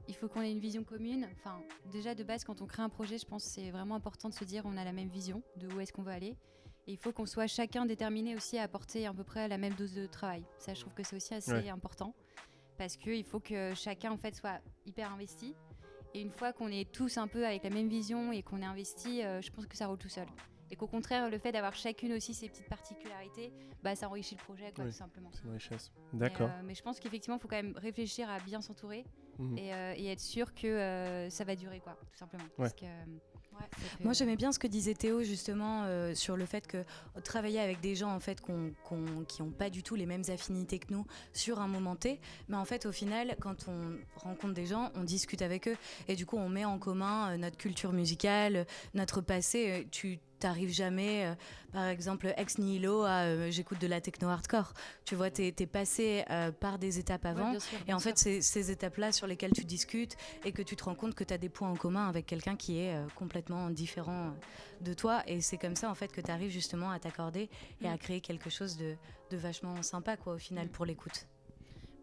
il 0.09 0.15
faut 0.15 0.29
qu'on 0.29 0.43
ait 0.43 0.53
une 0.53 0.61
vision 0.61 0.85
commune. 0.85 1.29
Enfin, 1.37 1.61
déjà 1.91 2.15
de 2.15 2.23
base, 2.23 2.45
quand 2.45 2.63
on 2.63 2.67
crée 2.67 2.83
un 2.83 2.89
projet, 2.89 3.19
je 3.19 3.27
pense 3.27 3.45
que 3.45 3.51
c'est 3.51 3.71
vraiment 3.71 3.97
important 3.97 4.29
de 4.29 4.35
se 4.35 4.45
dire 4.45 4.63
on 4.65 4.77
a 4.77 4.85
la 4.85 4.93
même 4.93 5.09
vision 5.09 5.43
de 5.57 5.73
où 5.73 5.81
est-ce 5.81 5.93
qu'on 5.93 6.03
veut 6.03 6.13
aller. 6.13 6.37
Et 6.87 6.93
il 6.93 6.97
faut 6.97 7.13
qu'on 7.13 7.27
soit 7.27 7.47
chacun 7.47 7.87
déterminé 7.87 8.35
aussi 8.37 8.59
à 8.59 8.63
apporter 8.63 9.07
à 9.07 9.13
peu 9.13 9.25
près 9.25 9.49
la 9.49 9.59
même 9.59 9.75
dose 9.75 9.95
de 9.95 10.07
travail. 10.07 10.45
Ça, 10.59 10.75
je 10.75 10.81
trouve 10.81 10.95
que 10.95 11.03
c'est 11.03 11.17
aussi 11.17 11.35
assez 11.35 11.69
important 11.69 12.15
parce 12.79 12.97
qu'il 12.97 13.25
faut 13.25 13.41
que 13.41 13.75
chacun 13.75 14.11
en 14.13 14.17
fait 14.17 14.35
soit 14.35 14.61
hyper 14.87 15.13
investi. 15.13 15.55
Et 16.15 16.21
une 16.23 16.31
fois 16.31 16.53
qu'on 16.53 16.69
est 16.69 16.91
tous 16.91 17.19
un 17.19 17.29
peu 17.29 17.47
avec 17.47 17.63
la 17.63 17.71
même 17.71 17.89
vision 17.89 18.33
et 18.33 18.43
qu'on 18.43 18.63
est 18.63 18.67
investi, 18.67 19.23
euh, 19.23 19.41
je 19.41 19.51
pense 19.53 19.67
que 19.67 19.77
ça 19.77 19.87
roule 19.87 19.99
tout 19.99 20.09
seul 20.09 20.27
et 20.71 20.77
qu'au 20.77 20.87
contraire, 20.87 21.29
le 21.29 21.39
fait 21.39 21.53
d'avoir 21.53 21.75
chacune 21.75 22.13
aussi 22.13 22.33
ses 22.33 22.49
petites 22.49 22.69
particularités, 22.69 23.53
bah, 23.83 23.97
ça 23.97 24.09
enrichit 24.09 24.37
le 24.37 24.45
projet, 24.45 24.73
quoi, 24.75 24.85
tout 24.85 24.93
simplement. 24.93 25.31
C'est 25.33 25.45
une 25.45 25.53
richesse. 25.53 25.91
D'accord. 26.13 26.51
Euh, 26.51 26.63
mais, 26.65 26.75
je 26.75 26.83
pense 26.83 27.01
qu'effectivement, 27.01 27.37
il 27.37 27.41
faut 27.41 27.49
quand 27.49 27.57
même 27.57 27.77
réfléchir 27.77 28.31
à 28.31 28.39
bien 28.39 28.61
s'entourer 28.61 29.05
mhm. 29.39 29.57
euh, 29.59 29.95
et, 29.97 30.07
être 30.13 30.21
sûr 30.21 30.55
que 30.55 30.67
euh, 30.67 31.31
ça 31.31 31.45
va 31.45 31.57
durer, 31.57 31.81
quoi, 31.81 31.97
tout 32.13 32.19
simplement. 32.19 32.45
Parce 32.57 32.73
que, 32.73 32.87
Moi, 34.01 34.13
j'aimais 34.13 34.37
bien 34.37 34.53
ce 34.53 34.59
que 34.59 34.69
disait 34.69 34.95
Théo 34.95 35.23
justement 35.23 35.85
sur 36.15 36.37
le 36.37 36.47
fait 36.47 36.67
que 36.67 36.85
travailler 37.25 37.61
avec 37.61 37.81
des 37.81 37.95
gens 37.95 38.15
en 38.15 38.21
fait 38.21 38.41
qui 38.41 39.43
n'ont 39.43 39.51
pas 39.51 39.69
du 39.69 39.83
tout 39.83 39.97
les 39.97 40.07
mêmes 40.07 40.23
affinités 40.29 40.79
que 40.79 40.93
nous 40.93 41.05
sur 41.35 41.61
un 41.61 41.69
moment 41.69 41.95
T, 41.95 42.21
mais 42.49 42.57
en 42.57 42.65
fait 42.65 42.87
au 42.87 42.93
final, 42.93 43.37
quand 43.39 43.69
on 43.69 43.99
rencontre 44.17 44.55
des 44.55 44.65
gens, 44.67 44.91
on 44.95 45.05
discute 45.05 45.43
avec 45.43 45.69
eux 45.69 45.77
et 46.09 46.17
du 46.17 46.25
coup 46.25 46.39
on 46.39 46.49
met 46.49 46.65
en 46.65 46.79
commun 46.79 47.37
notre 47.37 47.59
culture 47.59 47.93
musicale, 47.93 48.67
notre 48.95 49.21
passé. 49.21 49.87
Tu 49.91 50.21
t'arrives 50.40 50.72
jamais, 50.72 51.26
euh, 51.26 51.35
par 51.72 51.87
exemple, 51.87 52.33
ex 52.37 52.59
nihilo 52.59 53.03
à 53.03 53.20
euh, 53.20 53.50
j'écoute 53.50 53.81
de 53.81 53.87
la 53.87 54.00
techno 54.00 54.29
hardcore. 54.29 54.72
Tu 55.05 55.14
vois, 55.14 55.31
t'es 55.31 55.55
es 55.57 55.66
passé 55.66 56.24
euh, 56.31 56.50
par 56.50 56.79
des 56.79 56.98
étapes 56.98 57.24
avant. 57.24 57.55
et 57.87 57.94
en 57.94 58.00
fait, 58.00 58.18
c'est 58.18 58.40
ces 58.40 58.70
étapes-là 58.70 59.12
sur 59.12 59.26
lesquelles 59.26 59.53
tu 59.53 59.64
discutes 59.64 60.16
et 60.44 60.53
que 60.53 60.62
tu 60.62 60.76
te 60.76 60.85
rends 60.85 60.94
compte 60.94 61.14
que 61.14 61.24
tu 61.24 61.33
as 61.33 61.38
des 61.38 61.48
points 61.48 61.70
en 61.70 61.76
commun 61.76 62.09
avec 62.09 62.26
quelqu'un 62.26 62.57
qui 62.57 62.79
est 62.79 62.96
complètement 63.14 63.70
différent 63.70 64.35
de 64.81 64.94
toi. 64.94 65.22
Et 65.26 65.40
c'est 65.40 65.59
comme 65.59 65.76
ça, 65.76 65.90
en 65.90 65.94
fait, 65.94 66.12
que 66.12 66.20
tu 66.20 66.31
arrives 66.31 66.50
justement 66.50 66.90
à 66.90 66.98
t'accorder 66.98 67.48
et 67.83 67.88
à 67.88 67.94
mm. 67.94 67.98
créer 67.98 68.20
quelque 68.20 68.50
chose 68.50 68.76
de, 68.76 68.96
de, 69.31 69.37
vachement 69.37 69.83
sympa, 69.83 70.16
quoi, 70.16 70.35
au 70.35 70.38
final, 70.38 70.68
pour 70.68 70.85
l'écoute. 70.85 71.26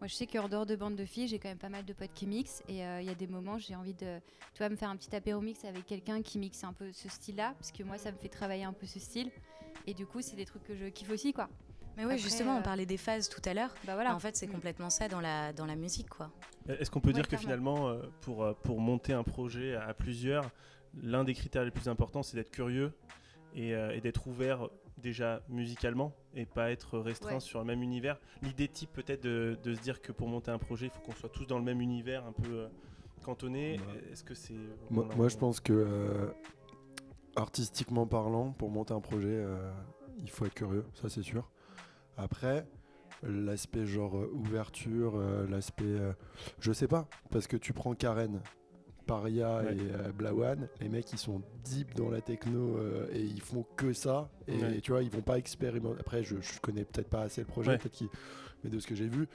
Moi, 0.00 0.06
je 0.06 0.14
sais 0.14 0.26
qu'en 0.28 0.48
dehors 0.48 0.64
de 0.64 0.76
bande 0.76 0.94
de 0.94 1.04
filles, 1.04 1.26
j'ai 1.26 1.40
quand 1.40 1.48
même 1.48 1.58
pas 1.58 1.68
mal 1.68 1.84
de 1.84 1.92
potes 1.92 2.12
qui 2.14 2.26
mixent. 2.26 2.62
Et 2.68 2.84
euh, 2.84 3.00
il 3.00 3.08
y 3.08 3.10
a 3.10 3.16
des 3.16 3.26
moments, 3.26 3.58
j'ai 3.58 3.74
envie 3.74 3.94
de 3.94 4.18
tu 4.54 4.58
vois, 4.58 4.68
me 4.68 4.76
faire 4.76 4.90
un 4.90 4.96
petit 4.96 5.14
apéro 5.14 5.40
mix 5.40 5.64
avec 5.64 5.86
quelqu'un 5.86 6.22
qui 6.22 6.38
mixe 6.38 6.62
un 6.62 6.72
peu 6.72 6.92
ce 6.92 7.08
style-là. 7.08 7.54
Parce 7.58 7.72
que 7.72 7.82
moi, 7.82 7.98
ça 7.98 8.12
me 8.12 8.16
fait 8.16 8.28
travailler 8.28 8.62
un 8.62 8.72
peu 8.72 8.86
ce 8.86 9.00
style. 9.00 9.30
Et 9.88 9.94
du 9.94 10.06
coup, 10.06 10.20
c'est 10.20 10.36
des 10.36 10.44
trucs 10.44 10.62
que 10.62 10.76
je 10.76 10.86
kiffe 10.86 11.10
aussi, 11.10 11.32
quoi. 11.32 11.48
Mais 11.96 12.04
oui, 12.04 12.16
justement, 12.16 12.54
on 12.54 12.60
euh, 12.60 12.62
parlait 12.62 12.86
des 12.86 12.96
phases 12.96 13.28
tout 13.28 13.40
à 13.44 13.54
l'heure. 13.54 13.74
Bah 13.84 13.94
voilà. 13.94 14.14
En 14.14 14.20
fait, 14.20 14.36
c'est 14.36 14.46
mm. 14.46 14.52
complètement 14.52 14.90
ça 14.90 15.08
dans 15.08 15.20
la, 15.20 15.52
dans 15.52 15.66
la 15.66 15.74
musique, 15.74 16.08
quoi. 16.08 16.30
Est-ce 16.68 16.92
qu'on 16.92 17.00
peut 17.00 17.12
dire 17.12 17.26
que 17.26 17.36
finalement, 17.36 17.88
euh, 17.88 18.02
pour, 18.20 18.54
pour 18.62 18.80
monter 18.80 19.14
un 19.14 19.24
projet 19.24 19.74
à 19.74 19.94
plusieurs, 19.94 20.48
l'un 21.02 21.24
des 21.24 21.34
critères 21.34 21.64
les 21.64 21.72
plus 21.72 21.88
importants, 21.88 22.22
c'est 22.22 22.36
d'être 22.36 22.52
curieux 22.52 22.92
et, 23.56 23.70
et 23.70 24.00
d'être 24.00 24.28
ouvert 24.28 24.68
déjà 24.98 25.42
musicalement 25.48 26.12
et 26.34 26.46
pas 26.46 26.70
être 26.70 26.98
restreint 26.98 27.40
sur 27.40 27.58
le 27.58 27.64
même 27.64 27.82
univers. 27.82 28.18
L'idée 28.42 28.68
type 28.68 28.92
peut-être 28.92 29.22
de, 29.22 29.56
se 29.64 29.80
dire 29.80 30.00
que 30.00 30.12
pour 30.12 30.28
monter 30.28 30.50
un 30.50 30.58
projet, 30.58 30.86
il 30.86 30.90
faut 30.90 31.00
qu'on 31.00 31.12
soit 31.12 31.28
tous 31.28 31.46
dans 31.46 31.58
le 31.58 31.64
même 31.64 31.80
univers 31.80 32.24
un 32.26 32.32
peu 32.32 32.50
euh, 32.50 32.68
cantonné. 33.24 33.80
Est-ce 34.10 34.24
que 34.24 34.34
c'est... 34.34 34.54
Moi, 34.90 35.28
je 35.28 35.36
pense 35.36 35.60
que 35.60 35.72
euh, 35.72 36.30
artistiquement 37.36 38.06
parlant, 38.06 38.52
pour 38.52 38.70
monter 38.70 38.94
un 38.94 39.00
projet, 39.00 39.28
euh, 39.28 39.70
il 40.18 40.30
faut 40.30 40.46
être 40.46 40.54
curieux, 40.54 40.84
ça 40.94 41.08
c'est 41.08 41.22
sûr. 41.22 41.50
Après, 42.16 42.66
l'aspect 43.22 43.86
genre 43.86 44.14
ouverture, 44.32 45.18
l'aspect... 45.48 45.98
je 46.58 46.72
sais 46.72 46.88
pas, 46.88 47.08
parce 47.30 47.46
que 47.46 47.56
tu 47.56 47.72
prends 47.72 47.94
Karen, 47.94 48.40
Paria 49.08 49.62
et 49.72 49.78
euh, 49.80 50.12
Blawan, 50.12 50.68
les 50.80 50.88
mecs 50.88 51.10
ils 51.12 51.18
sont 51.18 51.42
deep 51.64 51.94
dans 51.96 52.10
la 52.10 52.20
techno 52.20 52.76
euh, 52.76 53.08
et 53.12 53.22
ils 53.22 53.40
font 53.40 53.64
que 53.76 53.92
ça. 53.92 54.28
Et 54.46 54.80
tu 54.80 54.92
vois, 54.92 55.02
ils 55.02 55.10
vont 55.10 55.22
pas 55.22 55.38
expérimenter. 55.38 55.98
Après, 55.98 56.22
je, 56.22 56.36
connais 56.60 56.84
peut-être 56.84 57.08
pas 57.08 57.22
assez 57.22 57.40
le 57.40 57.46
projet, 57.46 57.78
peut-être 57.78 58.04
mais 58.62 58.70
de 58.70 58.78
ce 58.78 58.86
que 58.86 58.94
j'ai 58.94 59.08
vu, 59.08 59.26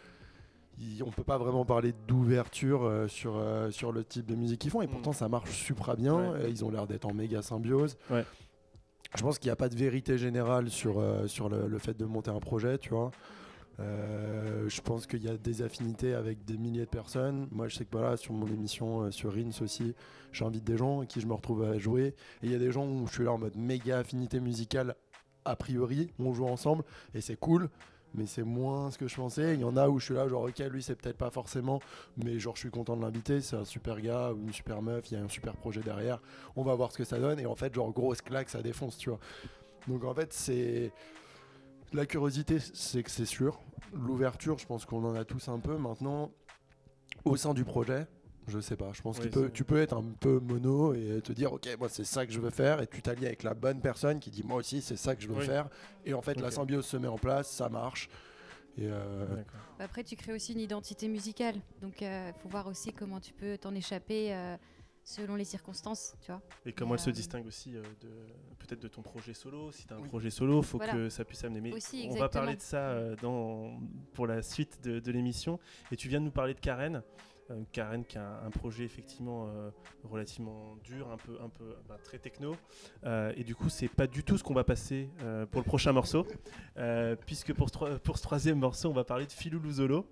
on 1.04 1.12
peut 1.12 1.24
pas 1.24 1.38
vraiment 1.38 1.66
parler 1.66 1.94
d'ouverture 2.08 2.84
euh, 2.84 3.08
sur, 3.08 3.42
sur 3.72 3.92
le 3.92 4.04
type 4.04 4.28
de 4.28 4.36
musique 4.36 4.62
qu'ils 4.62 4.72
font. 4.72 4.82
Et 4.82 4.88
pourtant, 4.88 5.12
mm. 5.12 5.16
ça 5.16 5.28
marche 5.28 5.52
super 5.52 5.98
bien. 5.98 6.38
ils 6.48 6.64
ont 6.64 6.70
l'air 6.70 6.88
d'être 6.88 7.06
en 7.06 7.14
méga 7.14 7.42
symbiose. 7.42 7.98
Je 8.10 9.22
pense 9.22 9.38
qu'il 9.38 9.48
n'y 9.48 9.54
a 9.54 9.56
pas 9.56 9.70
de 9.70 9.76
vérité 9.76 10.18
générale 10.18 10.70
sur, 10.70 11.04
sur 11.28 11.50
le, 11.50 11.68
le, 11.68 11.80
fait 11.80 11.98
de 11.98 12.06
monter 12.06 12.32
un 12.32 12.40
projet, 12.40 12.78
tu 12.78 12.90
vois. 12.90 13.12
Euh, 13.80 14.70
je 14.70 14.82
pense 14.82 15.08
qu'il 15.08 15.24
y 15.24 15.30
a 15.30 15.38
des 15.38 15.62
affinités 15.62 16.14
avec 16.14 16.46
des 16.46 16.58
milliers 16.58 16.86
de 16.86 16.90
personnes. 16.90 17.48
Moi, 17.52 17.68
je 17.68 17.78
sais 17.78 17.86
que 17.86 17.92
voilà, 17.92 18.18
sur 18.18 18.34
mon 18.34 18.48
émission, 18.48 19.02
euh, 19.02 19.12
sur 19.12 19.34
Rins 19.34 19.62
aussi, 19.62 19.96
j'invite 20.32 20.64
des 20.64 20.78
gens 20.78 21.06
qui 21.06 21.22
je 21.22 21.28
me 21.28 21.34
retrouve 21.34 21.64
à 21.64 21.78
jouer. 21.78 22.16
Et 22.42 22.48
il 22.48 22.52
y 22.52 22.56
a 22.56 22.60
des 22.60 22.72
gens 22.72 22.88
où 22.88 23.08
je 23.08 23.14
suis 23.14 23.24
là 23.24 23.32
en 23.32 23.38
mode 23.38 23.56
méga 23.56 24.00
affinité 24.00 24.40
musicale, 24.40 24.96
a 25.46 25.56
priori, 25.56 26.12
on 26.20 26.34
joue 26.34 26.46
ensemble 26.46 26.84
et 27.14 27.22
c'est 27.22 27.36
cool. 27.36 27.70
mais 28.16 28.26
c'est 28.28 28.44
moins 28.44 28.92
ce 28.92 28.98
que 28.98 29.08
je 29.08 29.16
pensais. 29.16 29.56
Il 29.56 29.62
y 29.62 29.64
en 29.64 29.76
a 29.76 29.90
où 29.90 30.00
je 30.00 30.06
suis 30.06 30.14
là, 30.14 30.28
genre, 30.28 30.44
ok, 30.44 30.60
lui, 30.72 30.84
c'est 30.84 30.96
peut-être 30.96 31.18
pas 31.18 31.32
forcément, 31.32 31.80
mais 32.18 32.40
genre, 32.40 32.56
je 32.56 32.62
suis 32.62 32.70
content 32.70 32.96
de 32.96 33.02
l'inviter. 33.02 33.42
C'est 33.42 33.56
un 33.56 33.66
super 33.66 34.00
gars 34.02 34.32
ou 34.34 34.42
une 34.42 34.54
super 34.54 34.82
meuf, 34.82 35.10
il 35.12 35.16
y 35.16 35.18
a 35.18 35.24
un 35.24 35.30
super 35.30 35.56
projet 35.56 35.82
derrière. 35.82 36.22
On 36.56 36.64
va 36.64 36.76
voir 36.76 36.92
ce 36.92 36.98
que 36.98 37.04
ça 37.04 37.20
donne. 37.20 37.40
Et 37.40 37.46
en 37.46 37.56
fait, 37.56 37.74
genre, 37.74 37.92
grosse 37.92 38.22
claque, 38.22 38.50
ça 38.50 38.62
défonce, 38.62 38.98
tu 38.98 39.10
vois. 39.10 39.20
Donc, 39.88 40.04
en 40.04 40.14
fait, 40.14 40.32
c'est. 40.34 40.92
La 41.94 42.06
curiosité, 42.06 42.58
c'est 42.60 43.04
que 43.04 43.12
c'est 43.12 43.26
sûr. 43.26 43.60
L'ouverture, 43.94 44.58
je 44.58 44.66
pense 44.66 44.86
qu'on 44.86 45.04
en 45.06 45.16
a 45.16 45.26
tous 45.26 45.48
un 45.48 45.60
peu. 45.60 45.78
Maintenant, 45.78 46.32
au 47.24 47.36
sein 47.36 47.54
du 47.54 47.64
projet, 47.64 48.08
je 48.48 48.60
sais 48.60 48.76
pas. 48.76 48.92
Je 48.94 49.02
pense 49.02 49.20
que 49.20 49.48
tu 49.48 49.64
peux 49.64 49.80
être 49.80 49.96
un 49.96 50.04
peu 50.20 50.40
mono 50.40 50.94
et 50.94 51.22
te 51.22 51.32
dire, 51.32 51.54
ok, 51.54 51.68
moi 51.78 51.90
c'est 51.90 52.04
ça 52.04 52.26
que 52.26 52.34
je 52.34 52.40
veux 52.40 52.50
faire, 52.50 52.82
et 52.82 52.88
tu 52.88 53.02
t'allies 53.02 53.28
avec 53.28 53.44
la 53.44 53.54
bonne 53.54 53.80
personne 53.80 54.20
qui 54.20 54.32
dit, 54.32 54.44
moi 54.44 54.58
aussi 54.58 54.82
c'est 54.82 54.98
ça 54.98 55.16
que 55.16 55.22
je 55.22 55.28
veux 55.28 55.42
faire. 55.42 55.70
Et 56.06 56.14
en 56.14 56.22
fait, 56.22 56.40
la 56.42 56.50
symbiose 56.52 56.86
se 56.86 56.98
met 56.98 57.08
en 57.08 57.18
place, 57.18 57.50
ça 57.50 57.70
marche. 57.70 58.10
Et 58.78 58.88
euh, 58.88 59.26
Après, 59.80 60.04
tu 60.04 60.16
crées 60.16 60.34
aussi 60.34 60.54
une 60.54 60.60
identité 60.60 61.08
musicale. 61.08 61.56
Donc, 61.82 62.02
il 62.02 62.08
euh, 62.08 62.34
faut 62.34 62.50
voir 62.50 62.68
aussi 62.68 62.92
comment 62.92 63.20
tu 63.20 63.32
peux 63.32 63.56
t'en 63.58 63.76
échapper 63.76 64.34
euh, 64.34 64.58
selon 65.04 65.36
les 65.36 65.46
circonstances, 65.46 66.16
tu 66.22 66.32
vois. 66.32 66.42
Et 66.66 66.74
comment 66.74 66.96
elle 66.96 67.00
se 67.00 67.10
distingue 67.10 67.46
aussi 67.46 67.72
de 67.72 68.10
peut-être 68.60 68.82
de 68.82 68.88
ton 68.88 69.02
projet 69.02 69.34
solo. 69.34 69.72
Si 69.72 69.86
tu 69.86 69.94
as 69.94 69.98
un 69.98 70.02
projet 70.02 70.30
solo, 70.30 70.62
il 70.62 70.66
faut 70.66 70.80
que 70.80 71.10
ça 71.10 71.26
puisse 71.26 71.44
amener. 71.44 71.62
Mais 71.62 71.74
on 72.10 72.16
va 72.16 72.30
parler 72.30 72.56
de 72.56 72.62
ça 72.62 73.16
dans, 73.22 73.80
pour 74.14 74.28
la 74.28 74.42
suite 74.42 74.82
de, 74.84 75.00
de 75.00 75.12
l'émission. 75.12 75.60
Et 75.92 75.96
tu 75.96 76.08
viens 76.08 76.20
de 76.20 76.26
nous 76.26 76.32
parler 76.32 76.54
de 76.54 76.60
Karen. 76.60 77.04
Euh, 77.52 77.62
Karen 77.72 78.06
qui 78.06 78.18
a 78.18 78.42
un, 78.46 78.50
projet 78.52 78.84
effectivement 78.86 79.48
euh, 79.48 79.70
relativement 80.04 80.78
dur, 80.84 81.12
un 81.12 81.18
peu, 81.18 81.38
un 81.42 81.50
peu 81.50 81.76
bah, 81.88 81.98
très 82.04 82.18
techno. 82.18 82.56
Euh, 83.06 83.34
et 83.36 83.44
du 83.44 83.56
coup, 83.56 83.70
c'est 83.70 83.88
pas 83.88 84.08
du 84.08 84.24
tout 84.24 84.38
ce 84.38 84.44
qu'on 84.44 84.54
va 84.54 84.64
passer 84.64 85.10
pour 85.52 85.62
le 85.62 85.66
prochain 85.66 85.92
morceau, 85.92 86.26
puisque 87.26 87.54
pour 87.54 87.70
ce, 87.70 87.98
pour 87.98 88.18
ce 88.18 88.24
troisième 88.24 88.60
morceau, 88.60 88.90
on 88.90 88.94
va 88.94 89.04
parler 89.04 89.26
de 89.26 89.32
Philou 89.32 89.60
Luzolo. 89.60 90.08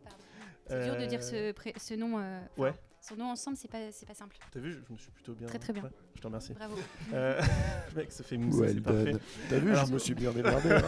C'est 0.68 0.84
dur 0.84 0.98
de 0.98 1.06
dire 1.06 1.24
ce, 1.24 1.54
ce 1.78 1.94
nom. 1.94 2.18
ouais. 2.58 2.74
Son 3.02 3.16
nom 3.16 3.32
ensemble, 3.32 3.58
c'est 3.58 3.68
pas, 3.68 3.92
c'est 3.92 4.06
pas 4.06 4.14
simple. 4.14 4.38
T'as 4.52 4.60
vu, 4.60 4.74
je, 4.74 4.94
me 4.94 4.98
suis 4.98 5.10
plutôt 5.10 5.34
bien. 5.34 5.48
Très 5.48 5.58
très 5.58 5.74
bien. 5.74 5.90
je 6.16 6.22
te 6.22 6.28
remercie. 6.28 6.54
Bravo. 6.54 6.76
Euh, 7.14 7.42
le 7.96 8.02
mec 8.02 8.12
se 8.12 8.22
fait 8.22 8.38
mousser, 8.38 8.74
c'est 8.74 8.82
parfait. 8.82 9.16
T'as 9.50 9.58
vu, 9.58 9.76
je 9.76 9.92
me 9.92 9.98
suis 9.98 10.14
bien 10.14 10.32
démerdé. 10.32 10.70
Hein. 10.72 10.82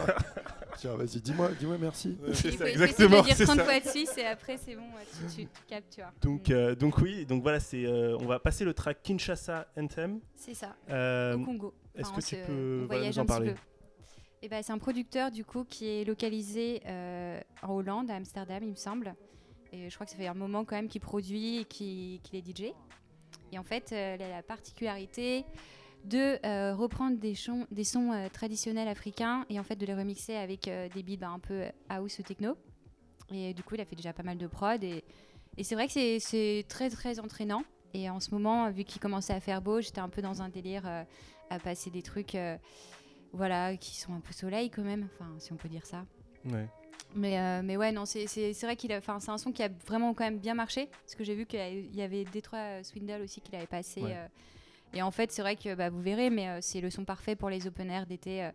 Tiens, 0.76 0.94
vas-y, 0.94 1.20
dis-moi, 1.20 1.50
dis-moi 1.58 1.76
merci. 1.78 2.16
c'est 2.32 2.52
ça, 2.52 2.68
exactement. 2.68 3.24
Il 3.26 3.34
faut 3.34 3.44
dire 3.44 3.46
30 3.46 3.60
fois 3.60 3.80
de 3.80 3.88
suite 3.88 4.16
et 4.16 4.26
après 4.26 4.56
c'est 4.56 4.74
bon, 4.74 4.86
tu, 5.34 5.46
tu, 5.46 5.48
captes, 5.66 5.92
tu 5.94 6.00
vois. 6.00 6.12
Donc, 6.20 6.50
euh, 6.50 6.74
donc 6.74 6.98
oui, 6.98 7.26
donc 7.26 7.42
voilà, 7.42 7.60
c'est, 7.60 7.84
euh, 7.84 8.16
on 8.20 8.26
va 8.26 8.38
passer 8.38 8.64
le 8.64 8.74
track 8.74 9.02
Kinshasa 9.02 9.66
Anthem. 9.76 10.20
C'est 10.34 10.54
ça. 10.54 10.74
Euh, 10.90 11.34
Au 11.34 11.44
Congo. 11.44 11.74
Est-ce 11.94 12.12
que 12.12 12.20
tu 12.20 12.36
peux 12.46 12.84
voilà, 12.86 13.08
nous 13.08 13.18
en 13.18 13.26
parler 13.26 13.54
eh 14.46 14.48
ben, 14.48 14.62
c'est 14.62 14.72
un 14.72 14.78
producteur 14.78 15.30
du 15.30 15.42
coup 15.42 15.64
qui 15.64 15.88
est 15.88 16.04
localisé 16.04 16.82
en 17.62 17.72
Hollande, 17.72 18.10
à 18.10 18.16
Amsterdam, 18.16 18.62
il 18.62 18.70
me 18.72 18.76
semble. 18.76 19.14
Je 19.88 19.94
crois 19.94 20.06
que 20.06 20.12
ça 20.12 20.18
fait 20.18 20.26
un 20.26 20.34
moment 20.34 20.64
quand 20.64 20.76
même 20.76 20.88
qu'il 20.88 21.00
produit 21.00 21.58
et 21.58 21.64
qu'il 21.64 22.20
est 22.32 22.46
DJ. 22.46 22.72
Et 23.52 23.58
en 23.58 23.64
fait, 23.64 23.92
elle 23.92 24.22
a 24.22 24.28
la 24.28 24.42
particularité 24.42 25.44
de 26.04 26.38
euh, 26.44 26.74
reprendre 26.74 27.18
des, 27.18 27.34
sons 27.34 27.66
euh, 27.72 28.28
traditionnels 28.28 28.88
africains 28.88 29.46
et 29.48 29.58
en 29.58 29.64
fait 29.64 29.76
de 29.76 29.86
les 29.86 29.94
remixer 29.94 30.36
avec 30.36 30.68
euh, 30.68 30.88
des 30.90 31.02
beats 31.02 31.16
bah, 31.16 31.30
un 31.30 31.38
peu 31.38 31.64
house 31.88 32.18
ou 32.18 32.22
techno. 32.22 32.56
Et 33.32 33.54
du 33.54 33.62
coup, 33.62 33.74
il 33.74 33.80
a 33.80 33.86
fait 33.86 33.96
déjà 33.96 34.12
pas 34.12 34.22
mal 34.22 34.36
de 34.36 34.46
prod 34.46 34.82
et, 34.84 35.02
et 35.56 35.64
c'est 35.64 35.74
vrai 35.74 35.88
que 35.88 36.18
c'est 36.18 36.64
très 36.68 36.90
très 36.90 37.20
entraînant. 37.20 37.64
Et 37.94 38.10
en 38.10 38.20
ce 38.20 38.32
moment, 38.32 38.70
vu 38.70 38.84
qu'il 38.84 39.00
commençait 39.00 39.32
à 39.32 39.40
faire 39.40 39.62
beau, 39.62 39.80
j'étais 39.80 40.00
un 40.00 40.08
peu 40.08 40.20
dans 40.20 40.42
un 40.42 40.48
délire 40.48 40.84
à 41.48 41.58
passer 41.60 41.90
des 41.90 42.02
trucs 42.02 42.36
voilà, 43.32 43.76
qui 43.76 43.96
sont 43.96 44.12
un 44.12 44.20
peu 44.20 44.32
soleil 44.32 44.68
quand 44.68 44.82
même, 44.82 45.08
enfin 45.14 45.30
si 45.38 45.52
on 45.52 45.56
peut 45.56 45.68
dire 45.68 45.86
ça. 45.86 46.04
Ouais. 46.44 46.68
Mais, 47.14 47.38
euh, 47.38 47.62
mais 47.62 47.76
ouais, 47.76 47.92
non, 47.92 48.04
c'est 48.04 48.26
vrai 48.62 48.76
qu'il 48.76 48.90
c'est 48.90 49.30
un 49.30 49.38
son 49.38 49.52
qui 49.52 49.62
a 49.62 49.68
vraiment 49.86 50.14
quand 50.14 50.24
même 50.24 50.38
bien 50.38 50.54
marché. 50.54 50.88
Parce 51.04 51.14
que 51.14 51.24
j'ai 51.24 51.34
vu 51.34 51.46
qu'il 51.46 51.94
y 51.94 52.02
avait 52.02 52.24
Detroit 52.24 52.82
Swindle 52.82 53.22
aussi 53.22 53.40
qu'il 53.40 53.54
avait 53.54 53.66
passé. 53.66 54.02
Euh, 54.02 54.26
et 54.92 55.02
en 55.02 55.10
fait, 55.10 55.30
c'est 55.30 55.42
vrai 55.42 55.56
que 55.56 55.74
bah, 55.74 55.90
vous 55.90 56.00
verrez, 56.00 56.30
mais 56.30 56.48
euh, 56.48 56.58
c'est 56.60 56.80
le 56.80 56.90
son 56.90 57.04
parfait 57.04 57.36
pour 57.36 57.50
les 57.50 57.66
open 57.66 57.90
air 57.90 58.06
d'été. 58.06 58.48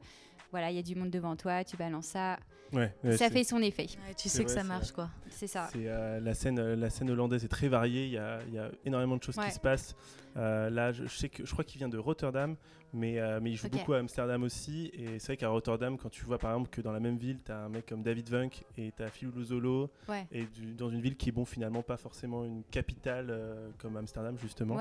voilà, 0.52 0.72
il 0.72 0.76
y 0.76 0.80
a 0.80 0.84
du 0.84 0.96
monde 0.96 1.10
devant 1.10 1.36
toi, 1.36 1.64
tu 1.64 1.78
balances 1.78 2.08
ça. 2.08 2.38
Ouais, 2.74 2.94
ça 3.18 3.30
fait 3.30 3.44
son 3.44 3.62
effet. 3.62 3.88
tu 4.18 4.30
sais 4.30 4.44
que 4.44 4.52
ça 4.52 4.64
marche, 4.64 4.92
quoi. 4.92 5.10
C'est 5.30 5.48
ça. 5.48 5.70
la, 5.76 6.34
scène, 6.34 6.74
la 6.74 6.90
scène 6.90 7.10
hollandaise 7.10 7.44
est 7.46 7.50
très 7.50 7.68
variée. 7.68 8.06
Il 8.06 8.12
y 8.12 8.18
a, 8.18 8.40
y 8.52 8.58
a 8.60 8.70
énormément 8.86 9.18
de 9.18 9.24
choses 9.24 9.38
qui 9.38 9.52
se 9.52 9.60
passent. 9.60 9.96
là, 10.36 10.92
je, 10.92 11.06
sais 11.08 11.30
que, 11.30 11.46
je 11.46 11.52
crois 11.52 11.64
qu'il 11.64 11.80
vient 11.80 11.90
de 11.90 11.98
Rotterdam. 11.98 12.56
Mais, 12.94 13.20
euh, 13.20 13.40
mais 13.42 13.52
il 13.52 13.56
joue 13.56 13.70
beaucoup 13.70 13.94
à 13.94 14.00
Amsterdam 14.00 14.44
aussi. 14.44 14.92
Et 14.94 15.20
c'est 15.20 15.28
vrai 15.28 15.38
qu'à 15.38 15.50
Rotterdam, 15.50 15.98
quand 15.98 16.10
tu 16.10 16.24
vois 16.26 16.38
par 16.38 16.52
exemple 16.52 16.70
que 16.70 16.82
dans 16.82 16.92
la 16.92 17.00
même 17.00 17.18
ville, 17.18 17.40
tu 17.44 17.52
as 17.52 17.60
un 17.60 17.70
mec 17.70 17.86
comme 17.86 18.02
David 18.02 18.30
Vunk 18.30 18.64
et 18.78 18.92
tu 18.96 19.04
as 19.04 19.10
Philou 19.10 19.32
Luzolo, 19.32 19.92
et 20.32 20.46
dans 20.78 20.90
une 20.90 21.02
ville 21.02 21.16
qui 21.16 21.30
est 21.30 21.32
bon, 21.32 21.46
finalement 21.46 21.84
pas 21.84 21.98
forcément 21.98 22.46
une 22.46 22.64
capitale 22.64 23.28
euh, 23.30 23.70
comme 23.78 23.98
Amsterdam, 23.98 24.38
justement. 24.42 24.78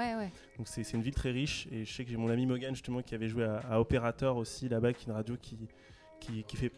Donc 0.57 0.67
c'est 0.67 0.93
une 0.93 1.03
ville 1.03 1.15
très 1.15 1.31
riche. 1.31 1.69
Et 1.71 1.85
je 1.85 1.93
sais 1.93 2.05
que 2.05 2.11
j'ai 2.11 2.17
mon 2.17 2.31
ami 2.31 2.47
Mogan, 2.47 2.75
justement, 2.75 3.03
qui 3.03 3.15
avait 3.15 3.29
joué 3.29 3.45
à, 3.45 3.59
à 3.71 3.81
Operator 3.81 4.37
aussi 4.37 4.69
là-bas, 4.69 4.93
qui 4.93 5.05
est 5.05 5.07
une 5.07 5.17
radio 5.17 5.37
qui, 5.41 5.59
qui, 6.21 6.45
qui 6.45 6.57
fait 6.57 6.73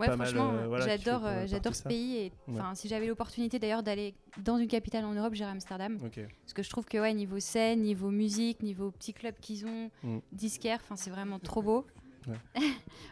Ouais, 0.00 0.10
franchement, 0.10 0.52
euh, 0.52 0.80
j'adore, 0.80 1.22
euh, 1.24 1.46
j'adore 1.46 1.74
ce 1.74 1.82
pays. 1.82 2.16
Et 2.16 2.32
enfin, 2.50 2.74
si 2.74 2.88
j'avais 2.88 3.06
l'opportunité 3.06 3.58
d'ailleurs 3.58 3.82
d'aller 3.82 4.14
dans 4.42 4.58
une 4.58 4.68
capitale 4.68 5.04
en 5.04 5.12
Europe, 5.12 5.34
j'irais 5.34 5.50
à 5.50 5.52
Amsterdam. 5.52 5.98
Parce 5.98 6.54
que 6.54 6.62
je 6.62 6.70
trouve 6.70 6.84
que 6.86 6.98
ouais, 6.98 7.14
niveau 7.14 7.40
scène, 7.40 7.82
niveau 7.82 8.10
musique, 8.10 8.62
niveau 8.62 8.90
petit 8.90 9.12
club 9.12 9.34
qu'ils 9.40 9.66
ont, 9.66 9.90
mm. 10.02 10.18
disquaire, 10.32 10.80
enfin, 10.82 10.96
c'est 10.96 11.10
vraiment 11.10 11.38
trop 11.38 11.62
beau. 11.62 11.86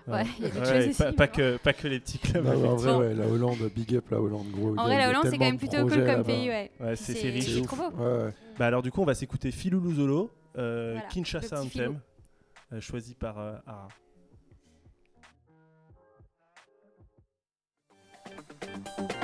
Ouais. 0.06 0.24
il 0.38 0.44
y 0.44 0.46
a 0.46 0.50
des 0.50 0.58
choses 0.58 0.96
pas, 0.96 1.06
aussi, 1.06 1.16
pas, 1.16 1.26
que, 1.28 1.56
pas 1.56 1.72
que 1.72 1.88
les 1.88 1.98
petits 1.98 2.18
clubs. 2.18 2.46
en 2.46 2.76
vrai, 2.76 2.94
ouais, 2.94 3.14
la 3.14 3.26
Hollande, 3.26 3.70
big 3.74 3.96
up 3.96 4.10
la 4.10 4.20
Hollande, 4.20 4.50
gros. 4.50 4.76
En 4.76 4.84
vrai, 4.84 4.98
la 4.98 5.08
Hollande, 5.08 5.26
c'est 5.30 5.38
quand 5.38 5.44
même 5.44 5.58
plutôt 5.58 5.86
cool 5.86 6.04
comme 6.04 6.24
pays, 6.24 6.48
ouais. 6.48 6.70
c'est 6.96 7.12
riche. 7.30 7.62
Trop 7.62 7.76
beau. 7.76 7.96
Bah 8.58 8.66
alors, 8.66 8.82
du 8.82 8.90
coup, 8.90 9.02
on 9.02 9.06
va 9.06 9.14
s'écouter 9.14 9.52
Philou 9.52 9.80
Luzolo, 9.80 10.30
euh, 10.56 10.98
Kinshasa 11.10 11.62
Anthem, 11.62 12.00
euh, 12.72 12.80
choisi 12.80 13.14
par 13.14 13.38
euh, 13.38 13.56
Ara. 13.66 13.88
Thank 18.60 19.12
you. 19.12 19.17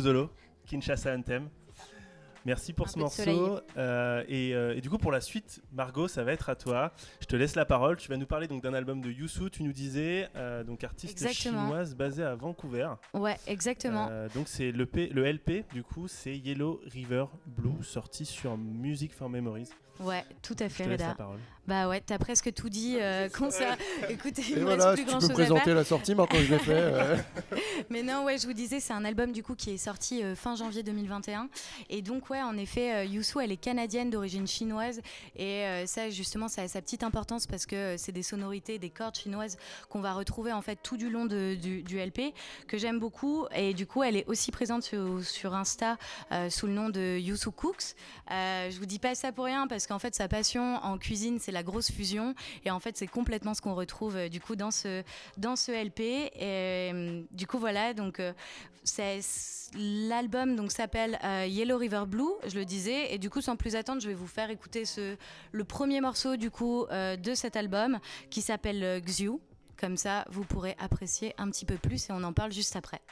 Zolo, 0.00 0.30
Kinshasa 0.66 1.14
Anthem. 1.14 1.48
Merci 2.44 2.72
pour 2.72 2.88
ce 2.88 2.98
morceau. 2.98 3.60
Euh, 3.76 4.24
euh, 4.30 4.74
et, 4.74 4.80
du 4.80 4.88
coup, 4.88 4.96
pour 4.96 5.12
la 5.12 5.20
suite, 5.20 5.60
Margot, 5.72 6.08
ça 6.08 6.24
va 6.24 6.32
être 6.32 6.48
à 6.48 6.56
toi. 6.56 6.92
Je 7.20 7.26
te 7.26 7.36
laisse 7.36 7.54
la 7.56 7.66
parole. 7.66 7.96
Tu 7.96 8.08
vas 8.08 8.16
nous 8.16 8.26
parler 8.26 8.48
donc 8.48 8.62
d'un 8.62 8.72
album 8.72 9.02
de 9.02 9.10
Youssou. 9.10 9.50
Tu 9.50 9.62
nous 9.62 9.72
disais 9.72 10.28
euh, 10.34 10.64
donc 10.64 10.82
artiste 10.82 11.28
chinoise 11.30 11.94
basée 11.94 12.24
à 12.24 12.34
Vancouver. 12.34 12.88
Ouais, 13.12 13.36
exactement. 13.46 14.08
donc 14.34 14.48
c'est 14.48 14.72
le, 14.72 14.88
le 14.94 15.30
LP. 15.30 15.64
Du 15.74 15.82
coup, 15.82 16.08
c'est 16.08 16.36
Yellow 16.36 16.80
River 16.86 17.26
Blue, 17.46 17.82
sorti 17.82 18.24
sur 18.24 18.56
Music 18.56 19.12
for 19.12 19.28
Memories. 19.28 19.68
Ouais, 20.00 20.24
tout 20.42 20.56
à 20.60 20.68
fait, 20.68 20.84
Reda. 20.84 21.16
Bah 21.68 21.86
ouais, 21.86 22.00
t'as 22.00 22.16
presque 22.16 22.54
tout 22.54 22.70
dit 22.70 22.96
euh, 22.98 23.28
ça. 23.50 23.76
Écoutez, 24.08 24.42
il 24.48 24.60
me 24.60 24.62
voilà, 24.62 24.94
plus 24.94 25.04
grand 25.04 25.18
tu 25.18 25.28
peux 25.28 25.34
présenter 25.34 25.74
la 25.74 25.84
sortie 25.84 26.14
maintenant 26.14 26.38
que 26.38 26.44
je 26.44 26.54
l'ai 26.54 26.58
fait. 26.58 27.26
Mais 27.90 28.02
non, 28.02 28.24
ouais, 28.24 28.38
je 28.38 28.46
vous 28.46 28.54
disais, 28.54 28.80
c'est 28.80 28.94
un 28.94 29.04
album 29.04 29.32
du 29.32 29.42
coup 29.42 29.54
qui 29.54 29.70
est 29.70 29.78
sorti 29.78 30.22
euh, 30.22 30.34
fin 30.34 30.56
janvier 30.56 30.82
2021. 30.82 31.48
Et 31.90 32.00
donc 32.00 32.30
ouais, 32.30 32.40
en 32.40 32.56
effet, 32.56 32.94
euh, 32.94 33.04
Youssou, 33.04 33.40
elle 33.40 33.52
est 33.52 33.58
canadienne 33.58 34.08
d'origine 34.08 34.46
chinoise. 34.46 35.02
Et 35.36 35.64
euh, 35.64 35.86
ça, 35.86 36.08
justement, 36.08 36.48
ça 36.48 36.62
a 36.62 36.68
sa 36.68 36.80
petite 36.80 37.02
importance 37.02 37.46
parce 37.46 37.66
que 37.66 37.96
c'est 37.98 38.12
des 38.12 38.22
sonorités, 38.22 38.78
des 38.78 38.88
cordes 38.88 39.16
chinoises 39.16 39.58
qu'on 39.90 40.00
va 40.00 40.14
retrouver 40.14 40.52
en 40.52 40.62
fait 40.62 40.78
tout 40.82 40.96
du 40.96 41.10
long 41.10 41.26
de, 41.26 41.54
du, 41.54 41.82
du, 41.82 41.98
LP, 41.98 42.32
que 42.66 42.78
j'aime 42.78 42.98
beaucoup. 42.98 43.46
Et 43.54 43.74
du 43.74 43.86
coup, 43.86 44.02
elle 44.02 44.16
est 44.16 44.26
aussi 44.26 44.52
présente 44.52 44.84
sur, 44.84 45.22
sur 45.22 45.54
Insta 45.54 45.98
sous 46.48 46.66
le 46.66 46.72
nom 46.72 46.88
de 46.88 47.18
Youssou 47.18 47.52
Cooks. 47.52 47.94
je 48.30 48.78
vous 48.78 48.86
dis 48.86 48.98
pas 48.98 49.14
ça 49.14 49.32
pour 49.32 49.44
rien 49.44 49.66
parce 49.66 49.86
qu'en 49.86 49.98
fait, 49.98 50.14
sa 50.14 50.28
passion 50.28 50.76
en 50.82 50.96
cuisine, 50.98 51.38
c'est 51.38 51.52
la 51.52 51.57
grosse 51.62 51.90
fusion. 51.90 52.34
Et 52.64 52.70
en 52.70 52.80
fait, 52.80 52.96
c'est 52.96 53.06
complètement 53.06 53.54
ce 53.54 53.60
qu'on 53.60 53.74
retrouve 53.74 54.16
euh, 54.16 54.28
du 54.28 54.40
coup 54.40 54.56
dans 54.56 54.70
ce, 54.70 55.02
dans 55.36 55.56
ce 55.56 55.72
LP. 55.72 56.00
Et 56.00 56.30
euh, 56.92 57.22
du 57.30 57.46
coup, 57.46 57.58
voilà, 57.58 57.94
donc 57.94 58.20
euh, 58.20 58.32
c'est 58.84 59.20
l'album 59.74 60.56
donc 60.56 60.72
s'appelle 60.72 61.18
Yellow 61.46 61.76
River 61.76 62.04
Blue, 62.06 62.32
je 62.46 62.58
le 62.58 62.64
disais. 62.64 63.12
Et 63.12 63.18
du 63.18 63.28
coup, 63.28 63.42
sans 63.42 63.56
plus 63.56 63.76
attendre, 63.76 64.00
je 64.00 64.08
vais 64.08 64.14
vous 64.14 64.26
faire 64.26 64.48
écouter 64.48 64.86
ce, 64.86 65.16
le 65.52 65.64
premier 65.64 66.00
morceau 66.00 66.36
du 66.36 66.50
coup 66.50 66.86
de 66.90 67.34
cet 67.34 67.54
album 67.54 67.98
qui 68.30 68.40
s'appelle 68.40 69.02
Xiu. 69.04 69.32
Comme 69.78 69.98
ça, 69.98 70.24
vous 70.30 70.42
pourrez 70.42 70.74
apprécier 70.78 71.34
un 71.36 71.50
petit 71.50 71.66
peu 71.66 71.76
plus 71.76 72.08
et 72.08 72.12
on 72.12 72.24
en 72.24 72.32
parle 72.32 72.50
juste 72.50 72.76
après. 72.76 73.02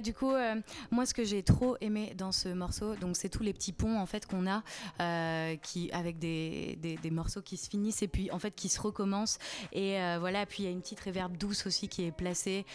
Du 0.00 0.12
coup, 0.12 0.32
euh, 0.32 0.54
moi, 0.90 1.06
ce 1.06 1.14
que 1.14 1.24
j'ai 1.24 1.42
trop 1.42 1.76
aimé 1.80 2.12
dans 2.16 2.32
ce 2.32 2.48
morceau, 2.48 2.96
donc 2.96 3.16
c'est 3.16 3.28
tous 3.28 3.42
les 3.42 3.52
petits 3.52 3.72
ponts 3.72 3.98
en 3.98 4.06
fait 4.06 4.26
qu'on 4.26 4.46
a, 4.46 4.62
euh, 5.00 5.56
qui 5.56 5.90
avec 5.92 6.18
des, 6.18 6.78
des, 6.80 7.10
morceaux 7.10 7.40
qui 7.40 7.56
se 7.56 7.70
finissent 7.70 8.02
et 8.02 8.08
puis 8.08 8.30
en 8.30 8.38
fait 8.38 8.50
qui 8.52 8.68
se 8.68 8.80
recommencent. 8.80 9.38
Et 9.72 10.00
euh, 10.00 10.16
voilà, 10.18 10.44
puis 10.44 10.64
il 10.64 10.66
y 10.66 10.68
a 10.68 10.72
une 10.72 10.80
petite 10.80 11.00
réverb 11.00 11.36
douce 11.36 11.66
aussi 11.66 11.88
qui 11.88 12.04
est 12.04 12.12
placée 12.12 12.66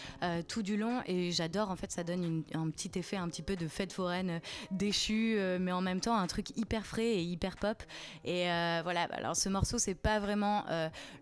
tout 0.48 0.62
du 0.62 0.76
long. 0.76 1.02
Et 1.06 1.30
j'adore, 1.30 1.70
en 1.70 1.76
fait, 1.76 1.92
ça 1.92 2.02
donne 2.02 2.42
un 2.54 2.70
petit 2.70 2.98
effet 2.98 3.16
un 3.16 3.28
petit 3.28 3.42
peu 3.42 3.56
de 3.56 3.68
fête 3.68 3.92
foraine 3.92 4.40
déchue, 4.70 5.38
mais 5.60 5.72
en 5.72 5.80
même 5.80 6.00
temps 6.00 6.16
un 6.16 6.26
truc 6.26 6.56
hyper 6.56 6.86
frais 6.86 7.06
et 7.06 7.22
hyper 7.22 7.56
pop. 7.56 7.82
Et 8.24 8.44
voilà, 8.82 9.02
alors 9.12 9.36
ce 9.36 9.48
morceau, 9.48 9.78
c'est 9.78 9.94
pas 9.94 10.18
vraiment 10.18 10.64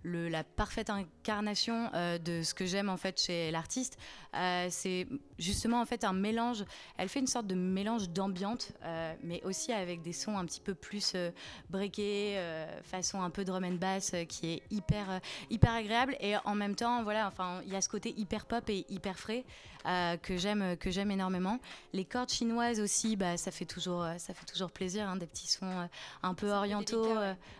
la 0.05 0.45
parfaite 0.45 0.91
incarnation 0.91 1.91
de 2.25 2.43
ce 2.43 2.55
que 2.55 2.65
j'aime 2.65 2.89
en 2.89 2.97
fait 2.97 3.21
chez 3.21 3.51
l'artiste. 3.51 3.99
c'est 4.71 5.07
justement 5.39 5.81
en 5.81 5.87
fait 5.87 5.90
un 6.03 6.13
mélange. 6.13 6.65
Elle 6.97 7.09
fait 7.09 7.21
une 7.21 7.27
sorte 7.27 7.47
de 7.47 7.55
mélange 7.55 8.09
d'ambiante, 8.11 8.73
euh, 8.85 9.15
mais 9.23 9.43
aussi 9.45 9.73
avec 9.73 10.03
des 10.03 10.13
sons 10.13 10.37
un 10.37 10.45
petit 10.45 10.61
peu 10.61 10.75
plus 10.75 11.13
euh, 11.15 11.31
breakés, 11.69 12.35
euh, 12.37 12.67
façon 12.83 13.23
un 13.23 13.31
peu 13.31 13.45
drum 13.45 13.65
and 13.65 13.75
bass, 13.75 14.15
qui 14.29 14.53
est 14.53 14.63
hyper 14.71 15.21
hyper 15.51 15.73
agréable. 15.73 16.17
Et 16.21 16.35
en 16.45 16.55
même 16.55 16.75
temps, 16.75 17.03
voilà, 17.03 17.27
enfin, 17.27 17.61
il 17.67 17.73
y 17.73 17.77
a 17.77 17.81
ce 17.81 17.89
côté 17.89 18.15
hyper 18.17 18.47
pop 18.47 18.69
et 18.69 18.87
hyper 18.89 19.19
frais 19.19 19.45
que 20.23 20.37
j'aime 20.37 20.77
que 20.77 20.91
j'aime 20.91 21.11
énormément. 21.11 21.59
Les 21.95 22.05
cordes 22.05 22.31
chinoises 22.31 22.81
aussi, 22.81 23.17
bah, 23.17 23.37
ça 23.37 23.51
fait 23.51 23.65
toujours 23.65 24.07
ça 24.19 24.35
fait 24.35 24.45
toujours 24.45 24.71
plaisir, 24.71 25.09
hein, 25.09 25.17
des 25.17 25.27
petits 25.27 25.49
sons 25.49 25.89
un 26.23 26.35
peu 26.35 26.51
orientaux, 26.51 27.09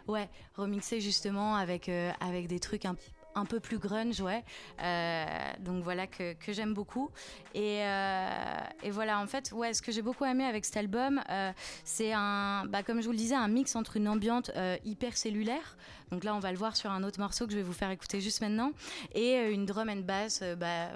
ouais, 0.07 0.29
remixés 0.57 1.01
justement 1.01 1.57
avec 1.57 1.91
avec 2.21 2.47
des 2.47 2.61
trucs 2.61 2.85
un 2.85 2.95
petit 2.95 3.11
un 3.35 3.45
peu 3.45 3.61
plus 3.61 3.79
grunge, 3.79 4.21
ouais. 4.21 4.45
Euh, 4.83 5.25
donc 5.61 5.83
voilà 5.83 6.07
que, 6.07 6.35
que 6.35 6.53
j'aime 6.53 6.75
beaucoup. 6.75 7.11
Et, 7.55 7.81
euh, 7.83 8.61
et, 8.83 8.91
voilà, 8.91 9.21
en 9.21 9.27
fait, 9.27 9.53
ouais, 9.53 9.75
ce 9.75 9.83
que 9.83 9.93
j'ai 9.93 10.03
beaucoup 10.03 10.25
aimé 10.25 10.45
avec 10.45 10.65
cet 10.65 10.77
album, 10.77 11.21
euh, 11.31 11.53
c'est 11.85 12.13
un, 12.13 12.65
bah, 12.67 12.83
comme 12.83 13.01
je 13.01 13.07
vous 13.07 13.13
le 13.13 13.19
disais, 13.19 13.35
un 13.35 13.49
mix 13.49 13.77
entre 13.77 13.97
une 13.97 14.09
ambiance 14.09 14.51
hyper 14.85 15.17
cellulaire. 15.17 15.77
Donc 16.11 16.25
là, 16.25 16.35
on 16.35 16.41
va 16.41 16.53
le 16.53 16.59
voir 16.59 16.77
sur 16.77 16.91
un 16.91 17.03
autre 17.03 17.21
morceau 17.21 17.47
que 17.47 17.53
je 17.53 17.57
vais 17.59 17.63
vous 17.63 17.73
faire 17.73 17.91
écouter 17.91 18.21
juste 18.21 18.41
maintenant, 18.41 18.73
et 19.15 19.51
une 19.51 19.67
drum 19.67 19.89
and 19.89 20.03
bass, 20.07 20.43
bah, 20.59 20.89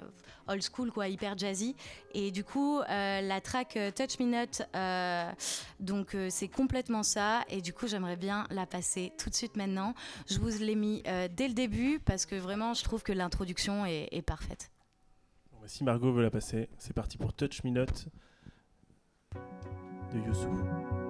old 0.47 0.61
school, 0.61 0.91
quoi, 0.91 1.07
hyper 1.07 1.37
jazzy. 1.37 1.75
Et 2.13 2.31
du 2.31 2.43
coup, 2.43 2.79
euh, 2.79 3.21
la 3.21 3.41
track 3.41 3.77
euh, 3.77 3.91
Touch 3.91 4.19
Me 4.19 4.25
Not, 4.25 4.65
euh, 4.75 5.31
donc 5.79 6.15
c'est 6.29 6.47
complètement 6.47 7.03
ça. 7.03 7.43
Et 7.49 7.61
du 7.61 7.73
coup, 7.73 7.87
j'aimerais 7.87 8.15
bien 8.15 8.45
la 8.49 8.65
passer 8.65 9.11
tout 9.17 9.29
de 9.29 9.35
suite 9.35 9.55
maintenant. 9.55 9.93
Je 10.27 10.39
vous 10.39 10.49
l'ai 10.59 10.75
mis 10.75 11.03
dès 11.35 11.47
le 11.47 11.53
début 11.53 11.99
parce 11.99 12.25
que 12.25 12.35
vraiment, 12.35 12.73
je 12.73 12.83
trouve 12.83 13.03
que 13.03 13.13
l'introduction 13.13 13.85
est, 13.85 14.21
parfaite. 14.25 14.71
Bah, 15.51 15.67
si 15.67 15.83
Margot 15.83 16.11
veut 16.11 16.23
la 16.23 16.31
passer, 16.31 16.69
c'est 16.77 16.93
parti 16.93 17.17
pour 17.17 17.33
Touch 17.33 17.63
Me 17.63 17.69
Not 17.69 17.85
de 20.13 20.19
Youssou. 20.27 21.04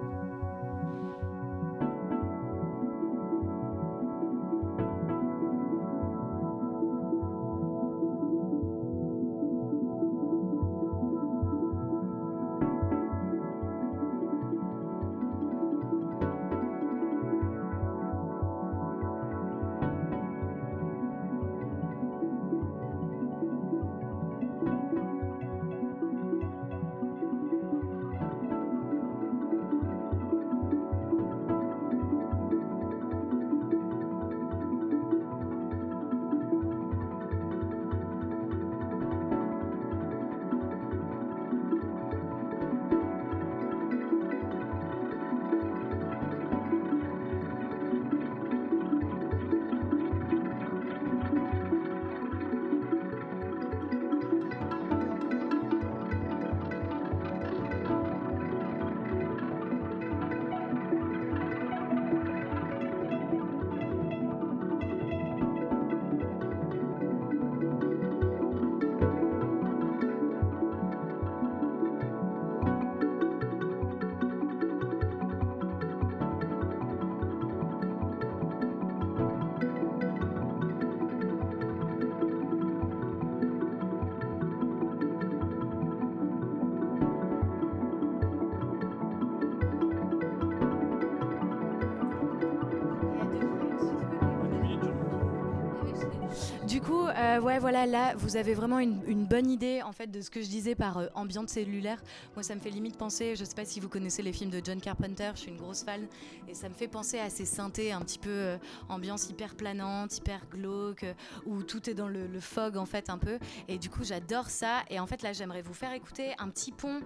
Ouais, 97.56 97.60
voilà, 97.60 97.86
là, 97.86 98.14
vous 98.16 98.36
avez 98.36 98.54
vraiment 98.54 98.80
une, 98.80 99.24
bonne 99.24 99.50
idée 99.50 99.80
en 99.82 99.92
fait 99.92 100.08
de 100.08 100.20
ce 100.20 100.30
que 100.30 100.42
je 100.42 100.46
disais 100.46 100.74
par 100.74 100.98
euh, 100.98 101.06
ambiance 101.14 101.50
cellulaire. 101.50 102.02
Moi, 102.34 102.42
ça 102.42 102.54
me 102.54 102.60
fait 102.60 102.70
limite 102.70 102.98
penser, 102.98 103.34
je 103.34 103.44
sais 103.44 103.54
pas 103.54 103.64
si 103.64 103.80
vous 103.80 103.88
connaissez 103.88 104.22
les 104.22 104.32
films 104.32 104.50
de 104.50 104.60
John 104.62 104.80
Carpenter, 104.80 105.30
je 105.34 105.40
suis 105.40 105.50
une 105.50 105.56
grosse 105.56 105.82
fan, 105.82 106.06
et 106.48 106.54
ça 106.54 106.68
me 106.68 106.74
fait 106.74 106.88
penser 106.88 107.18
à 107.18 107.30
ces 107.30 107.46
synthés 107.46 107.92
un 107.92 108.00
petit 108.02 108.18
peu 108.18 108.30
euh, 108.30 108.58
ambiance 108.88 109.30
hyper 109.30 109.54
planante, 109.54 110.18
hyper 110.18 110.46
glauque, 110.50 111.06
où 111.46 111.62
tout 111.62 111.88
est 111.88 111.94
dans 111.94 112.08
le, 112.08 112.28
fog 112.40 112.76
en 112.76 112.84
fait 112.84 113.08
un 113.08 113.18
peu. 113.18 113.38
Et 113.68 113.78
du 113.78 113.88
coup, 113.88 114.04
j'adore 114.04 114.50
ça. 114.50 114.82
Et 114.90 115.00
en 115.00 115.06
fait, 115.06 115.22
là, 115.22 115.32
j'aimerais 115.32 115.62
vous 115.62 115.72
faire 115.72 115.92
écouter 115.92 116.34
un 116.38 116.50
petit 116.50 116.72
pont 116.72 117.00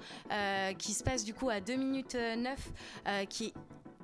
qui 0.76 0.92
se 0.92 1.04
passe 1.04 1.24
du 1.24 1.32
coup 1.34 1.48
à 1.48 1.60
2 1.60 1.76
minutes 1.76 2.16
9, 2.16 3.26
qui 3.28 3.52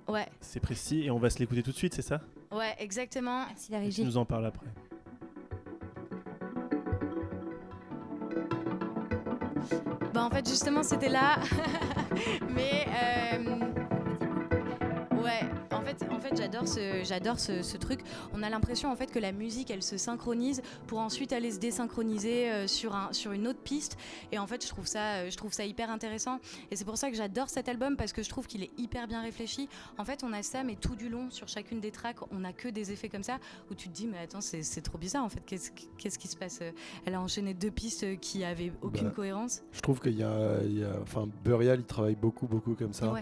Ouais. 0.09 0.27
C'est 0.41 0.61
précis 0.61 1.03
et 1.03 1.11
on 1.11 1.19
va 1.19 1.31
se 1.31 1.41
l'écouter 1.41 1.65
tout 1.65 1.73
de 1.73 1.77
suite, 1.77 1.95
c'est 1.95 2.03
ça? 2.03 2.21
Ouais, 2.53 2.77
exactement. 2.79 3.45
Merci 3.47 3.73
la 3.73 3.81
régie. 3.81 4.03
Tu 4.03 4.07
nous 4.07 4.17
en 4.17 4.25
parles 4.25 4.47
après. 4.47 4.69
Bah 10.17 10.25
en 10.25 10.31
fait 10.31 10.49
justement 10.49 10.83
c'était 10.83 11.11
là, 11.11 11.37
mais 12.49 12.87
euh, 12.89 13.66
fait, 16.29 16.37
j'adore 16.37 16.69
ce, 16.69 17.05
j'adore 17.05 17.39
ce, 17.39 17.77
truc. 17.77 18.01
On 18.33 18.43
a 18.43 18.51
l'impression 18.51 18.91
en 18.91 18.97
fait 18.97 19.11
que 19.11 19.19
la 19.19 19.33
musique, 19.33 19.71
elle 19.71 19.83
se 19.83 19.97
synchronise 19.97 20.63
pour 20.87 20.99
ensuite 20.99 21.33
aller 21.33 21.51
se 21.51 21.59
désynchroniser 21.59 22.51
euh, 22.51 22.67
sur 22.67 22.95
un, 22.95 23.13
sur 23.13 23.33
une 23.33 23.47
autre 23.47 23.61
piste. 23.61 23.97
Et 24.33 24.39
en 24.39 24.47
fait, 24.47 24.63
je 24.65 24.69
trouve 24.69 24.87
ça, 24.87 25.17
euh, 25.17 25.31
je 25.31 25.37
trouve 25.37 25.53
ça 25.53 25.65
hyper 25.65 25.91
intéressant. 25.91 26.39
Et 26.71 26.77
c'est 26.77 26.85
pour 26.85 26.97
ça 26.97 27.11
que 27.11 27.17
j'adore 27.17 27.49
cet 27.49 27.69
album 27.69 27.97
parce 27.97 28.13
que 28.13 28.23
je 28.23 28.29
trouve 28.29 28.47
qu'il 28.47 28.63
est 28.63 28.71
hyper 28.79 29.07
bien 29.07 29.23
réfléchi. 29.23 29.69
En 29.99 30.05
fait, 30.05 30.25
on 30.25 30.33
a 30.33 30.43
ça, 30.43 30.65
mais 30.65 30.77
tout 30.77 30.97
du 30.97 31.09
long 31.09 31.31
sur 31.31 31.49
chacune 31.49 31.81
des 31.81 31.91
tracks, 31.91 32.19
on 32.31 32.45
a 32.45 32.53
que 32.53 32.69
des 32.69 32.93
effets 32.93 33.09
comme 33.09 33.23
ça 33.23 33.39
où 33.71 33.75
tu 33.75 33.89
te 33.89 33.95
dis 33.95 34.07
mais 34.07 34.19
attends, 34.19 34.41
c'est, 34.41 34.63
trop 34.83 34.99
bizarre 34.99 35.25
en 35.25 35.29
fait. 35.29 35.43
Qu'est-ce, 35.45 35.71
qu'est-ce 35.99 36.19
qui 36.19 36.29
se 36.29 36.37
passe? 36.37 36.61
Elle 37.05 37.15
a 37.15 37.21
enchaîné 37.21 37.55
deux 37.55 37.71
pistes 37.71 38.19
qui 38.21 38.45
avaient 38.45 38.73
aucune 38.83 39.09
bah, 39.09 39.15
cohérence. 39.15 39.63
Je 39.73 39.81
trouve 39.81 40.01
qu'il 40.01 40.17
y 40.17 40.23
a, 40.23 40.63
il 40.65 40.79
y 40.79 40.85
a, 40.85 40.93
enfin, 41.03 41.29
Burial, 41.45 41.81
il 41.81 41.85
travaille 41.85 42.15
beaucoup, 42.15 42.47
beaucoup 42.47 42.75
comme 42.75 42.93
ça. 42.93 43.13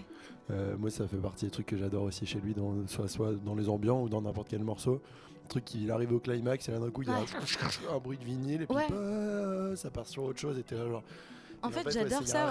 Euh, 0.51 0.77
moi, 0.79 0.91
ça 0.91 1.09
fait 1.09 1.17
partie 1.17 1.47
des 1.47 1.51
trucs 1.51 1.67
que 1.67 1.77
j'adore 1.77 2.05
aussi 2.05 2.27
chez 2.27 2.41
lui, 2.41 2.55
dans, 2.55 2.87
soit, 2.87 3.09
soit 3.09 3.33
dans 3.33 3.55
les 3.55 3.69
ambiants 3.69 4.03
ou 4.03 4.09
dans 4.09 4.21
n'importe 4.21 4.49
quel 4.49 4.63
morceau. 4.63 5.01
Un 5.45 5.49
truc 5.49 5.65
qui 5.65 5.91
arrive 5.91 6.13
au 6.13 6.21
climax 6.21 6.69
et 6.69 6.73
d'un 6.73 6.91
coup, 6.91 7.03
il 7.03 7.09
y 7.09 7.13
a 7.13 7.17
un, 7.17 7.99
bruit 7.99 8.19
de 8.19 8.25
vinyle 8.25 8.63
et 8.63 8.67
puis 8.67 8.77
bah, 8.77 9.77
ça 9.77 9.91
part 9.91 10.07
sur 10.07 10.25
autre 10.25 10.39
chose 10.39 10.59
et 10.59 10.63
t'es 10.63 10.75
là 10.75 10.89
genre. 10.89 11.03
En 11.65 11.71
fait, 11.71 11.91
j'adore 11.91 12.27
ça. 12.27 12.51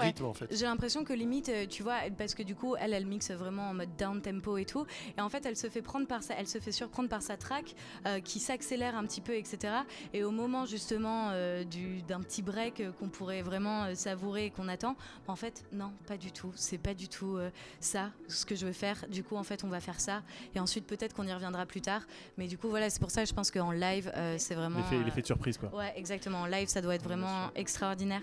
J'ai 0.50 0.66
l'impression 0.66 1.04
que 1.04 1.12
limite, 1.12 1.48
euh, 1.48 1.66
tu 1.66 1.82
vois, 1.82 1.98
parce 2.18 2.34
que 2.34 2.42
du 2.42 2.54
coup, 2.54 2.74
elle, 2.76 2.92
elle 2.92 3.06
mixe 3.06 3.30
vraiment 3.30 3.70
en 3.70 3.74
mode 3.74 3.96
down 3.96 4.20
tempo 4.20 4.56
et 4.56 4.64
tout. 4.64 4.86
Et 5.16 5.20
en 5.20 5.28
fait, 5.28 5.46
elle 5.46 5.56
se 5.56 5.68
fait 5.68 5.82
prendre 5.82 6.06
par 6.06 6.22
ça, 6.22 6.34
elle 6.36 6.48
se 6.48 6.58
fait 6.58 6.72
surprendre 6.72 7.08
par 7.08 7.22
sa 7.22 7.36
track 7.36 7.74
euh, 8.06 8.20
qui 8.20 8.40
s'accélère 8.40 8.96
un 8.96 9.04
petit 9.04 9.20
peu, 9.20 9.34
etc. 9.34 9.74
Et 10.12 10.24
au 10.24 10.30
moment 10.30 10.66
justement 10.66 11.30
euh, 11.30 11.64
d'un 12.08 12.20
petit 12.20 12.42
break 12.42 12.82
qu'on 12.98 13.08
pourrait 13.08 13.42
vraiment 13.42 13.94
savourer 13.94 14.46
et 14.46 14.50
qu'on 14.50 14.68
attend, 14.68 14.96
en 15.28 15.36
fait, 15.36 15.64
non, 15.72 15.92
pas 16.06 16.16
du 16.16 16.32
tout. 16.32 16.52
C'est 16.56 16.78
pas 16.78 16.94
du 16.94 17.08
tout 17.08 17.38
ça 17.80 18.10
ce 18.28 18.44
que 18.44 18.54
je 18.54 18.66
veux 18.66 18.72
faire. 18.72 19.06
Du 19.08 19.22
coup, 19.22 19.36
en 19.36 19.44
fait, 19.44 19.64
on 19.64 19.68
va 19.68 19.80
faire 19.80 20.00
ça. 20.00 20.22
Et 20.54 20.60
ensuite, 20.60 20.86
peut-être 20.86 21.14
qu'on 21.14 21.26
y 21.26 21.32
reviendra 21.32 21.66
plus 21.66 21.80
tard. 21.80 22.02
Mais 22.36 22.46
du 22.46 22.58
coup, 22.58 22.68
voilà, 22.68 22.90
c'est 22.90 23.00
pour 23.00 23.10
ça 23.10 23.22
que 23.22 23.28
je 23.28 23.34
pense 23.34 23.50
qu'en 23.50 23.70
live, 23.70 24.12
c'est 24.38 24.54
vraiment. 24.54 24.80
L'effet 25.04 25.22
de 25.22 25.26
surprise, 25.26 25.58
quoi. 25.58 25.74
Ouais, 25.74 25.92
exactement. 25.96 26.42
En 26.42 26.46
live, 26.46 26.68
ça 26.68 26.80
doit 26.80 26.94
être 26.94 27.04
vraiment 27.04 27.50
extraordinaire. 27.54 28.22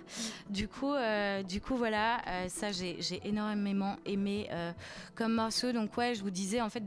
Du 0.50 0.68
coup, 0.68 0.81
euh, 0.90 1.44
du 1.44 1.62
coup, 1.62 1.76
voilà, 1.76 2.22
euh, 2.28 2.50
ça 2.50 2.72
j'ai 2.72 3.22
énormément 3.24 3.98
aimé 4.06 4.48
euh, 4.52 4.72
comme 5.16 5.34
morceau. 5.34 5.72
Donc 5.72 5.96
ouais, 5.98 6.16
je 6.16 6.22
vous 6.22 6.32
disais 6.32 6.62
en 6.62 6.70
fait 6.70 6.84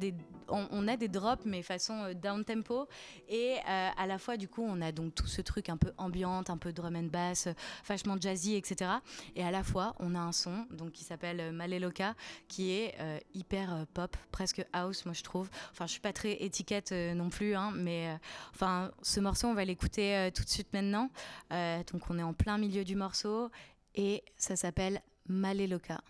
on, 0.48 0.88
a 0.88 0.96
des 0.98 1.08
drops 1.08 1.46
mais 1.46 1.62
façon 1.62 2.12
down 2.22 2.44
tempo 2.44 2.86
et 3.30 3.56
à 3.64 4.06
la 4.06 4.18
fois 4.18 4.36
du 4.36 4.46
coup 4.46 4.62
on 4.62 4.82
a 4.82 4.92
donc 4.92 5.14
tout 5.14 5.26
ce 5.26 5.40
truc 5.40 5.70
un 5.70 5.78
peu 5.78 5.92
ambiante, 5.96 6.50
un 6.50 6.58
peu 6.58 6.70
drum 6.70 6.94
and 6.96 7.08
bass, 7.10 7.48
vachement 7.86 8.20
jazzy, 8.20 8.54
etc. 8.54 8.90
Et 9.36 9.42
à 9.42 9.50
la 9.50 9.62
fois 9.62 9.94
on 10.00 10.14
a 10.14 10.18
un 10.18 10.32
son 10.32 10.66
donc 10.70 10.92
qui 10.92 11.02
s'appelle 11.02 11.50
Maleloka 11.52 12.14
qui 12.46 12.72
est 12.72 12.94
hyper 13.32 13.86
pop, 13.94 14.14
presque 14.32 14.62
house 14.74 15.06
moi 15.06 15.14
je 15.14 15.22
trouve. 15.22 15.48
Enfin 15.70 15.86
je 15.86 15.92
suis 15.92 16.00
pas 16.00 16.12
très 16.12 16.34
étiquette 16.34 16.92
non 16.92 17.30
plus 17.30 17.54
hein, 17.54 17.72
mais 17.74 18.14
enfin 18.54 18.90
ce 19.00 19.20
morceau 19.20 19.48
on 19.48 19.54
va 19.54 19.64
l'écouter 19.64 20.30
tout 20.34 20.44
de 20.44 20.50
suite 20.50 20.74
maintenant. 20.74 21.08
donc 21.50 22.02
on 22.10 22.18
est 22.18 22.22
en 22.22 22.34
plein 22.34 22.58
milieu 22.58 22.84
du 22.84 22.96
morceau 22.96 23.50
et 23.94 24.24
ça 24.36 24.56
s'appelle 24.56 25.02
Maleloka. 25.28 26.00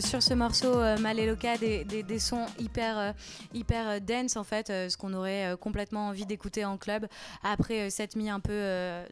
Sur 0.00 0.22
ce 0.22 0.34
morceau 0.34 0.80
euh, 0.80 0.98
Maleloka 0.98 1.56
des, 1.56 1.84
des, 1.84 2.18
sons 2.18 2.46
hyper, 2.58 2.98
euh, 2.98 3.12
hyper 3.54 4.00
dense 4.00 4.36
en 4.36 4.44
fait, 4.44 4.68
ce 4.68 4.96
qu'on 4.96 5.14
aurait 5.14 5.56
complètement 5.60 6.08
envie 6.08 6.26
d'écouter 6.26 6.64
en 6.64 6.76
club 6.76 7.06
après 7.42 7.90
cette 7.90 8.16
mis 8.16 8.30
un 8.30 8.40
peu 8.40 8.62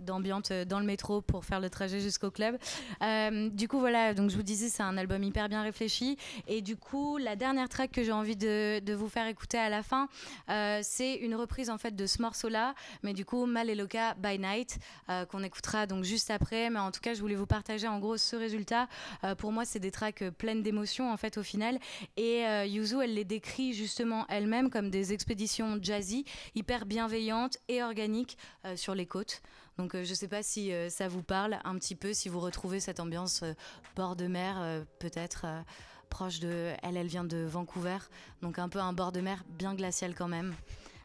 d'ambiance 0.00 0.50
dans 0.66 0.78
le 0.78 0.86
métro 0.86 1.20
pour 1.20 1.44
faire 1.44 1.60
le 1.60 1.70
trajet 1.70 2.00
jusqu'au 2.00 2.30
club. 2.30 2.58
du 3.52 3.68
coup, 3.68 3.78
voilà, 3.80 4.14
donc 4.14 4.30
je 4.30 4.36
vous 4.36 4.42
disais, 4.42 4.68
c'est 4.68 4.82
un 4.82 4.96
album 4.96 5.22
hyper 5.22 5.48
bien 5.48 5.62
réfléchi. 5.62 6.16
Et 6.46 6.62
du 6.62 6.76
coup, 6.76 7.16
la 7.18 7.36
dernière 7.36 7.68
track 7.68 7.92
que 7.92 8.02
j'ai 8.02 8.12
envie 8.12 8.36
de, 8.36 8.94
vous 8.94 9.08
faire 9.08 9.26
écouter 9.26 9.58
à 9.58 9.68
la 9.68 9.82
fin, 9.82 10.08
c'est 10.82 11.14
une 11.14 11.34
reprise 11.34 11.70
en 11.70 11.78
fait 11.78 11.96
de 11.96 12.06
ce 12.06 12.22
morceau-là, 12.22 12.74
mais 13.02 13.14
du 13.14 13.24
coup, 13.24 13.46
Maleloka 13.46 14.14
by 14.14 14.38
Night, 14.38 14.78
qu'on 15.30 15.42
écoutera 15.42 15.86
donc 15.86 16.04
juste 16.04 16.30
après. 16.30 16.70
Mais 16.70 16.80
en 16.80 16.90
tout 16.90 17.00
cas, 17.00 17.14
je 17.14 17.20
voulais 17.20 17.36
vous 17.36 17.46
partager 17.46 17.88
en 17.88 17.98
gros 17.98 18.16
ce 18.16 18.36
résultat. 18.36 18.88
pour 19.38 19.52
moi, 19.52 19.64
c'est 19.64 19.80
des 19.80 19.90
tracks 19.90 20.22
euh, 20.28 20.30
pleines 20.30 20.62
d'émotions 20.62 20.77
en 21.10 21.16
fait 21.16 21.38
au 21.38 21.42
final. 21.42 21.78
Et 22.16 22.46
euh, 22.46 22.66
Yuzu, 22.66 23.02
elle 23.02 23.14
les 23.14 23.24
décrit 23.24 23.72
justement 23.72 24.26
elle-même 24.28 24.70
comme 24.70 24.90
des 24.90 25.12
expéditions 25.12 25.78
jazzy, 25.80 26.24
hyper 26.54 26.86
bienveillantes 26.86 27.58
et 27.68 27.82
organiques 27.82 28.38
euh, 28.64 28.76
sur 28.76 28.94
les 28.94 29.06
côtes. 29.06 29.42
Donc 29.78 29.92
je 29.92 30.10
ne 30.10 30.14
sais 30.14 30.26
pas 30.26 30.42
si 30.42 30.72
ça 30.88 31.06
vous 31.06 31.22
parle 31.22 31.60
un 31.62 31.76
petit 31.78 31.94
peu, 31.94 32.12
si 32.12 32.28
vous 32.28 32.40
retrouvez 32.40 32.80
cette 32.80 32.98
ambiance 32.98 33.44
bord 33.94 34.16
de 34.16 34.26
mer, 34.26 34.84
peut-être 34.98 35.46
proche 36.08 36.40
de... 36.40 36.72
Elle, 36.82 36.96
elle 36.96 37.06
vient 37.06 37.22
de 37.22 37.44
Vancouver, 37.44 37.98
donc 38.42 38.58
un 38.58 38.68
peu 38.68 38.80
un 38.80 38.92
bord 38.92 39.12
de 39.12 39.20
mer 39.20 39.44
bien 39.48 39.76
glacial 39.76 40.16
quand 40.16 40.26
même. 40.26 40.52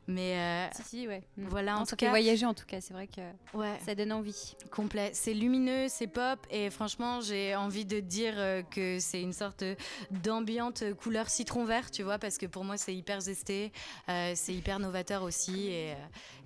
Mais 0.08 0.38
euh, 0.38 0.68
si, 0.76 0.84
si, 0.84 1.08
ouais. 1.08 1.24
Mm. 1.38 1.48
Voilà, 1.48 1.80
en 1.80 1.86
tout 1.86 1.96
cas. 1.96 2.10
voyager, 2.10 2.46
en 2.46 2.54
tout 2.54 2.66
cas, 2.66 2.82
c'est 2.82 2.94
vrai 2.94 3.08
que 3.08 3.22
ouais. 3.58 3.80
ça 3.86 3.96
donne 3.96 4.12
envie. 4.12 4.56
Complet. 4.70 5.12
C'est 5.14 5.34
lumineux, 5.34 5.88
c'est 5.88 6.08
pop, 6.08 6.46
et 6.50 6.70
franchement, 6.70 7.22
j'ai 7.22 7.56
envie 7.56 7.86
de 7.86 8.00
dire 8.00 8.34
euh, 8.38 8.64
que 8.64 9.00
c'est 9.00 9.22
une 9.22 9.34
sorte 9.34 9.64
d'ambiante 10.12 10.84
couleur 10.96 11.30
citron 11.30 11.64
vert, 11.64 11.90
tu 11.90 12.04
vois, 12.04 12.20
parce 12.20 12.38
que 12.38 12.46
pour 12.46 12.66
moi, 12.66 12.76
c'est 12.78 12.94
hyper 12.94 13.22
zesté, 13.22 13.72
euh, 14.10 14.34
c'est 14.36 14.54
hyper 14.54 14.80
novateur 14.80 15.24
aussi, 15.24 15.68
et, 15.68 15.94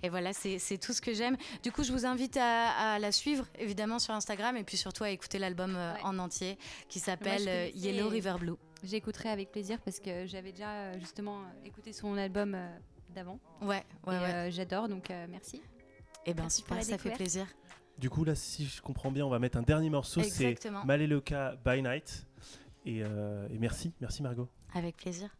et 0.04 0.10
voilà, 0.10 0.34
c'est 0.34 0.78
tout 0.78 0.94
ce 0.94 1.02
que 1.02 1.14
j'aime. 1.14 1.38
Du 1.64 1.72
coup, 1.72 1.84
je 1.84 1.92
vous 1.92 2.06
invite 2.06 2.38
à, 2.40 3.00
la 3.00 3.12
suivre, 3.12 3.46
évidemment, 3.58 3.98
sur 3.98 4.14
Instagram, 4.14 4.56
et 4.56 4.64
puis 4.64 4.78
surtout 4.78 5.04
à 5.04 5.10
écouter 5.10 5.40
l'album 5.40 5.78
en 6.04 6.20
entier, 6.20 6.58
qui 6.90 7.00
s'appelle 7.00 7.72
Yellow 7.76 8.10
River 8.10 8.36
Blue. 8.40 8.56
J'écouterai 8.84 9.30
avec 9.30 9.52
plaisir 9.52 9.80
parce 9.82 10.00
que 10.00 10.28
j'avais 10.28 10.52
déjà 10.52 10.98
justement 11.00 11.42
écouté 11.66 11.94
son 11.94 12.16
album 12.16 12.56
d'avant. 13.18 13.40
Ouais, 13.62 13.84
ouais, 14.06 14.14
euh, 14.14 14.52
J'adore, 14.52 14.88
donc 14.88 15.10
euh, 15.10 15.26
merci. 15.30 15.58
Et 15.58 16.32
eh 16.32 16.34
ben 16.34 16.50
super, 16.50 16.84
ça 16.84 16.98
fait 16.98 17.12
plaisir. 17.12 17.48
Du 17.98 18.10
coup, 18.10 18.24
là, 18.24 18.36
si 18.36 18.66
je 18.66 18.82
comprends 18.82 19.12
bien, 19.12 19.26
on 19.26 19.30
va 19.30 19.40
mettre 19.40 19.58
un 19.58 19.64
dernier 19.64 19.90
morceau, 19.90 20.22
c'est 20.22 20.58
Maleloka 20.86 21.56
by 21.66 21.82
Night. 21.82 22.28
Et, 22.86 23.02
euh, 23.04 23.48
et 23.50 23.58
merci, 23.58 23.94
merci 24.00 24.22
Margot. 24.22 24.48
Avec 24.74 24.98
plaisir. 24.98 25.36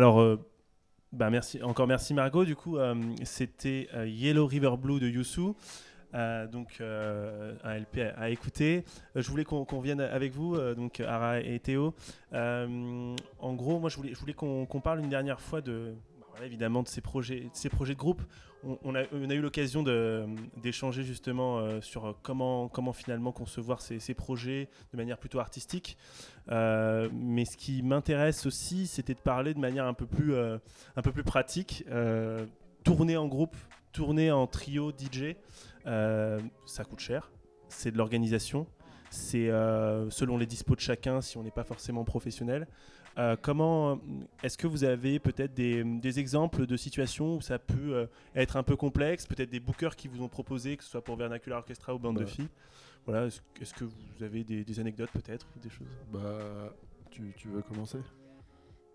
Alors, 0.00 0.18
euh, 0.22 0.38
bah 1.12 1.28
merci, 1.28 1.62
encore 1.62 1.86
merci 1.86 2.14
Margot. 2.14 2.46
Du 2.46 2.56
coup, 2.56 2.78
euh, 2.78 2.94
c'était 3.22 3.86
euh, 3.92 4.08
Yellow 4.08 4.46
River 4.46 4.78
Blue 4.78 4.98
de 4.98 5.06
Yusu. 5.06 5.52
donc 6.50 6.80
un 6.80 7.82
à, 8.16 8.30
écouter. 8.30 8.86
je 9.14 9.28
voulais 9.28 9.44
qu'on 9.44 9.80
vienne 9.82 10.00
avec 10.00 10.32
vous, 10.32 10.56
donc 10.74 11.00
Ara 11.00 11.40
et 11.40 11.58
Théo. 11.58 11.92
en 12.32 13.52
gros, 13.52 13.78
moi 13.78 13.90
je 13.90 13.98
voulais, 14.18 14.32
qu'on 14.32 14.80
parle 14.82 15.00
une 15.00 15.10
dernière 15.10 15.42
fois 15.42 15.60
bah, 15.60 16.46
évidemment 16.46 16.82
de 16.82 16.88
ces 16.88 17.02
projets 17.02 17.50
de 17.50 17.92
groupe 17.92 18.22
on, 18.64 18.94
a, 18.94 19.02
eu 19.12 19.40
l'occasion 19.40 19.82
d'échanger 20.56 21.02
justement 21.02 21.58
euh, 21.58 21.80
sur 21.80 22.16
comment, 22.22 22.70
finalement 22.92 23.32
concevoir 23.32 23.80
ces, 23.80 24.14
projets 24.14 24.68
de 24.92 24.96
manière 24.96 25.18
plutôt 25.18 25.38
artistique. 25.38 25.96
Euh, 26.50 27.08
mais 27.12 27.44
ce 27.44 27.56
qui 27.56 27.82
m'intéresse 27.82 28.46
aussi, 28.46 28.86
c'était 28.86 29.14
de 29.14 29.20
parler 29.20 29.54
de 29.54 29.60
manière 29.60 29.86
un 29.86 29.94
peu 29.94 30.06
plus, 30.06 30.34
euh, 30.34 30.58
un 30.96 31.02
peu 31.02 31.12
plus 31.12 31.24
pratique. 31.24 31.84
tourner 32.84 33.16
en 33.16 33.26
groupe, 33.26 33.56
tourner 33.92 34.30
en 34.30 34.46
trio 34.46 34.90
DJ, 34.90 35.36
ça 35.84 36.84
coûte 36.88 37.00
cher. 37.00 37.30
C'est 37.68 37.90
de 37.90 37.98
l'organisation. 37.98 38.66
C'est 39.10 39.48
selon 40.10 40.36
les 40.36 40.46
dispos 40.46 40.76
de 40.76 40.80
chacun 40.80 41.20
si 41.20 41.36
on 41.36 41.42
n'est 41.42 41.50
pas 41.50 41.64
forcément 41.64 42.04
professionnel. 42.04 42.66
Euh, 43.18 43.36
comment 43.40 43.98
est-ce 44.42 44.56
que 44.56 44.66
vous 44.66 44.84
avez 44.84 45.18
peut-être 45.18 45.54
des, 45.54 46.18
exemples 46.18 46.66
de 46.66 46.76
situations 46.76 47.36
où 47.36 47.40
ça 47.40 47.58
peut 47.58 47.94
euh, 47.94 48.06
être 48.34 48.56
un 48.56 48.62
peu 48.62 48.76
complexe, 48.76 49.26
peut-être 49.26 49.50
des 49.50 49.60
bookers 49.60 49.96
qui 49.96 50.08
vous 50.08 50.22
ont 50.22 50.28
proposé, 50.28 50.76
que 50.76 50.84
ce 50.84 50.90
soit 50.90 51.02
pour 51.02 51.16
Vernacular 51.16 51.58
Orchestra 51.58 51.94
ou 51.94 51.98
Bande 51.98 52.18
de 52.18 52.26
filles? 52.26 52.48
Voilà, 53.06 53.26
est-ce, 53.26 53.74
que 53.74 53.84
vous 53.84 54.22
avez 54.22 54.44
des, 54.44 54.80
anecdotes 54.80 55.10
peut-être 55.10 55.46
ou 55.56 55.60
des 55.60 55.70
choses? 55.70 55.88
Bah, 56.12 56.72
tu, 57.10 57.48
veux 57.48 57.62
commencer? 57.62 57.98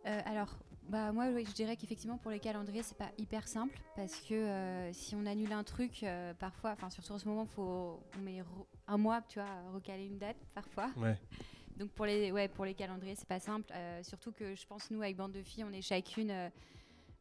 Euh, 0.05 0.21
Alors, 0.25 0.57
bah 0.87 1.11
moi, 1.11 1.25
je 1.31 1.51
dirais 1.53 1.75
qu'effectivement 1.75 2.17
pour 2.17 2.29
les 2.29 2.39
calendriers, 2.39 2.83
c'est 2.83 2.97
pas 2.97 3.09
hyper 3.17 3.47
simple 3.47 3.77
parce 3.95 4.15
que 4.21 4.89
si 4.93 5.15
on 5.15 5.25
annule 5.25 5.51
un 5.51 5.63
truc, 5.63 6.05
parfois, 6.39 6.71
enfin 6.71 6.91
surtout 6.91 7.13
en 7.13 7.17
ce 7.17 7.27
moment, 7.27 7.45
faut 7.45 7.99
on 8.17 8.21
met 8.21 8.43
un 8.87 8.97
mois, 8.97 9.21
tu 9.27 9.39
vois, 9.39 9.49
à 9.49 9.71
recaler 9.73 10.05
une 10.05 10.19
date 10.19 10.37
parfois. 10.53 10.91
Ouais. 10.95 11.17
Donc 11.77 11.91
pour 11.91 12.05
les, 12.05 12.31
ouais, 12.31 12.47
pour 12.47 12.65
les 12.65 12.73
calendriers, 12.73 13.15
c'est 13.15 13.27
pas 13.27 13.39
simple. 13.39 13.71
Euh, 13.73 14.01
surtout 14.03 14.31
que 14.31 14.55
je 14.55 14.65
pense, 14.65 14.91
nous, 14.91 15.01
avec 15.01 15.17
Bande 15.17 15.33
de 15.33 15.43
Filles, 15.43 15.65
on 15.65 15.73
est 15.73 15.81
chacune 15.81 16.31
euh, 16.31 16.49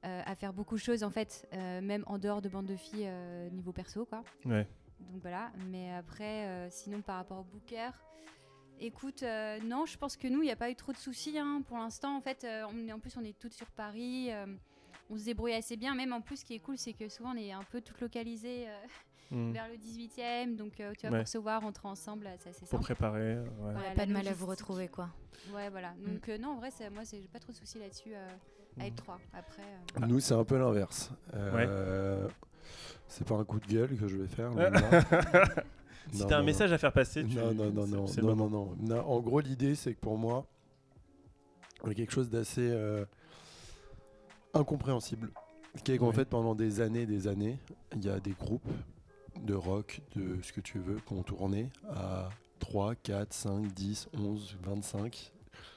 euh, 0.04 0.22
à 0.24 0.34
faire 0.36 0.52
beaucoup 0.52 0.76
de 0.76 0.80
choses, 0.80 1.02
en 1.02 1.10
fait, 1.10 1.48
même 1.52 2.04
en 2.06 2.18
dehors 2.18 2.42
de 2.42 2.48
Bande 2.48 2.66
de 2.66 2.76
Filles, 2.76 3.10
niveau 3.52 3.72
perso, 3.72 4.04
quoi. 4.04 4.22
Ouais. 4.44 4.66
Donc 5.00 5.22
voilà. 5.22 5.50
Mais 5.70 5.92
après, 5.92 6.68
sinon, 6.70 7.00
par 7.00 7.16
rapport 7.16 7.38
au 7.38 7.44
booker, 7.44 7.90
écoute, 8.78 9.24
non, 9.64 9.86
je 9.86 9.96
pense 9.96 10.16
que 10.16 10.28
nous, 10.28 10.42
il 10.42 10.46
n'y 10.46 10.52
a 10.52 10.56
pas 10.56 10.70
eu 10.70 10.74
trop 10.74 10.92
de 10.92 10.98
soucis 10.98 11.38
hein, 11.38 11.62
pour 11.66 11.78
l'instant. 11.78 12.16
En 12.16 12.20
fait, 12.20 12.46
on, 12.70 12.88
en 12.90 12.98
plus, 13.00 13.16
on 13.16 13.24
est 13.24 13.38
toutes 13.38 13.54
sur 13.54 13.70
Paris. 13.70 14.28
on 15.08 15.16
se 15.16 15.24
débrouille 15.24 15.54
assez 15.54 15.76
bien. 15.76 15.94
Même 15.94 16.12
en 16.12 16.20
plus, 16.20 16.40
ce 16.40 16.44
qui 16.44 16.54
est 16.54 16.60
cool, 16.60 16.76
c'est 16.76 16.92
que 16.92 17.08
souvent, 17.08 17.32
on 17.32 17.38
est 17.38 17.52
un 17.52 17.64
peu 17.64 17.80
toutes 17.80 18.02
localisées 18.02 18.66
Mm. 19.30 19.52
vers 19.52 19.68
le 19.68 19.76
18e. 19.76 20.56
Donc, 20.56 20.80
euh, 20.80 20.92
tu 20.98 21.08
vas 21.08 21.18
pour 21.18 21.28
se 21.28 21.38
voir, 21.38 21.62
rentrer 21.62 21.88
ensemble, 21.88 22.28
c'est 22.38 22.50
assez 22.50 22.60
simple. 22.60 22.70
Pour 22.70 22.80
préparer. 22.80 23.38
Ouais. 23.38 23.94
pas 23.96 24.06
de 24.06 24.12
mal 24.12 24.26
à 24.28 24.32
vous 24.32 24.46
retrouver, 24.46 24.88
quoi. 24.88 25.08
Ouais, 25.54 25.70
voilà. 25.70 25.92
Mm. 25.92 26.12
Donc, 26.12 26.28
euh, 26.28 26.38
non, 26.38 26.48
en 26.50 26.56
vrai, 26.56 26.70
moi, 26.92 27.02
j'ai 27.10 27.20
pas 27.32 27.38
trop 27.38 27.52
de 27.52 27.56
soucis 27.56 27.78
là-dessus 27.78 28.12
euh, 28.14 28.28
à 28.80 28.86
être 28.86 28.96
trois. 28.96 29.18
Après, 29.32 29.62
Nous, 30.06 30.20
c'est 30.20 30.34
un 30.34 30.44
peu 30.44 30.58
l'inverse. 30.58 31.10
C'est 33.06 33.26
pas 33.26 33.34
un 33.34 33.44
coup 33.44 33.60
de 33.60 33.66
gueule 33.66 33.96
que 33.96 34.08
je 34.08 34.16
vais 34.16 34.26
faire. 34.26 34.50
si 36.12 36.26
t'as 36.26 36.38
un 36.38 36.42
message 36.42 36.72
à 36.72 36.78
faire 36.78 36.92
passer, 36.92 37.24
tu... 37.24 37.36
non, 37.36 37.52
non, 37.52 37.70
non, 37.70 37.86
non, 37.86 38.06
non, 38.22 38.48
non, 38.48 38.76
non, 38.80 39.00
En 39.06 39.20
gros, 39.20 39.40
l'idée, 39.40 39.74
c'est 39.74 39.94
que 39.94 40.00
pour 40.00 40.16
moi, 40.16 40.46
il 41.84 41.88
y 41.88 41.92
a 41.92 41.94
quelque 41.94 42.12
chose 42.12 42.30
d'assez 42.30 42.74
incompréhensible. 44.54 45.30
Qui 45.82 45.92
est 45.92 45.98
qu'en 45.98 46.12
fait, 46.12 46.26
pendant 46.26 46.54
des 46.54 46.80
années, 46.80 47.04
des 47.04 47.26
années, 47.26 47.58
il 47.96 48.04
y 48.04 48.08
a 48.08 48.20
des 48.20 48.30
groupes 48.30 48.70
de 49.42 49.54
rock, 49.54 50.00
de 50.16 50.38
ce 50.42 50.52
que 50.52 50.60
tu 50.60 50.78
veux, 50.78 50.96
qu'on 51.06 51.22
tournait 51.22 51.70
à 51.90 52.28
3, 52.60 52.94
4, 52.94 53.32
5, 53.32 53.72
10, 53.72 54.08
11, 54.18 54.56
25. 54.62 55.32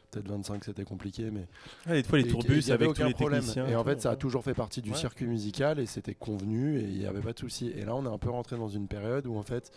Peut-être 0.10 0.28
25, 0.30 0.64
c'était 0.64 0.86
compliqué, 0.86 1.30
mais. 1.32 1.48
Ah, 1.86 1.94
des 1.94 2.04
fois, 2.04 2.18
les 2.18 2.28
tourbus 2.28 2.72
avec 2.72 2.94
tous 2.94 3.04
les 3.04 3.14
problème. 3.14 3.44
Et 3.70 3.76
en 3.76 3.84
fait, 3.84 4.02
ça 4.02 4.12
a 4.12 4.16
toujours 4.16 4.44
fait 4.44 4.54
partie 4.54 4.82
du 4.82 4.94
circuit 4.94 5.28
musical 5.28 5.80
et 5.80 5.86
c'était 5.86 6.16
convenu 6.16 6.80
et 6.80 6.84
il 6.84 6.98
n'y 6.98 7.06
avait 7.06 7.22
pas 7.22 7.34
de 7.34 7.40
souci. 7.40 7.70
Et 7.76 7.84
là, 7.84 7.94
on 7.96 8.06
est 8.06 8.14
un 8.14 8.18
peu 8.18 8.30
rentré 8.30 8.56
dans 8.56 8.70
une 8.70 8.88
période 8.88 9.28
où, 9.28 9.38
en 9.38 9.44
fait, 9.44 9.72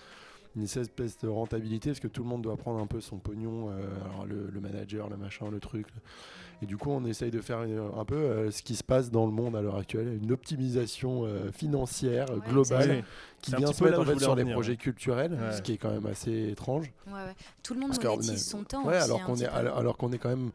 une 0.56 0.62
espèce 0.62 1.18
de 1.18 1.28
rentabilité 1.28 1.90
parce 1.90 2.00
que 2.00 2.08
tout 2.08 2.22
le 2.22 2.28
monde 2.28 2.42
doit 2.42 2.56
prendre 2.56 2.80
un 2.80 2.86
peu 2.86 3.00
son 3.00 3.18
pognon, 3.18 3.70
euh, 3.70 3.82
alors 4.04 4.26
le, 4.26 4.60
manager, 4.60 5.08
le 5.08 5.16
machin, 5.16 5.50
le 5.50 5.60
truc. 5.60 5.86
Et 6.62 6.66
du 6.66 6.76
coup, 6.76 6.90
on 6.90 7.04
essaye 7.04 7.30
de 7.30 7.40
faire 7.40 7.58
un 7.60 8.04
peu 8.04 8.16
euh, 8.16 8.50
ce 8.50 8.62
qui 8.62 8.74
se 8.74 8.84
passe 8.84 9.10
dans 9.10 9.26
le 9.26 9.32
monde 9.32 9.56
à 9.56 9.62
l'heure 9.62 9.76
actuelle, 9.76 10.18
une 10.22 10.32
optimisation 10.32 11.24
euh, 11.24 11.50
financière 11.52 12.26
globale 12.48 13.04
qui 13.40 13.54
vient 13.54 13.72
se 13.72 13.82
mettre 13.84 14.00
en 14.00 14.04
fait, 14.04 14.18
sur 14.18 14.34
les 14.34 14.44
projets 14.44 14.76
culturels, 14.76 15.38
ce 15.52 15.62
qui 15.62 15.72
est 15.72 15.78
quand 15.78 15.90
même 15.90 16.06
assez 16.06 16.48
étrange. 16.50 16.92
Tout 17.62 17.74
le 17.74 17.80
monde 17.80 17.92
monétise 18.02 18.46
son 18.46 18.64
temps. 18.64 18.86
alors 18.88 19.24
qu'on 19.24 19.36
est, 19.36 19.46
alors 19.46 19.96
qu'on 19.96 20.12
est 20.12 20.18
quand 20.18 20.30
même 20.30 20.50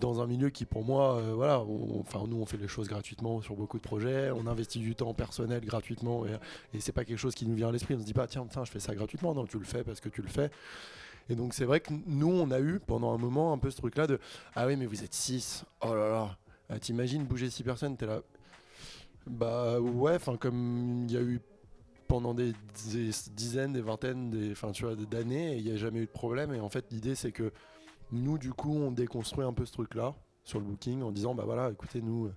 dans 0.00 0.20
un 0.20 0.26
milieu 0.26 0.50
qui 0.50 0.64
pour 0.64 0.84
moi 0.84 1.16
euh, 1.16 1.32
voilà 1.34 1.60
enfin 1.98 2.24
nous 2.28 2.36
on 2.36 2.46
fait 2.46 2.56
les 2.56 2.68
choses 2.68 2.88
gratuitement 2.88 3.40
sur 3.40 3.56
beaucoup 3.56 3.78
de 3.78 3.82
projets 3.82 4.30
on 4.30 4.46
investit 4.46 4.78
du 4.78 4.94
temps 4.94 5.14
personnel 5.14 5.64
gratuitement 5.64 6.26
et, 6.26 6.36
et 6.74 6.80
c'est 6.80 6.92
pas 6.92 7.04
quelque 7.04 7.18
chose 7.18 7.34
qui 7.34 7.46
nous 7.46 7.54
vient 7.54 7.68
à 7.68 7.72
l'esprit. 7.72 7.94
On 7.94 8.00
se 8.00 8.04
dit 8.04 8.12
pas 8.12 8.26
tiens 8.26 8.42
enfin 8.42 8.64
je 8.64 8.70
fais 8.70 8.80
ça 8.80 8.94
gratuitement. 8.94 9.34
Non 9.34 9.46
tu 9.46 9.58
le 9.58 9.64
fais 9.64 9.84
parce 9.84 10.00
que 10.00 10.08
tu 10.08 10.22
le 10.22 10.28
fais. 10.28 10.50
Et 11.30 11.34
donc 11.34 11.54
c'est 11.54 11.64
vrai 11.64 11.80
que 11.80 11.92
nous 12.06 12.30
on 12.30 12.50
a 12.50 12.60
eu 12.60 12.80
pendant 12.80 13.12
un 13.12 13.18
moment 13.18 13.52
un 13.52 13.58
peu 13.58 13.70
ce 13.70 13.76
truc 13.76 13.96
là 13.96 14.06
de 14.06 14.18
ah 14.54 14.66
oui 14.66 14.76
mais 14.76 14.86
vous 14.86 15.02
êtes 15.02 15.14
6 15.14 15.64
oh 15.82 15.94
là 15.94 16.08
là. 16.08 16.38
Ah, 16.70 16.78
T'imagines 16.78 17.24
bouger 17.24 17.48
six 17.48 17.62
personnes, 17.62 17.96
t'es 17.96 18.06
là. 18.06 18.20
Bah 19.26 19.80
ouais, 19.80 20.14
enfin 20.14 20.36
comme 20.36 21.06
il 21.08 21.12
y 21.12 21.16
a 21.16 21.22
eu 21.22 21.40
pendant 22.08 22.34
des, 22.34 22.52
des 22.92 23.10
dizaines, 23.32 23.72
des 23.72 23.80
vingtaines, 23.80 24.30
des, 24.30 24.52
enfin 24.52 24.72
tu 24.72 24.84
vois, 24.84 24.94
d'années, 24.94 25.56
il 25.56 25.64
n'y 25.64 25.70
a 25.70 25.76
jamais 25.76 26.00
eu 26.00 26.06
de 26.06 26.10
problème. 26.10 26.54
Et 26.54 26.60
en 26.60 26.68
fait, 26.68 26.86
l'idée 26.90 27.14
c'est 27.14 27.32
que 27.32 27.52
nous, 28.12 28.38
du 28.38 28.52
coup, 28.52 28.74
on 28.74 28.90
déconstruit 28.90 29.44
un 29.44 29.52
peu 29.52 29.64
ce 29.66 29.72
truc-là 29.72 30.14
sur 30.44 30.58
le 30.58 30.64
booking 30.64 31.02
en 31.02 31.10
disant 31.12 31.34
bah 31.34 31.44
voilà, 31.46 31.70
écoutez, 31.70 32.00
nous, 32.00 32.26
euh, 32.26 32.34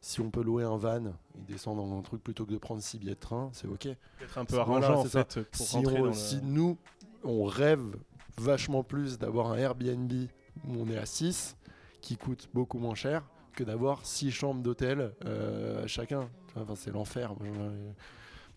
si 0.00 0.20
on 0.20 0.30
peut 0.30 0.42
louer 0.42 0.64
un 0.64 0.76
van 0.76 1.04
et 1.06 1.42
descendre 1.48 1.82
dans 1.84 1.98
un 1.98 2.02
truc 2.02 2.22
plutôt 2.22 2.44
que 2.44 2.52
de 2.52 2.58
prendre 2.58 2.82
six 2.82 2.98
billets 2.98 3.14
de 3.14 3.20
train, 3.20 3.50
c'est 3.52 3.66
ok. 3.68 3.86
Être 3.86 4.38
un 4.38 4.44
peu 4.44 4.56
Voilà, 4.56 4.86
arrangeant 4.88 5.00
en 5.00 5.02
c'est 5.04 5.08
ça. 5.10 5.24
fait 5.24 5.42
pour 5.50 5.66
Si, 5.66 5.76
rentrer 5.76 5.96
on- 6.00 6.04
dans 6.04 6.06
le- 6.10 6.12
si 6.14 6.40
nous, 6.42 6.76
on 7.24 7.44
rêve 7.44 7.96
vachement 8.38 8.82
plus 8.84 9.18
d'avoir 9.18 9.50
un 9.52 9.56
Airbnb 9.58 10.12
où 10.66 10.72
on 10.76 10.88
est 10.90 10.98
à 10.98 11.06
6, 11.06 11.56
qui 12.02 12.16
coûte 12.16 12.48
beaucoup 12.54 12.78
moins 12.78 12.94
cher 12.94 13.22
que 13.54 13.64
d'avoir 13.64 14.04
6 14.04 14.30
chambres 14.30 14.62
d'hôtel 14.62 15.12
euh, 15.24 15.86
chacun. 15.86 16.28
Enfin, 16.56 16.74
c'est 16.76 16.92
l'enfer. 16.92 17.34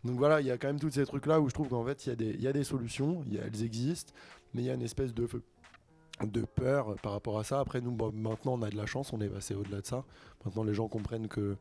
Donc 0.03 0.17
voilà, 0.17 0.39
il 0.41 0.47
y 0.47 0.51
a 0.51 0.57
quand 0.57 0.67
même 0.67 0.79
tous 0.79 0.91
ces 0.91 1.05
trucs-là 1.05 1.41
où 1.41 1.49
je 1.49 1.53
trouve 1.53 1.69
qu'en 1.69 1.83
fait, 1.85 2.05
il 2.05 2.09
y, 2.09 2.11
a 2.11 2.15
des- 2.15 2.29
il 2.31 2.41
y 2.41 2.47
a 2.47 2.53
des 2.53 2.63
solutions, 2.63 3.23
y 3.27 3.37
a- 3.37 3.43
elles 3.45 3.63
existent, 3.63 4.13
mais 4.53 4.61
il 4.61 4.65
y 4.65 4.69
a 4.69 4.73
une 4.73 4.81
espèce 4.81 5.13
de, 5.13 5.27
de 6.25 6.41
peur 6.41 6.95
par 7.01 7.13
rapport 7.13 7.39
à 7.39 7.43
ça. 7.43 7.59
Après, 7.59 7.81
nous, 7.81 7.95
maintenant, 8.13 8.53
on 8.53 8.61
a 8.61 8.69
de 8.69 8.77
la 8.77 8.85
chance, 8.85 9.13
on 9.13 9.21
est 9.21 9.29
passé 9.29 9.55
au-delà 9.55 9.81
de 9.81 9.85
ça. 9.85 10.03
Maintenant, 10.45 10.63
les 10.63 10.73
gens 10.73 10.87
comprennent 10.87 11.27
que 11.27 11.57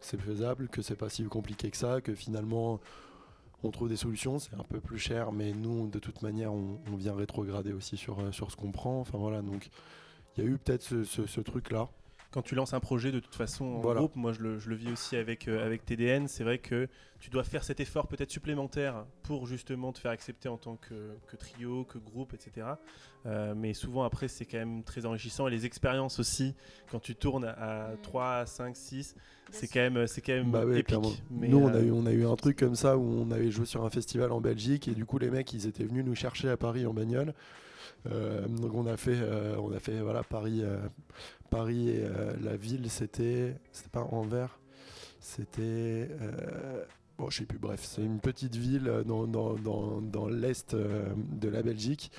c'est 0.00 0.20
faisable, 0.20 0.68
que 0.68 0.82
c'est 0.82 0.96
pas 0.96 1.08
si 1.08 1.24
compliqué 1.24 1.70
que 1.70 1.76
ça, 1.76 2.00
que 2.00 2.14
finalement, 2.14 2.80
on 3.62 3.70
trouve 3.70 3.88
des 3.88 3.96
solutions, 3.96 4.38
c'est 4.38 4.54
un 4.54 4.64
peu 4.64 4.80
plus 4.80 4.98
cher, 4.98 5.32
mais 5.32 5.52
nous, 5.52 5.88
de 5.88 5.98
toute 5.98 6.22
manière, 6.22 6.52
on, 6.52 6.78
vient 6.96 7.14
rétrograder 7.14 7.72
aussi 7.72 7.96
sur, 7.96 8.20
euh, 8.20 8.32
sur 8.32 8.50
ce 8.50 8.56
qu'on 8.56 8.72
prend. 8.72 9.00
Enfin 9.00 9.18
voilà, 9.18 9.42
donc 9.42 9.68
il 10.36 10.44
y 10.44 10.46
a 10.46 10.50
eu 10.50 10.58
peut-être 10.58 10.82
ce 10.82 11.40
truc-là. 11.40 11.88
Quand 12.36 12.42
tu 12.42 12.54
lances 12.54 12.74
un 12.74 12.80
projet, 12.80 13.12
de 13.12 13.18
toute 13.18 13.34
façon, 13.34 13.64
en 13.64 13.80
Voilà. 13.80 14.00
groupe, 14.00 14.14
moi 14.14 14.34
je 14.34 14.42
le, 14.42 14.58
je 14.58 14.68
le 14.68 14.76
vis 14.76 14.92
aussi 14.92 15.16
avec, 15.16 15.48
euh, 15.48 15.64
avec 15.64 15.86
TDN, 15.86 16.28
c'est 16.28 16.44
vrai 16.44 16.58
que 16.58 16.86
tu 17.18 17.30
dois 17.30 17.44
faire 17.44 17.64
cet 17.64 17.80
effort 17.80 18.08
peut-être 18.08 18.30
supplémentaire 18.30 19.06
pour 19.22 19.46
justement 19.46 19.90
te 19.90 19.98
faire 19.98 20.10
accepter 20.10 20.50
en 20.50 20.58
tant 20.58 20.76
que, 20.76 21.16
que 21.28 21.36
trio, 21.36 21.84
que 21.84 21.96
groupe, 21.96 22.34
etc. 22.34 22.66
Euh, 23.24 23.54
mais 23.56 23.72
souvent 23.72 24.02
après, 24.02 24.28
c'est 24.28 24.44
quand 24.44 24.58
même 24.58 24.82
très 24.84 25.06
enrichissant 25.06 25.48
et 25.48 25.50
les 25.50 25.64
expériences 25.64 26.18
aussi, 26.18 26.54
quand 26.90 27.00
tu 27.00 27.14
tournes 27.14 27.46
à 27.46 27.92
Mm. 27.94 28.02
3, 28.02 28.44
5, 28.44 28.76
6, 28.76 29.16
c'est 29.50 29.66
quand 29.68 29.80
même, 29.80 30.06
c'est 30.06 30.20
quand 30.20 30.34
même 30.34 30.50
Bah 30.50 30.66
ouais, 30.66 30.80
épique. 30.80 30.98
Mais, 31.30 31.48
nous, 31.48 31.56
on 31.56 31.68
a, 31.68 31.76
euh, 31.76 31.84
eu, 31.84 31.90
on 31.90 32.04
a 32.04 32.12
eu 32.12 32.26
un 32.26 32.36
truc 32.36 32.58
comme 32.58 32.74
ça 32.76 32.98
où 32.98 33.02
on 33.02 33.30
avait 33.30 33.50
joué 33.50 33.64
sur 33.64 33.82
un 33.82 33.88
festival 33.88 34.30
en 34.30 34.42
Belgique 34.42 34.88
et 34.88 34.94
du 34.94 35.06
coup, 35.06 35.16
les 35.18 35.30
mecs, 35.30 35.54
ils 35.54 35.66
étaient 35.66 35.84
venus 35.84 36.04
nous 36.04 36.14
chercher 36.14 36.50
à 36.50 36.58
Paris 36.58 36.84
en 36.84 36.92
bagnole. 36.92 37.32
Euh, 38.12 38.46
donc 38.46 38.74
on 38.74 38.86
a 38.86 38.96
fait, 38.96 39.16
euh, 39.16 39.56
on 39.58 39.72
a 39.72 39.80
fait 39.80 40.00
voilà, 40.00 40.22
Paris, 40.22 40.60
euh, 40.62 40.78
Paris 41.46 41.90
et 41.90 42.04
euh, 42.04 42.32
la 42.42 42.56
ville, 42.56 42.90
c'était, 42.90 43.56
c'était 43.72 43.90
pas 43.90 44.02
Anvers, 44.10 44.58
c'était, 45.20 46.08
euh, 46.20 46.84
bon, 47.18 47.30
je 47.30 47.38
sais 47.38 47.46
plus. 47.46 47.58
Bref, 47.58 47.80
c'est 47.82 48.02
une 48.02 48.20
petite 48.20 48.56
ville 48.56 48.88
euh, 48.88 49.04
dans, 49.04 49.26
dans, 49.26 50.00
dans, 50.00 50.28
l'est 50.28 50.74
de 50.74 51.48
la 51.48 51.62
Belgique. 51.62 52.10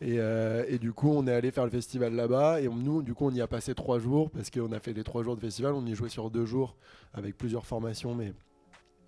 Et, 0.00 0.78
du 0.80 0.92
coup, 0.92 1.10
on 1.10 1.28
est 1.28 1.32
allé 1.32 1.52
faire 1.52 1.64
le 1.64 1.70
festival 1.70 2.14
là-bas. 2.14 2.60
Et 2.60 2.68
nous, 2.68 3.02
du 3.02 3.14
coup, 3.14 3.26
on 3.26 3.30
y 3.30 3.40
a 3.40 3.46
passé 3.46 3.72
trois 3.72 4.00
jours 4.00 4.30
parce 4.30 4.50
qu'on 4.50 4.72
a 4.72 4.80
fait 4.80 4.92
les 4.92 5.04
trois 5.04 5.22
jours 5.22 5.36
de 5.36 5.40
festival. 5.40 5.74
On 5.74 5.86
y 5.86 5.94
jouait 5.94 6.08
sur 6.08 6.28
deux 6.28 6.44
jours 6.44 6.76
avec 7.14 7.38
plusieurs 7.38 7.66
formations, 7.66 8.12
mais 8.12 8.32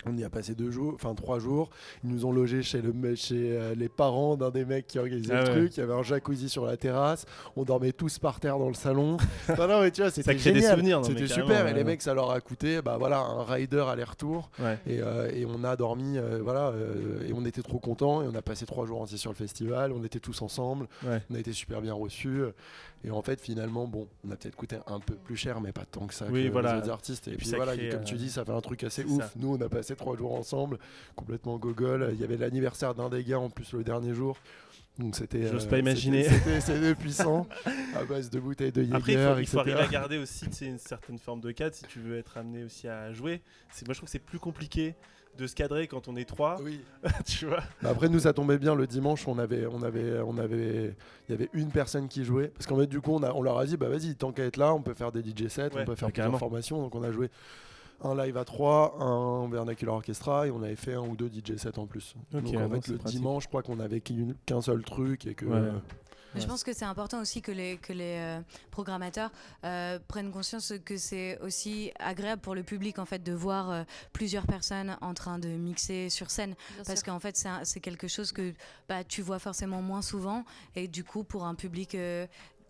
on 0.06 0.16
y 0.16 0.24
a 0.24 0.30
passé 0.30 0.54
deux 0.54 0.70
jours, 0.70 0.92
enfin 0.94 1.14
trois 1.14 1.38
jours. 1.38 1.70
Ils 2.02 2.10
nous 2.10 2.26
ont 2.26 2.32
logés 2.32 2.62
chez, 2.62 2.80
le, 2.82 3.14
chez 3.14 3.56
euh, 3.56 3.74
les 3.74 3.88
parents 3.88 4.36
d'un 4.36 4.50
des 4.50 4.64
mecs 4.64 4.86
qui 4.86 4.98
organisait 4.98 5.32
Ah 5.34 5.42
le 5.42 5.48
ouais. 5.48 5.56
truc. 5.56 5.76
Il 5.76 5.80
y 5.80 5.82
avait 5.82 5.92
un 5.94 6.02
jacuzzi 6.02 6.48
sur 6.48 6.64
la 6.66 6.76
terrasse. 6.76 7.24
On 7.56 7.62
dormait 7.64 7.92
tous 7.92 8.18
par 8.18 8.40
terre 8.40 8.58
dans 8.58 8.68
le 8.68 8.74
salon. 8.74 9.16
non, 9.58 9.68
non, 9.68 9.80
mais 9.80 9.90
tu 9.90 10.02
vois, 10.02 10.10
c'était 10.10 10.32
génial. 10.38 11.04
super. 11.28 11.64
ouais, 11.64 11.70
et 11.70 11.74
les 11.74 11.78
ouais. 11.80 11.84
mecs, 11.84 12.02
ça 12.02 12.14
leur 12.14 12.30
a 12.30 12.40
coûté, 12.40 12.82
bah 12.82 12.96
voilà, 12.98 13.20
un 13.20 13.44
rider 13.44 13.84
aller-retour. 13.88 14.50
Et, 14.86 15.00
euh, 15.00 15.30
et 15.32 15.46
on 15.46 15.64
a 15.64 15.76
dormi, 15.76 16.18
euh, 16.18 16.40
voilà, 16.42 16.72
et 17.26 17.32
on 17.32 17.44
était 17.44 17.62
trop 17.62 17.78
contents. 17.78 18.22
Et 18.22 18.26
on 18.26 18.34
a 18.34 18.42
passé 18.42 18.66
trois 18.66 18.86
jours 18.86 19.00
entiers 19.00 19.18
sur 19.18 19.30
le 19.30 19.36
festival. 19.36 19.92
On 19.92 20.02
était 20.04 20.20
tous 20.20 20.42
ensemble. 20.42 20.86
On 21.30 21.34
a 21.34 21.38
été 21.38 21.52
super 21.52 21.80
bien 21.80 21.94
reçus. 21.94 22.42
Et 23.06 23.10
en 23.10 23.20
fait, 23.22 23.38
finalement, 23.40 23.86
bon, 23.86 24.08
on 24.26 24.30
a 24.30 24.36
peut-être 24.36 24.56
coûté 24.56 24.76
un 24.86 24.98
peu 24.98 25.14
plus 25.14 25.36
cher, 25.36 25.60
mais 25.60 25.72
pas 25.72 25.84
tant 25.84 26.06
que 26.06 26.14
ça 26.14 26.24
Oui, 26.30 26.46
que 26.46 26.52
voilà. 26.52 26.72
les 26.74 26.78
autres 26.80 26.90
artistes. 26.90 27.28
Et, 27.28 27.32
Et 27.32 27.36
puis 27.36 27.42
puis, 27.42 27.48
ça 27.50 27.56
voilà, 27.56 27.76
crée, 27.76 27.90
comme 27.90 28.04
tu 28.04 28.14
euh, 28.14 28.18
dis, 28.18 28.30
ça 28.30 28.44
fait 28.44 28.52
un 28.52 28.60
truc 28.62 28.82
assez 28.82 29.04
ouf. 29.04 29.20
ça. 29.22 29.30
Nous, 29.36 29.54
on 29.54 29.60
a 29.60 29.68
passé 29.68 29.94
trois 29.94 30.16
jours 30.16 30.32
ensemble, 30.34 30.78
complètement 31.14 31.58
gogol. 31.58 32.10
Il 32.14 32.20
y 32.20 32.24
avait 32.24 32.38
l'anniversaire 32.38 32.94
d'un 32.94 33.10
des 33.10 33.22
gars 33.22 33.38
en 33.40 33.50
plus 33.50 33.72
le 33.74 33.84
dernier 33.84 34.14
jour. 34.14 34.38
C'était. 35.12 35.48
J'ose 35.50 35.66
euh, 35.66 35.70
pas 35.70 35.78
imaginer. 35.78 36.24
c'était- 36.60 36.94
puissant. 36.94 37.46
à 37.96 38.04
base 38.04 38.30
de 38.30 38.38
bouteilles 38.38 38.70
de 38.72 38.82
Jäger, 38.82 38.94
Après, 38.94 39.12
il 39.12 39.18
faut, 39.18 39.38
il 39.40 39.46
faut 39.46 39.60
etc. 39.60 39.72
arriver 39.72 39.80
à 39.80 39.86
garder 40.00 40.18
aussi 40.18 40.46
une 40.62 40.78
certaine 40.78 41.18
forme 41.18 41.40
de 41.40 41.50
cadre 41.50 41.74
si 41.74 41.84
tu 41.84 41.98
veux 41.98 42.16
être 42.16 42.36
amené 42.36 42.62
aussi 42.64 42.86
à 42.86 43.12
jouer. 43.12 43.42
C'est, 43.72 43.86
moi, 43.86 43.94
je 43.94 43.98
trouve 43.98 44.06
que 44.06 44.12
c'est 44.12 44.18
plus 44.20 44.38
compliqué 44.38 44.94
de 45.36 45.48
se 45.48 45.56
cadrer 45.56 45.88
quand 45.88 46.06
on 46.06 46.14
est 46.14 46.24
trois, 46.26 46.60
Oui. 46.62 46.80
tu 47.26 47.46
vois. 47.46 47.64
Bah 47.82 47.90
Après 47.90 48.08
nous 48.08 48.20
ça 48.20 48.32
tombait 48.32 48.56
bien 48.56 48.76
le 48.76 48.86
dimanche 48.86 49.26
on 49.26 49.36
avait 49.40 49.66
on 49.66 49.82
avait 49.82 50.20
on 50.20 50.38
avait 50.38 50.94
il 51.28 51.32
y 51.32 51.34
avait 51.34 51.50
une 51.54 51.70
personne 51.72 52.06
qui 52.06 52.24
jouait 52.24 52.52
parce 52.54 52.66
qu'en 52.66 52.76
fait 52.78 52.86
du 52.86 53.00
coup 53.00 53.10
on 53.12 53.22
a 53.24 53.32
on 53.32 53.42
leur 53.42 53.58
a 53.58 53.66
dit 53.66 53.76
bah 53.76 53.88
vas-y 53.88 54.14
tant 54.14 54.30
qu'à 54.30 54.44
être 54.44 54.58
là 54.58 54.72
on 54.72 54.80
peut 54.80 54.94
faire 54.94 55.10
des 55.10 55.22
DJ 55.22 55.48
sets 55.48 55.74
Ouais, 55.74 55.82
on 55.82 55.84
peut 55.86 55.96
faire 55.96 56.12
carrément. 56.12 56.38
formations 56.38 56.80
donc 56.80 56.94
on 56.94 57.02
a 57.02 57.10
joué 57.10 57.30
un 58.02 58.14
live 58.14 58.36
à 58.36 58.44
3 58.44 58.96
un 59.00 59.48
vernacular 59.48 59.94
orchestra 59.96 60.46
et 60.46 60.50
on 60.50 60.62
avait 60.62 60.76
fait 60.76 60.94
un 60.94 61.02
ou 61.02 61.16
deux 61.16 61.28
DJ 61.30 61.56
sets 61.56 61.78
en 61.78 61.86
plus 61.86 62.14
donc 62.32 62.44
ouais, 62.44 62.56
en 62.56 62.68
non, 62.68 62.80
fait 62.80 62.88
le 62.92 62.98
pratique. 62.98 63.18
dimanche 63.18 63.44
je 63.44 63.48
crois 63.48 63.62
qu'on 63.62 63.80
avait 63.80 64.00
qu'un 64.00 64.60
seul 64.60 64.82
truc 64.84 65.26
et 65.26 65.34
que 65.34 65.44
Ouais. 65.46 65.52
euh, 65.58 65.72
Je 66.36 66.46
pense 66.46 66.64
que 66.64 66.72
c'est 66.72 66.84
important 66.84 67.20
aussi 67.20 67.40
que 67.42 67.52
les, 67.52 67.76
que 67.76 67.92
les 67.92 68.16
euh, 68.18 68.40
programmateurs 68.72 69.30
euh, 69.62 70.00
prennent 70.08 70.32
conscience 70.32 70.72
que 70.84 70.96
c'est 70.96 71.38
aussi 71.40 71.92
agréable 72.00 72.42
pour 72.42 72.56
le 72.56 72.64
public 72.64 72.98
en 72.98 73.04
fait 73.04 73.22
de 73.22 73.32
voir 73.32 73.70
euh, 73.70 73.84
plusieurs 74.12 74.44
personnes 74.44 74.96
en 75.00 75.14
train 75.14 75.38
de 75.38 75.46
mixer 75.48 76.10
sur 76.10 76.32
scène 76.32 76.56
parce 76.84 77.04
qu'en 77.04 77.20
fait 77.20 77.40
c'est 77.62 77.78
quelque 77.78 78.08
chose 78.08 78.32
que 78.32 78.52
bah, 78.88 79.04
tu 79.04 79.22
vois 79.22 79.38
forcément 79.38 79.80
moins 79.80 80.02
souvent 80.02 80.44
et 80.74 80.88
du 80.88 81.04
coup 81.04 81.22
pour 81.22 81.44
un 81.44 81.54
public 81.54 81.94
euh, 81.94 82.26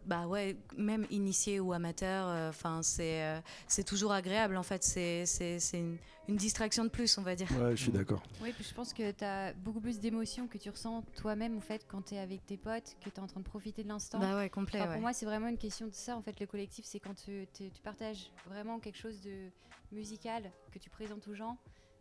bah 0.06 0.26
ouais 0.26 0.56
même 0.76 1.06
initié 1.10 1.60
ou 1.60 1.72
amateur 1.72 2.26
enfin 2.48 2.82
c'est 2.82 3.22
euh, 3.24 3.40
c'est 3.68 3.84
toujours 3.84 4.12
agréable 4.12 4.56
en 4.56 4.62
fait 4.62 4.82
c'est 4.84 5.24
c'est 5.26 5.58
c'est 5.58 5.78
une, 5.80 5.96
une 6.28 6.36
distraction 6.36 6.84
de 6.84 6.90
plus 6.90 7.16
on 7.18 7.22
va 7.22 7.34
dire 7.34 7.48
ouais 7.60 7.76
je 7.76 7.82
suis 7.84 7.92
d'accord 7.92 8.22
Oui, 8.42 8.52
puis 8.52 8.64
je 8.64 8.74
pense 8.74 8.92
que 8.92 9.10
tu 9.12 9.24
as 9.24 9.52
beaucoup 9.54 9.80
plus 9.80 10.00
d'émotions 10.00 10.46
que 10.46 10.58
tu 10.58 10.68
ressens 10.70 11.02
toi-même 11.16 11.56
en 11.56 11.60
fait 11.60 11.86
quand 11.88 12.02
tu 12.02 12.14
es 12.14 12.18
avec 12.18 12.44
tes 12.46 12.56
potes, 12.56 12.96
que 13.00 13.08
tu 13.10 13.16
es 13.16 13.20
en 13.20 13.26
train 13.26 13.40
de 13.40 13.44
profiter 13.44 13.82
de 13.82 13.88
l'instant. 13.88 14.18
bah 14.18 14.36
ouais 14.36 14.50
complet 14.50 14.78
Enfin, 14.80 14.88
ouais. 14.88 14.94
Pour 14.94 15.02
moi, 15.02 15.12
c'est 15.12 15.26
vraiment 15.26 15.48
une 15.48 15.58
question 15.58 15.86
de 15.86 15.92
ça. 15.94 16.16
En 16.16 16.22
fait, 16.22 16.38
le 16.40 16.46
collectif, 16.46 16.84
c'est 16.84 17.00
quand 17.00 17.14
tu, 17.14 17.46
tu- 17.54 17.70
tu 17.70 17.80
partages 17.82 18.30
vraiment 18.46 18.78
quelque 18.80 18.98
chose 18.98 19.20
de 19.22 19.50
musical 19.92 20.50
que 20.72 20.78
tu 20.78 20.90
présentes 20.90 21.26
aux 21.28 21.34
gens. 21.34 21.56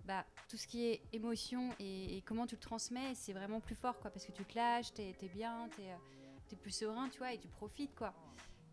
Bah, 0.05 0.25
tout 0.49 0.57
ce 0.57 0.67
qui 0.67 0.85
est 0.85 1.01
émotion 1.13 1.69
et, 1.79 2.17
et 2.17 2.21
comment 2.21 2.45
tu 2.45 2.55
le 2.55 2.59
transmets, 2.61 3.13
c'est 3.15 3.31
vraiment 3.31 3.61
plus 3.61 3.75
fort, 3.75 3.97
quoi, 3.99 4.11
parce 4.11 4.25
que 4.25 4.33
tu 4.33 4.43
te 4.43 4.55
lâches, 4.55 4.91
t'es 4.93 5.15
es 5.21 5.29
bien, 5.29 5.69
t'es 5.77 5.83
es 6.53 6.55
plus 6.55 6.71
serein, 6.71 7.09
tu 7.09 7.17
vois, 7.19 7.33
et 7.33 7.37
tu 7.37 7.47
profites, 7.47 7.93
quoi. 7.95 8.13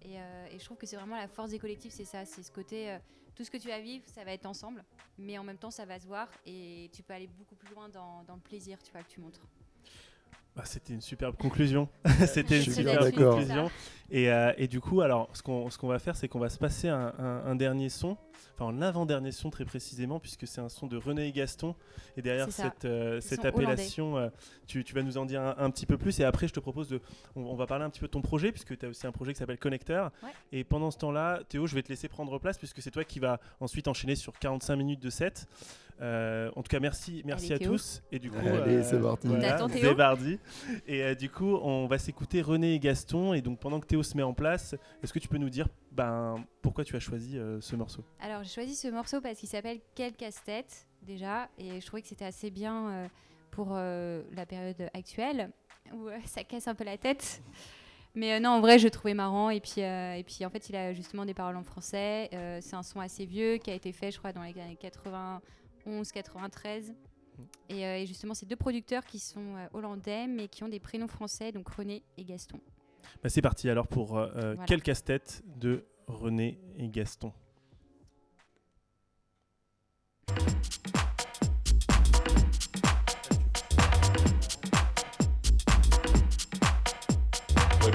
Et, 0.03 0.19
euh, 0.19 0.47
et 0.51 0.59
je 0.59 0.65
trouve 0.65 0.77
que 0.79 0.87
c'est 0.87 0.97
vraiment 0.97 1.17
la 1.17 1.29
force 1.29 1.51
des 1.51 1.59
collectifs, 1.59 1.93
c'est 1.93 2.05
ça, 2.05 2.25
c'est 2.25 2.43
ce 2.43 2.51
côté, 2.51 2.91
euh, 2.91 2.99
tout 3.35 3.45
ce 3.45 3.51
que 3.51 3.59
tu 3.59 3.69
vas 3.69 3.81
vivre, 3.81 4.05
ça 4.09 4.25
va 4.25 4.33
être 4.33 4.47
ensemble, 4.47 4.85
mais 5.19 5.37
en 5.39 5.45
même 5.45 5.59
temps, 5.59 5.71
ça 5.71 5.85
va 5.85 5.99
se 6.01 6.07
voir, 6.07 6.29
et 6.47 6.91
tu 6.93 7.03
peux 7.03 7.13
aller 7.13 7.27
beaucoup 7.27 7.55
plus 7.55 7.75
loin 7.75 7.89
dans, 7.89 8.23
dans 8.25 8.35
le 8.35 8.41
plaisir, 8.41 8.79
tu 8.83 8.91
vois, 8.93 9.03
que 9.03 9.09
tu 9.11 9.21
montres. 9.21 9.41
Bah, 10.57 10.65
c'était 10.65 10.95
une 10.95 11.01
superbe 11.01 11.37
conclusion. 11.37 11.89
c'était 12.27 12.57
une 12.59 12.73
superbe 12.73 13.11
conclusion. 13.13 13.71
Et, 14.11 14.31
euh, 14.33 14.53
et 14.57 14.67
du 14.67 14.81
coup, 14.81 15.01
alors, 15.01 15.29
ce 15.35 15.43
qu'on 15.43 15.71
ce 15.71 15.79
qu'on 15.79 15.87
va 15.87 15.99
faire, 16.01 16.17
c'est 16.17 16.29
qu'on 16.29 16.41
va 16.41 16.49
se 16.49 16.59
passer 16.59 16.89
un, 16.89 17.15
un- 17.19 17.45
un 17.47 17.55
dernier 17.55 17.89
son, 17.89 18.17
enfin 18.59 18.73
un 18.75 18.83
avant-dernier 18.83 19.33
son 19.33 19.51
très 19.51 19.65
précisément, 19.65 20.19
puisque 20.21 20.47
c'est 20.47 20.61
un 20.61 20.69
son 20.69 20.87
de 20.87 20.97
René 20.97 21.29
et 21.29 21.33
Gaston. 21.33 21.75
Et 22.17 22.23
derrière 22.23 22.51
cette, 22.51 22.85
euh, 22.85 23.21
cette 23.21 23.45
appellation, 23.45 24.17
euh, 24.19 24.29
tu, 24.67 24.85
tu 24.85 24.95
vas 24.95 25.03
nous 25.03 25.19
en 25.19 25.25
dire 25.27 25.41
un, 25.41 25.55
un 25.59 25.71
petit 25.71 25.87
peu 25.87 25.97
plus. 25.99 26.19
Et 26.21 26.25
après, 26.25 26.49
je 26.49 26.53
te 26.53 26.61
propose 26.61 26.89
de. 26.89 27.01
On, 27.37 27.43
on 27.43 27.57
va 27.57 27.67
parler 27.67 27.85
un 27.85 27.91
petit 27.91 28.01
peu 28.01 28.07
de 28.07 28.13
ton 28.13 28.23
projet, 28.23 28.53
puisque 28.53 28.77
tu 28.77 28.87
as 28.87 28.89
aussi 28.89 29.07
un 29.07 29.13
projet 29.13 29.33
qui 29.33 29.39
s'appelle 29.39 29.59
Connecteur. 29.59 30.11
Ouais. 30.23 30.31
Et 30.53 30.65
pendant 30.65 30.91
ce 30.91 30.99
temps-là, 30.99 31.41
Théo, 31.49 31.67
je 31.67 31.75
vais 31.75 31.83
te 31.83 31.89
laisser 31.89 32.09
prendre 32.09 32.39
place, 32.39 32.59
puisque 32.59 32.83
c'est 32.83 32.91
toi 32.91 33.05
qui 33.05 33.19
vas 33.21 33.41
ensuite 33.61 33.89
enchaîner 33.89 34.15
sur 34.17 34.39
45 34.39 34.77
minutes 34.77 35.01
de 35.03 35.11
set. 35.11 35.47
Euh, 36.03 36.51
en 36.57 36.63
tout 36.63 36.71
cas, 36.71 36.81
merci, 36.81 37.21
merci 37.27 37.47
Allez, 37.47 37.55
à 37.57 37.59
Théo. 37.59 37.73
tous. 37.73 38.03
Et 38.11 38.19
du 38.19 38.31
coup, 38.31 38.39
Allez, 38.39 38.83
c'est 38.83 38.99
parti. 38.99 39.27
voilà, 39.29 39.69
c'est 39.69 39.95
parti. 39.95 40.39
Et 40.87 41.03
euh, 41.03 41.15
du 41.15 41.29
coup, 41.29 41.57
on 41.63 41.87
va 41.87 41.99
s'écouter 41.99 42.41
René 42.41 42.75
et 42.75 42.79
Gaston. 42.79 43.35
Et 43.35 43.43
donc, 43.43 43.59
pendant 43.59 43.81
que 43.81 43.87
Théo 43.87 44.03
se 44.03 44.17
met 44.17 44.23
en 44.23 44.33
place, 44.33 44.75
est-ce 45.03 45.13
que 45.13 45.19
tu 45.19 45.29
peux 45.29 45.37
nous 45.37 45.51
dire 45.51 45.69
ben, 45.93 46.45
pourquoi 46.63 46.85
tu 46.85 46.95
as 46.97 47.01
choisi 47.01 47.37
euh, 47.39 47.61
ce 47.61 47.75
morceau? 47.77 48.05
Alors, 48.21 48.43
j'ai 48.45 48.51
choisi 48.51 48.77
ce 48.77 48.89
morceau 48.89 49.21
parce 49.21 49.39
qu'il 49.39 49.49
s'appelle 49.49 49.81
Quel 49.95 50.13
casse-tête, 50.15 50.87
déjà, 51.03 51.49
et 51.59 51.81
je 51.81 51.87
trouvais 51.87 52.03
que 52.03 52.09
c'était 52.09 52.25
assez 52.25 52.51
bien 52.51 52.89
euh, 52.89 53.09
pour 53.51 53.71
euh, 53.73 54.23
la 54.33 54.47
période 54.47 54.89
actuelle, 54.95 55.51
où 55.93 56.09
ça 56.27 56.45
casse 56.45 56.69
un 56.69 56.75
peu 56.75 56.85
la 56.85 56.97
tête. 56.97 57.43
Mais 58.15 58.39
non, 58.41 58.51
en 58.51 58.61
vrai, 58.61 58.79
je 58.79 58.85
le 58.85 58.91
trouvais 58.91 59.15
marrant, 59.15 59.51
et 59.51 59.61
puis, 59.61 59.81
et 59.81 60.25
puis 60.27 60.45
en 60.45 60.51
fait, 60.51 60.69
il 60.69 60.77
a 60.77 60.93
justement 60.93 61.25
des 61.25 61.35
paroles 61.35 61.57
en 61.57 61.63
français. 61.63 62.29
C'est 62.61 62.75
un 62.75 62.83
son 62.83 62.99
assez 62.99 63.25
vieux 63.25 63.59
qui 63.59 63.71
a 63.71 63.75
été 63.75 63.93
fait, 63.93 64.11
je 64.11 64.19
crois, 64.19 64.33
dans 64.33 64.43
les 64.43 64.59
années 64.59 64.77
91-93. 65.87 66.93
Et, 67.69 67.87
euh, 67.87 67.99
et 67.99 68.07
justement, 68.07 68.35
c'est 68.35 68.47
deux 68.47 68.57
producteurs 68.57 69.05
qui 69.05 69.21
sont 69.21 69.55
hollandais, 69.73 70.27
mais 70.27 70.49
qui 70.49 70.65
ont 70.65 70.69
des 70.69 70.81
prénoms 70.81 71.07
français, 71.09 71.53
donc 71.53 71.69
René 71.69 72.03
et 72.17 72.25
Gaston. 72.25 72.61
Bah, 73.23 73.29
c'est 73.29 73.43
parti 73.43 73.69
alors 73.69 73.87
pour 73.87 74.19
euh, 74.19 74.27
euh 74.37 74.41
voilà. 74.55 74.65
Quel 74.67 74.83
casse-tête 74.83 75.43
de 75.57 75.85
René 76.07 76.59
et 76.79 76.89
Gaston? 76.89 77.33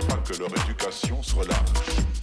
pas 0.07 0.17
que 0.17 0.37
leur 0.37 0.49
éducation 0.65 1.21
soit 1.23 1.47
lâche. 1.47 2.14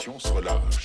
Se 0.00 0.32
relâche. 0.32 0.81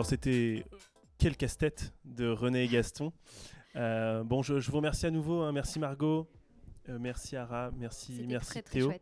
Alors 0.00 0.08
c'était 0.08 0.64
Quel 1.18 1.36
casse-tête 1.36 1.92
de 2.06 2.26
René 2.30 2.64
et 2.64 2.68
Gaston. 2.68 3.12
Euh, 3.76 4.24
bon, 4.24 4.40
je, 4.40 4.54
vous 4.54 4.76
remercie 4.78 5.04
à 5.04 5.10
nouveau. 5.10 5.42
Hein. 5.42 5.52
Merci 5.52 5.78
Margot, 5.78 6.26
euh, 6.88 6.96
merci 6.98 7.36
Ara, 7.36 7.70
merci, 7.76 8.24
merci 8.26 8.62
Théo. 8.62 8.94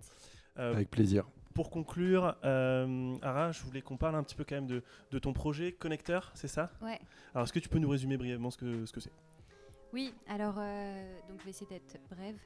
Euh, 0.59 0.75
Avec 0.75 0.91
plaisir. 0.91 1.25
Pour 1.55 1.71
conclure, 1.71 2.37
Ara, 2.43 3.53
je 3.53 3.63
voulais 3.63 3.81
qu'on 3.81 3.97
parle 3.97 4.17
un 4.17 4.25
petit 4.25 4.35
peu 4.35 4.43
quand 4.43 4.57
même 4.57 4.67
de, 4.67 5.19
ton 5.21 5.33
projet 5.33 5.71
Connecteur, 5.71 6.33
c'est 6.35 6.49
ça? 6.49 6.73
Ouais. 6.83 6.99
Alors 7.33 7.45
est-ce 7.45 7.53
que 7.53 7.61
tu 7.61 7.69
peux 7.69 7.79
nous 7.79 7.89
résumer 7.89 8.17
brièvement 8.17 8.51
ce 8.51 8.59
que 8.59 8.85
ce 8.85 8.93
que 8.93 8.99
c'est? 8.99 9.13
Oui, 9.93 10.13
alors 10.27 10.57
donc 10.57 11.39
je 11.39 11.45
vais 11.45 11.51
essayer 11.51 11.71
d'être 11.71 11.97
brève. 12.11 12.41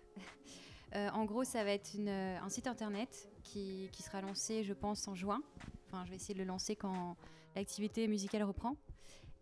en 1.15 1.25
gros, 1.25 1.45
ça 1.45 1.65
va 1.65 1.71
être 1.71 1.97
un 2.07 2.49
site 2.51 2.67
internet 2.67 3.31
qui, 3.45 3.89
qui, 3.93 4.03
sera 4.03 4.21
lancé, 4.21 4.63
je 4.63 4.75
pense, 4.75 5.09
en 5.09 5.15
juin. 5.15 5.41
Enfin, 5.87 6.05
je 6.05 6.11
vais 6.11 6.17
essayer 6.17 6.35
de 6.35 6.41
le 6.41 6.45
lancer 6.45 6.77
quand 6.77 7.17
l'activité 7.55 8.09
musicale 8.09 8.43
reprend 8.43 8.77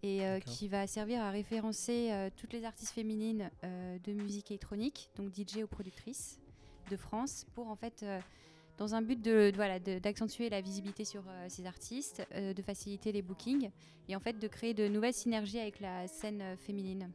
et 0.03 0.25
euh, 0.25 0.41
qui 0.41 0.69
va 0.69 0.87
servir 0.87 1.21
à 1.21 1.31
référencer 1.31 2.11
euh, 2.11 2.31
toutes 2.37 2.53
les 2.53 2.65
artistes 2.65 2.93
féminines 2.93 3.51
euh, 3.65 3.99
de 3.99 4.13
musique 4.13 4.51
électronique, 4.51 5.11
donc 5.17 5.35
DJ 5.35 5.59
ou 5.63 5.67
productrices 5.67 6.39
de 6.91 6.97
France, 6.97 7.47
pour 7.55 7.69
en 7.69 7.77
fait, 7.77 8.05
dans 8.77 8.97
un 8.97 9.03
but 9.03 9.21
de, 9.23 9.53
voilà, 9.55 9.79
d'accentuer 9.79 10.49
la 10.51 10.61
visibilité 10.61 11.05
sur 11.05 11.23
ces 11.47 11.67
artistes, 11.67 12.27
de 12.35 12.63
faciliter 12.63 13.13
les 13.13 13.23
bookings 13.23 13.71
et 14.09 14.17
en 14.17 14.19
fait 14.19 14.41
de 14.41 14.49
créer 14.49 14.75
de 14.75 14.89
nouvelles 14.89 15.15
synergies 15.15 15.61
avec 15.61 15.79
la 15.79 16.09
scène 16.09 16.57
féminine. 16.57 17.13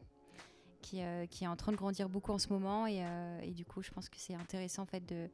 Qui, 0.82 1.02
qui, 1.32 1.43
est 1.43 1.48
en 1.48 1.56
train 1.56 1.72
de 1.72 1.78
grandir 1.78 2.08
beaucoup 2.10 2.32
en 2.32 2.38
ce 2.38 2.48
moment 2.50 2.86
et, 2.86 3.04
et 3.41 3.52
du 3.54 3.66
coup 3.66 3.82
je 3.82 3.89
pense 3.89 4.08
que 4.08 4.18
c'est 4.20 4.36
intéressant 4.36 4.84
en 4.84 4.86
fait 4.86 5.04
de, 5.04 5.28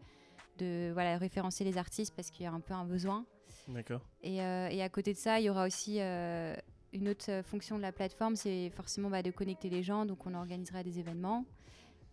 de 0.60 0.92
voilà, 0.94 1.18
référencer 1.18 1.66
les 1.66 1.78
artistes 1.78 2.14
parce 2.16 2.32
qu'il 2.32 2.46
y 2.46 2.48
a 2.48 2.54
un 2.54 2.62
peu 2.62 2.74
un 2.74 2.86
besoin 2.86 3.26
D'accord. 3.68 4.02
Euh, 4.26 4.68
et, 4.70 4.82
à 4.82 4.90
côté 4.90 5.14
de 5.14 5.18
ça, 5.18 5.40
il 5.40 5.44
y 5.44 5.50
aura 5.50 5.66
aussi 5.66 5.98
euh, 6.00 6.56
une 6.94 7.10
autre 7.10 7.30
euh, 7.30 7.44
fonction 7.44 7.78
de 7.78 7.82
la 7.82 7.92
plateforme, 7.92 8.36
c'est 8.36 8.70
forcément 8.72 9.10
bah, 9.10 9.22
de 9.22 9.32
connecter 9.32 9.70
les 9.70 9.84
gens. 9.84 10.06
Donc 10.06 10.26
on 10.26 10.34
organisera 10.34 10.84
des 10.84 11.00
événements. 11.00 11.46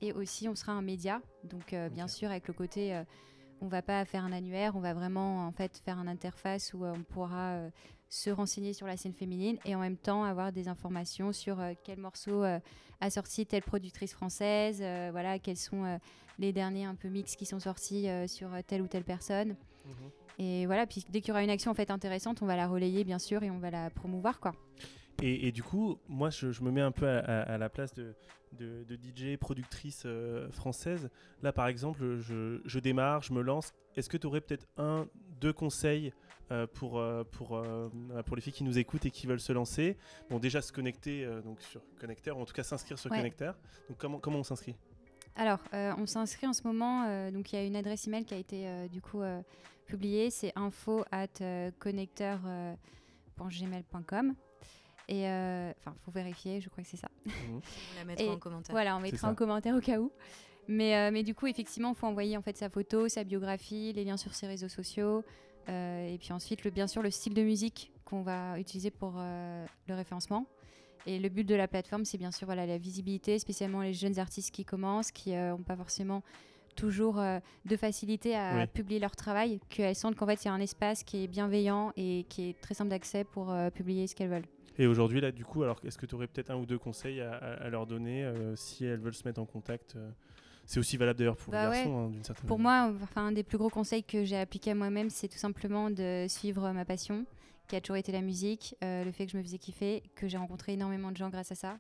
Et 0.00 0.12
aussi, 0.12 0.48
on 0.48 0.54
sera 0.54 0.72
un 0.72 0.82
média. 0.82 1.20
Donc 1.42 1.74
bien 1.92 2.06
sûr, 2.06 2.30
avec 2.30 2.46
le 2.46 2.54
côté, 2.54 3.02
on 3.60 3.66
va 3.66 3.82
pas 3.82 4.04
faire 4.04 4.22
un 4.22 4.30
annuaire, 4.30 4.76
on 4.76 4.80
va 4.80 4.94
vraiment 4.94 5.44
en 5.44 5.50
fait 5.50 5.82
faire 5.84 5.98
une 5.98 6.06
interface 6.06 6.72
où 6.72 6.84
on 6.84 7.02
pourra 7.02 7.58
se 8.08 8.30
renseigner 8.30 8.74
sur 8.74 8.86
la 8.86 8.96
scène 8.96 9.12
féminine 9.12 9.58
et 9.64 9.74
en 9.74 9.80
même 9.80 9.96
temps 9.96 10.22
avoir 10.22 10.52
des 10.52 10.68
informations 10.68 11.32
sur 11.32 11.58
quel 11.82 11.98
morceau 11.98 12.44
a 12.44 13.10
sorti 13.10 13.44
telle 13.44 13.64
productrice 13.64 14.12
française, 14.12 14.78
voilà, 15.10 15.40
quels 15.40 15.56
sont 15.56 15.98
les 16.38 16.52
derniers 16.52 16.84
un 16.84 16.94
peu 16.94 17.08
mix 17.08 17.34
qui 17.34 17.44
sont 17.44 17.58
sortis 17.58 18.06
sur 18.28 18.50
telle 18.68 18.82
ou 18.82 18.86
telle 18.86 19.02
personne. 19.02 19.56
Mhm. 19.84 20.27
Et 20.38 20.66
voilà, 20.66 20.86
puis 20.86 21.04
dès 21.10 21.20
qu'il 21.20 21.28
y 21.28 21.32
aura 21.32 21.42
une 21.42 21.50
action 21.50 21.70
en 21.70 21.74
fait 21.74 21.90
intéressante, 21.90 22.42
on 22.42 22.46
va 22.46 22.56
la 22.56 22.68
relayer 22.68 23.04
bien 23.04 23.18
sûr 23.18 23.42
et 23.42 23.50
on 23.50 23.58
va 23.58 23.70
la 23.70 23.90
promouvoir 23.90 24.38
quoi. 24.40 24.52
Et, 25.20 25.50
du 25.50 25.64
coup, 25.64 25.98
moi 26.08 26.30
je, 26.30 26.62
me 26.62 26.70
mets 26.70 26.80
un 26.80 26.92
peu 26.92 27.08
à, 27.08 27.58
la 27.58 27.68
place 27.68 27.92
de, 27.92 28.14
de, 28.52 28.94
DJ, 28.94 29.36
productrice 29.36 30.04
euh, 30.06 30.48
française. 30.52 31.10
Là 31.42 31.52
par 31.52 31.66
exemple, 31.66 32.18
je, 32.20 32.60
je, 32.64 32.78
démarre, 32.78 33.22
je 33.22 33.32
me 33.32 33.42
lance. 33.42 33.72
Est-ce 33.96 34.08
que 34.08 34.16
tu 34.16 34.28
aurais 34.28 34.40
peut-être 34.40 34.68
un, 34.76 35.08
deux 35.40 35.52
conseils 35.52 36.12
euh, 36.52 36.68
pour, 36.68 37.00
euh, 37.00 37.24
pour, 37.24 37.60
pour 38.26 38.36
les 38.36 38.42
filles 38.42 38.52
qui 38.52 38.62
nous 38.62 38.78
écoutent 38.78 39.06
et 39.06 39.10
qui 39.10 39.26
veulent 39.26 39.40
se 39.40 39.52
lancer? 39.52 39.96
Bon, 40.30 40.38
déjà 40.38 40.62
se 40.62 40.72
connecter 40.72 41.28
donc 41.44 41.60
sur 41.62 41.82
Connecteur, 41.98 42.38
ou 42.38 42.42
en 42.42 42.44
tout 42.44 42.54
cas 42.54 42.62
s'inscrire 42.62 42.96
sur 42.96 43.10
Connecteur. 43.10 43.58
Donc 43.88 43.98
comment, 43.98 44.20
comment 44.20 44.38
on 44.38 44.44
s'inscrit? 44.44 44.76
Alors, 45.38 45.60
on 45.72 46.06
s'inscrit 46.06 46.46
en 46.46 46.52
ce 46.52 46.62
moment, 46.64 47.30
donc 47.30 47.52
il 47.52 47.56
y 47.56 47.58
a 47.58 47.64
une 47.64 47.76
adresse 47.76 48.06
email 48.06 48.24
qui 48.24 48.34
a 48.34 48.38
été 48.38 48.88
du 48.90 49.00
coup 49.00 49.22
publié, 49.88 50.30
c'est 50.30 50.52
info 50.54 51.04
at 51.10 51.26
euh, 51.40 51.72
connecteur.gmail.com. 51.80 54.34
Et 55.10 55.26
euh, 55.26 55.72
enfin, 55.78 55.94
il 55.96 56.00
faut 56.04 56.10
vérifier, 56.10 56.60
je 56.60 56.68
crois 56.68 56.84
que 56.84 56.90
c'est 56.90 56.98
ça. 56.98 57.08
Mhm. 57.24 57.32
On 57.56 57.62
la 57.96 58.04
mettra 58.14 58.30
en 58.30 58.38
commentaire. 58.38 58.72
Voilà, 58.72 58.94
on 58.96 59.00
mettra 59.00 59.30
en 59.30 59.34
commentaire 59.34 59.74
au 59.74 59.80
cas 59.80 59.98
où. 59.98 60.12
Mais, 60.68 60.94
euh, 60.94 61.10
mais 61.10 61.22
du 61.22 61.34
coup, 61.34 61.46
effectivement, 61.46 61.92
il 61.92 61.96
faut 61.96 62.06
envoyer 62.06 62.36
en 62.36 62.42
fait 62.42 62.58
sa 62.58 62.68
photo, 62.68 63.08
sa 63.08 63.24
biographie, 63.24 63.94
les 63.94 64.04
liens 64.04 64.18
sur 64.18 64.34
ses 64.34 64.46
réseaux 64.46 64.68
sociaux. 64.68 65.24
et 65.66 66.18
puis 66.20 66.32
ensuite, 66.32 66.62
le, 66.64 66.70
bien 66.70 66.86
sûr, 66.86 67.00
le 67.02 67.10
style 67.10 67.32
de 67.32 67.42
musique 67.42 67.90
qu'on 68.04 68.20
va 68.22 68.60
utiliser 68.60 68.90
pour 68.90 69.14
le 69.16 69.94
référencement. 69.94 70.44
Et 71.06 71.18
le 71.18 71.28
but 71.28 71.44
de 71.44 71.54
la 71.54 71.68
plateforme, 71.68 72.04
c'est 72.04 72.18
bien 72.18 72.30
sûr 72.30 72.46
voilà, 72.46 72.66
la 72.66 72.78
visibilité, 72.78 73.38
spécialement 73.38 73.82
les 73.82 73.94
jeunes 73.94 74.18
artistes 74.18 74.54
qui 74.54 74.64
commencent, 74.64 75.10
qui 75.10 75.32
n'ont 75.32 75.62
pas 75.62 75.76
forcément 75.76 76.22
toujours 76.78 77.18
euh, 77.18 77.40
de 77.66 77.76
facilité 77.76 78.36
à 78.36 78.66
publier 78.66 79.00
leur 79.00 79.16
travail, 79.16 79.60
qu'elles 79.68 79.96
sentent 79.96 80.14
qu'en 80.14 80.26
fait 80.26 80.44
il 80.44 80.46
y 80.46 80.50
a 80.50 80.54
un 80.54 80.60
espace 80.60 81.02
qui 81.02 81.24
est 81.24 81.26
bienveillant 81.26 81.92
et 81.96 82.24
qui 82.28 82.50
est 82.50 82.60
très 82.60 82.74
simple 82.74 82.90
d'accès 82.90 83.24
pour 83.24 83.50
euh, 83.50 83.68
publier 83.70 84.06
ce 84.06 84.14
qu'elles 84.14 84.30
veulent. 84.30 84.46
Et 84.78 84.86
aujourd'hui, 84.86 85.20
là, 85.20 85.32
du 85.32 85.44
coup, 85.44 85.64
alors 85.64 85.80
est-ce 85.84 85.98
que 85.98 86.06
tu 86.06 86.14
aurais 86.14 86.28
peut-être 86.28 86.50
un 86.50 86.56
ou 86.56 86.64
deux 86.64 86.78
conseils 86.78 87.20
à, 87.20 87.68
leur 87.68 87.84
donner 87.84 88.24
euh, 88.24 88.54
si 88.54 88.84
elles 88.84 89.00
veulent 89.00 89.12
se 89.12 89.26
mettre 89.26 89.40
en 89.40 89.44
contact 89.44 89.96
C'est 90.66 90.78
aussi 90.78 90.96
valable 90.96 91.18
d'ailleurs 91.18 91.36
pour 91.36 91.50
bah 91.50 91.68
les 91.68 91.78
garçons, 91.78 91.98
hein, 91.98 92.10
d'une 92.10 92.22
certaine 92.22 92.46
Pour 92.46 92.60
moi, 92.60 92.92
enfin, 93.02 93.26
un 93.26 93.32
des 93.32 93.42
plus 93.42 93.58
gros 93.58 93.70
conseils 93.70 94.04
que 94.04 94.22
j'ai 94.22 94.36
appliqué 94.36 94.70
à 94.70 94.76
moi-même, 94.76 95.10
c'est 95.10 95.26
tout 95.26 95.38
simplement 95.38 95.90
de 95.90 96.26
suivre 96.28 96.70
ma 96.70 96.84
passion, 96.84 97.26
qui 97.68 97.76
a 97.76 97.80
toujours 97.80 97.96
été 97.96 98.10
la 98.12 98.22
musique, 98.22 98.74
le 98.82 99.10
fait 99.12 99.26
que 99.26 99.32
je 99.32 99.36
me 99.36 99.42
faisais 99.42 99.58
kiffer, 99.58 100.02
que 100.16 100.26
j'ai 100.26 100.38
rencontré 100.38 100.72
énormément 100.72 101.12
de 101.12 101.16
gens 101.16 101.28
grâce 101.28 101.52
à 101.52 101.54
ça. 101.54 101.78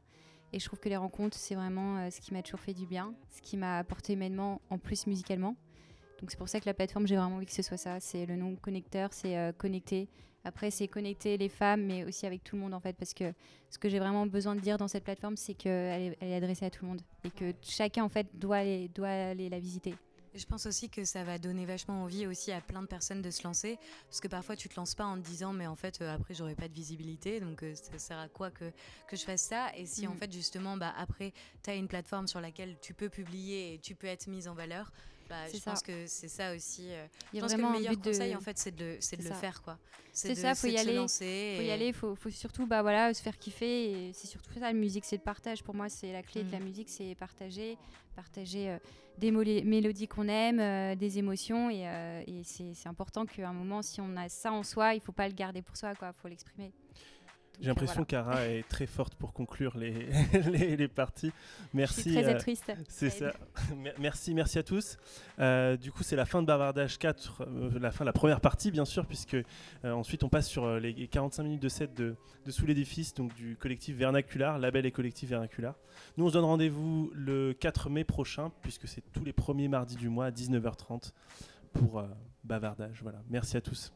Et 0.52 0.58
je 0.58 0.64
trouve 0.64 0.80
que 0.80 0.88
les 0.88 0.96
rencontres, 0.96 1.36
c'est 1.36 1.54
vraiment 1.54 1.98
euh, 1.98 2.10
ce 2.10 2.20
qui 2.20 2.32
m'a 2.32 2.42
toujours 2.42 2.60
fait 2.60 2.72
du 2.72 2.86
bien, 2.86 3.14
ce 3.28 3.42
qui 3.42 3.56
m'a 3.56 3.78
apporté 3.78 4.14
humainement, 4.14 4.60
en 4.70 4.78
plus 4.78 5.06
musicalement. 5.06 5.56
Donc 6.20 6.30
c'est 6.30 6.38
pour 6.38 6.48
ça 6.48 6.58
que 6.58 6.66
la 6.66 6.74
plateforme, 6.74 7.06
j'ai 7.06 7.16
vraiment 7.16 7.36
envie 7.36 7.46
que 7.46 7.52
ce 7.52 7.62
soit 7.62 7.76
ça. 7.76 8.00
C'est 8.00 8.26
le 8.26 8.36
nom 8.36 8.56
connecteur, 8.56 9.12
c'est 9.12 9.36
euh, 9.36 9.52
connecter. 9.52 10.08
Après, 10.44 10.70
c'est 10.70 10.88
connecter 10.88 11.36
les 11.36 11.48
femmes, 11.48 11.84
mais 11.84 12.04
aussi 12.04 12.24
avec 12.24 12.42
tout 12.42 12.56
le 12.56 12.62
monde 12.62 12.72
en 12.72 12.80
fait. 12.80 12.94
Parce 12.94 13.12
que 13.12 13.34
ce 13.68 13.78
que 13.78 13.88
j'ai 13.88 13.98
vraiment 13.98 14.26
besoin 14.26 14.54
de 14.54 14.60
dire 14.60 14.78
dans 14.78 14.88
cette 14.88 15.04
plateforme, 15.04 15.36
c'est 15.36 15.54
qu'elle 15.54 16.02
est, 16.02 16.16
elle 16.20 16.28
est 16.28 16.36
adressée 16.36 16.64
à 16.64 16.70
tout 16.70 16.84
le 16.84 16.90
monde. 16.90 17.02
Et 17.24 17.30
que 17.30 17.52
chacun 17.62 18.04
en 18.04 18.08
fait 18.08 18.26
doit 18.34 18.62
doit 18.94 19.08
aller 19.08 19.50
la 19.50 19.58
visiter. 19.58 19.94
Je 20.38 20.46
pense 20.46 20.66
aussi 20.66 20.88
que 20.88 21.04
ça 21.04 21.24
va 21.24 21.38
donner 21.38 21.66
vachement 21.66 22.02
envie 22.02 22.26
aussi 22.26 22.52
à 22.52 22.60
plein 22.60 22.82
de 22.82 22.86
personnes 22.86 23.22
de 23.22 23.30
se 23.30 23.42
lancer. 23.42 23.78
Parce 24.08 24.20
que 24.20 24.28
parfois, 24.28 24.56
tu 24.56 24.68
te 24.68 24.76
lances 24.76 24.94
pas 24.94 25.04
en 25.04 25.16
te 25.16 25.26
disant, 25.26 25.52
mais 25.52 25.66
en 25.66 25.76
fait, 25.76 26.00
euh, 26.00 26.14
après, 26.14 26.34
j'aurai 26.34 26.54
pas 26.54 26.68
de 26.68 26.74
visibilité. 26.74 27.40
Donc, 27.40 27.62
euh, 27.62 27.74
ça 27.74 27.98
sert 27.98 28.18
à 28.18 28.28
quoi 28.28 28.50
que, 28.50 28.70
que 29.06 29.16
je 29.16 29.24
fasse 29.24 29.42
ça? 29.42 29.74
Et 29.76 29.86
si, 29.86 30.06
en 30.06 30.14
mm. 30.14 30.18
fait, 30.18 30.32
justement, 30.32 30.76
bah, 30.76 30.94
après, 30.96 31.32
tu 31.62 31.70
as 31.70 31.74
une 31.74 31.88
plateforme 31.88 32.26
sur 32.26 32.40
laquelle 32.40 32.76
tu 32.80 32.94
peux 32.94 33.08
publier 33.08 33.74
et 33.74 33.78
tu 33.78 33.94
peux 33.94 34.06
être 34.06 34.26
mise 34.28 34.48
en 34.48 34.54
valeur, 34.54 34.92
bah, 35.28 35.36
je 35.52 35.60
pense 35.60 35.82
que 35.82 36.06
c'est 36.06 36.28
ça 36.28 36.54
aussi. 36.54 36.86
Euh, 36.90 37.06
je 37.34 37.40
pense 37.40 37.54
que 37.54 37.60
le 37.60 37.70
meilleur 37.70 38.00
conseil, 38.00 38.34
en 38.34 38.40
fait, 38.40 38.58
c'est 38.58 38.74
de, 38.74 38.98
de 38.98 39.28
le 39.28 39.34
faire, 39.34 39.62
quoi. 39.62 39.78
C'est 40.12 40.34
ça, 40.34 40.54
faut 40.54 40.66
y 40.66 40.76
aller. 40.78 40.94
Il 40.94 41.56
faut 41.56 41.62
y 41.62 41.70
aller, 41.70 41.92
faut, 41.92 42.14
faut 42.14 42.30
surtout, 42.30 42.66
bah 42.66 42.82
voilà, 42.82 43.12
se 43.14 43.22
faire 43.22 43.38
kiffer. 43.38 44.10
C'est 44.14 44.26
surtout 44.26 44.52
ça, 44.54 44.60
la 44.60 44.72
musique, 44.72 45.04
c'est 45.04 45.16
le 45.16 45.22
partage. 45.22 45.62
Pour 45.62 45.74
moi, 45.74 45.88
c'est 45.88 46.12
la 46.12 46.22
clé 46.22 46.42
de 46.42 46.50
la 46.50 46.60
mm. 46.60 46.64
musique, 46.64 46.88
c'est 46.88 47.14
partager, 47.14 47.76
partager 48.16 48.70
euh, 48.70 48.78
des 49.18 49.30
mélodies 49.30 50.08
qu'on 50.08 50.28
aime, 50.28 50.60
euh, 50.60 50.94
des 50.96 51.18
émotions. 51.18 51.70
Et, 51.70 51.82
et 52.26 52.42
c'est 52.44 52.88
important 52.88 53.26
qu'à 53.26 53.48
un 53.48 53.52
moment, 53.52 53.82
si 53.82 54.00
on 54.00 54.16
a 54.16 54.28
ça 54.28 54.52
en 54.52 54.62
soi, 54.62 54.94
il 54.94 55.00
faut 55.00 55.12
pas 55.12 55.28
le 55.28 55.34
garder 55.34 55.62
pour 55.62 55.76
soi, 55.76 55.94
quoi. 55.94 56.12
Faut 56.12 56.28
l'exprimer. 56.28 56.72
J'ai 57.60 57.68
l'impression 57.68 58.04
qu'Ara 58.04 58.46
est 58.46 58.66
très 58.68 58.86
forte 58.86 59.14
pour 59.14 59.32
conclure 59.32 59.76
les, 59.76 60.06
les, 60.76 60.88
parties. 60.88 61.32
Merci. 61.74 62.10
Je 62.10 62.10
suis 62.10 62.22
très 62.22 62.36
triste. 62.36 62.72
C'est 62.88 63.10
ça. 63.10 63.32
merci, 63.98 64.34
merci 64.34 64.58
à 64.58 64.62
tous. 64.62 64.96
Euh, 65.38 65.76
du 65.76 65.90
coup, 65.90 66.02
c'est 66.02 66.16
la 66.16 66.24
fin 66.24 66.40
de 66.40 66.46
Bavardage 66.46 66.98
4, 66.98 67.42
euh, 67.42 67.78
la 67.78 67.90
fin 67.90 68.04
de 68.04 68.06
la 68.06 68.12
première 68.12 68.40
partie, 68.40 68.70
bien 68.70 68.84
sûr, 68.84 69.06
puisque 69.06 69.34
euh, 69.34 69.44
ensuite 69.84 70.22
on 70.22 70.28
passe 70.28 70.46
sur 70.46 70.78
les 70.78 71.08
45 71.08 71.42
minutes 71.42 71.62
de 71.62 71.68
set 71.68 71.94
de, 71.94 72.16
de 72.44 72.50
Sous 72.50 72.66
l'édifice, 72.66 73.14
donc 73.14 73.34
du 73.34 73.56
collectif 73.56 73.96
Vernacular, 73.96 74.58
label 74.58 74.86
et 74.86 74.92
collectif 74.92 75.28
Vernacular. 75.30 75.74
Nous, 76.16 76.24
on 76.24 76.28
se 76.28 76.34
donne 76.34 76.44
rendez-vous 76.44 77.10
le 77.14 77.52
4 77.54 77.90
mai 77.90 78.04
prochain, 78.04 78.52
puisque 78.62 78.86
c'est 78.86 79.02
tous 79.12 79.24
les 79.24 79.32
premiers 79.32 79.68
mardis 79.68 79.96
du 79.96 80.08
mois 80.08 80.26
à 80.26 80.30
19h30 80.30 81.12
pour 81.72 82.04
Bavardage. 82.44 83.00
Voilà. 83.02 83.20
Merci 83.28 83.56
à 83.56 83.60
tous. 83.60 83.92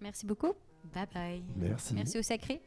Merci 0.00 0.26
beaucoup. 0.26 0.54
Bye 0.84 1.06
bye. 1.14 1.42
Merci. 1.56 1.94
Merci 1.94 2.18
au 2.18 2.22
sacré. 2.22 2.60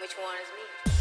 Which 0.00 0.12
one 0.12 0.36
is 0.40 0.92
me? 0.92 0.97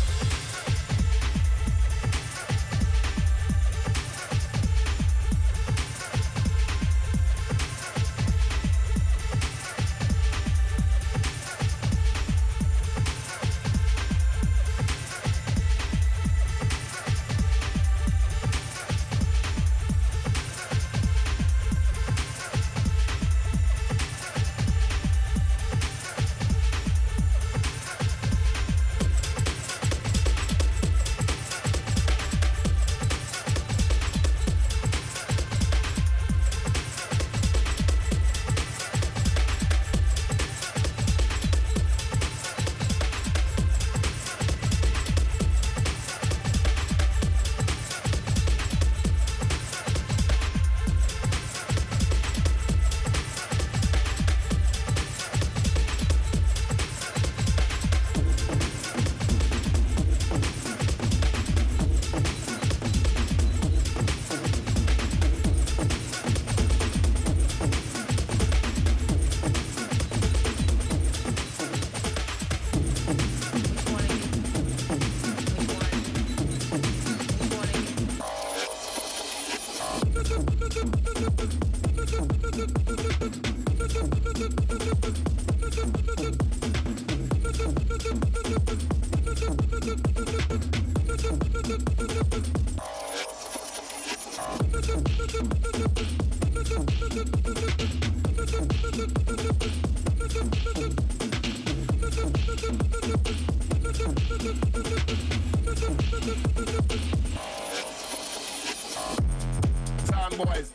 boys. 110.37 110.71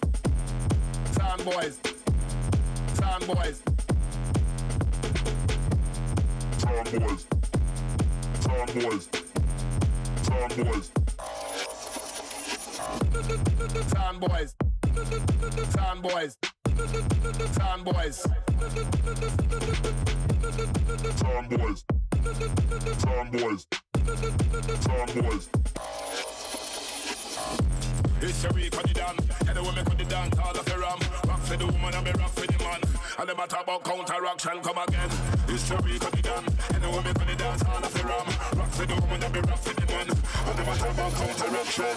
Sound 1.13 1.45
boys. 1.45 1.79
Sound 2.95 3.27
boys. 3.27 3.63
Sound 6.59 6.93
boys. 6.93 7.27
Sound 8.41 8.75
boys. 8.75 9.09
Sound 10.23 10.57
boys. 10.57 10.91
Sound 13.93 14.21
boys. 14.21 14.53
Sound 15.71 15.95
boys. 16.03 16.37
Sound 17.53 17.85
boys. 17.85 18.17
Sound 21.17 21.51
boys. 21.51 21.85
Sound 22.99 23.31
boys. 23.31 23.67
Sound 24.83 25.13
boys 25.15 25.49
counteraction 34.33 34.63
come 34.63 34.79
again. 34.79 35.11
It's 35.49 35.69
the 35.69 35.77
week 35.83 36.03
of 36.03 36.13
the 36.13 36.23
gun. 36.23 36.45
Anyway, 36.75 37.03
me 37.05 37.13
gonna 37.13 37.37
dance 37.37 37.63
all 37.65 37.85
of 37.85 37.93
the 37.93 38.03
ram. 38.05 38.27
Rock 38.57 38.71
for 38.71 38.87
the 38.87 38.95
woman 39.01 39.23
and 39.23 39.33
be 39.33 39.41
rock 39.41 39.59
for 39.59 39.75
the 39.75 39.87
man. 39.93 40.09
And 40.09 40.57
never 40.59 40.75
talk 40.79 40.95
about 40.95 41.13
counteraction. 41.13 41.97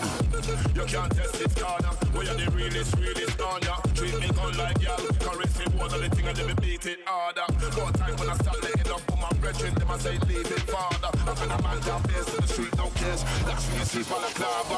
You 0.76 0.86
can't 0.86 1.12
test 1.16 1.34
this 1.40 1.54
corner. 1.56 1.92
We 2.14 2.30
are 2.30 2.36
the 2.36 2.52
realest, 2.52 2.96
realest 2.98 3.42
on 3.42 3.62
ya. 3.62 3.76
Treat 3.96 4.20
me 4.20 4.28
gun 4.30 4.58
like 4.58 4.82
y'all. 4.82 4.98
Currency 5.22 5.66
was 5.78 5.92
the 5.94 6.10
thing 6.10 6.28
and 6.28 6.38
then 6.38 6.48
me 6.48 6.54
beat 6.62 6.86
it 6.86 7.00
harder. 7.06 7.48
No 7.78 7.92
time 7.92 8.16
when 8.18 8.30
I 8.30 8.36
start 8.36 8.62
letting 8.64 8.92
up 8.92 9.02
for 9.02 9.18
my 9.18 9.32
brethren. 9.40 9.74
Them 9.76 9.92
I 9.92 9.98
say 9.98 10.18
leave 10.28 10.52
it 10.52 10.66
father. 10.70 11.12
I'm 11.26 11.36
gonna 11.36 11.62
man 11.62 11.80
down 11.82 12.02
face 12.04 12.30
in 12.34 12.42
the 12.42 12.48
street, 12.48 12.74
no 12.78 12.88
cares. 12.96 13.24
That's 13.46 13.66
me 13.74 13.82
sleep 13.86 14.12
on 14.12 14.22
the 14.22 14.32
clava. 14.36 14.78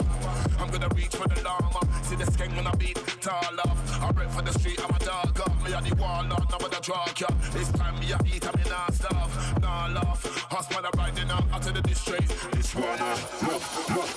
I'm 0.59 0.69
gonna 0.69 0.89
reach 0.95 1.15
for 1.15 1.27
the 1.27 1.36
llama. 1.43 1.79
See 2.03 2.15
the 2.15 2.25
skeng 2.25 2.55
when 2.55 2.67
I 2.67 2.75
beat 2.75 2.97
tall 3.21 3.59
off. 3.65 3.79
I 4.01 4.11
rep 4.11 4.31
for 4.31 4.41
the 4.41 4.51
street, 4.59 4.79
I'm 4.83 4.95
a 4.95 4.99
dog 4.99 5.39
up. 5.39 5.51
Me 5.63 5.73
a 5.73 5.81
the 5.81 5.95
warlord, 5.95 6.49
now 6.49 6.57
with 6.59 6.77
a 6.77 6.81
drug 6.81 7.19
ya. 7.19 7.27
This 7.53 7.71
time 7.71 7.99
me 7.99 8.11
a 8.11 8.19
eat, 8.25 8.45
I 8.47 8.51
me 8.57 8.63
not 8.69 8.93
starve, 8.93 9.61
nah 9.61 9.87
laugh. 9.87 10.23
Husband 10.49 10.85
a 10.85 10.89
riding 10.97 11.29
out 11.29 11.45
out 11.53 11.67
of 11.67 11.73
the 11.73 11.81
district. 11.81 12.27
This 12.51 12.75
one, 12.75 12.99
uh, 13.01 13.17
look, 13.47 13.61
look. 13.89 14.07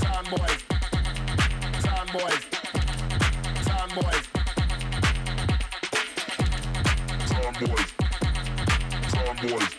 Time 0.00 0.26
boys, 0.30 0.62
boys. 2.12 2.44
Town 3.64 3.88
boys. 3.94 4.26
Town 7.28 7.54
boys. 7.60 7.92
Town 9.12 9.36
boys. 9.40 9.70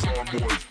Town 0.00 0.26
boys. 0.38 0.69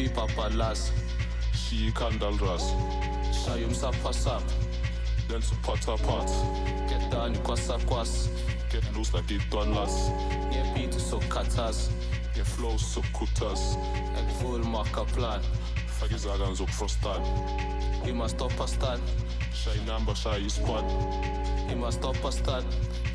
pipa 0.00 0.26
balas 0.36 0.92
Shiyi 1.52 1.92
kandal 1.92 2.38
ras 2.40 2.74
Shayi 3.32 3.66
msapa 3.66 4.12
sap. 4.14 4.42
Then 5.28 5.40
to 5.40 5.54
pot 5.62 5.88
a 5.88 5.96
pot 6.02 6.30
Get 6.88 7.10
down 7.10 7.36
kwasa 7.36 7.78
kwas 7.86 8.28
Get 8.72 8.84
loose 8.96 9.12
like 9.14 9.30
it 9.30 9.42
done 9.50 9.74
last 9.74 10.10
Nye 10.50 10.64
beat 10.74 10.94
so 10.94 11.18
katas. 11.28 11.90
Nye 12.36 12.44
flow 12.44 12.76
so 12.76 13.02
kutas. 13.12 13.76
Ek 14.16 14.30
full 14.40 14.58
maka 14.58 15.04
plan. 15.04 15.40
Fagi 16.00 16.18
zagan 16.18 16.56
zo 16.56 16.64
prostan. 16.66 17.20
He 18.04 18.12
must 18.12 18.36
stop 18.36 18.58
a 18.60 18.66
stand. 18.66 19.02
Shayi 19.52 19.86
number 19.86 20.12
is 20.12 20.54
squad 20.54 20.84
He 21.68 21.74
must 21.74 21.98
stop 21.98 22.24
a 22.24 22.32
stand. 22.32 22.66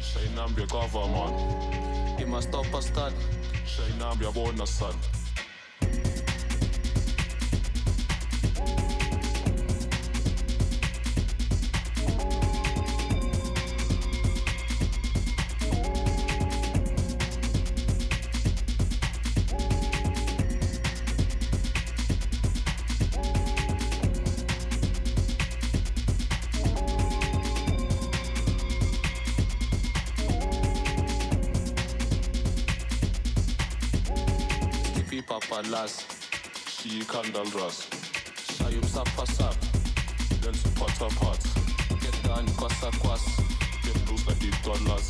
Shayi 0.01 0.35
number 0.35 0.65
government 0.67 2.19
He 2.19 2.25
must 2.25 2.49
stop 2.49 2.73
a 2.73 2.81
stand. 2.81 3.15
Shayi 3.65 3.97
number 3.99 4.25
yabona 4.25 4.67
son. 4.67 4.93
grass. 37.55 37.87
Shayum 38.57 38.85
sap 38.85 39.07
up, 39.19 39.55
then 40.41 40.55
pot 40.75 40.91
for 40.99 41.09
pot. 41.19 41.41
Get 42.01 42.15
down 42.23 42.45
kwasa 42.59 42.91
kwas, 42.99 43.23
they 43.83 43.95
blues 44.05 44.27
like 44.27 44.39
the 44.39 44.51
dollars. 44.63 45.07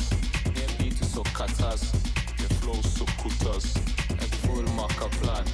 Get 0.54 0.70
beat 0.78 1.00
is 1.00 1.12
so 1.12 1.22
katas, 1.38 1.82
their 2.38 2.52
flow 2.60 2.78
so 2.96 3.04
kutas. 3.20 3.66
Ek 4.22 4.32
full 4.44 4.66
marker 4.78 5.10
plan, 5.18 5.44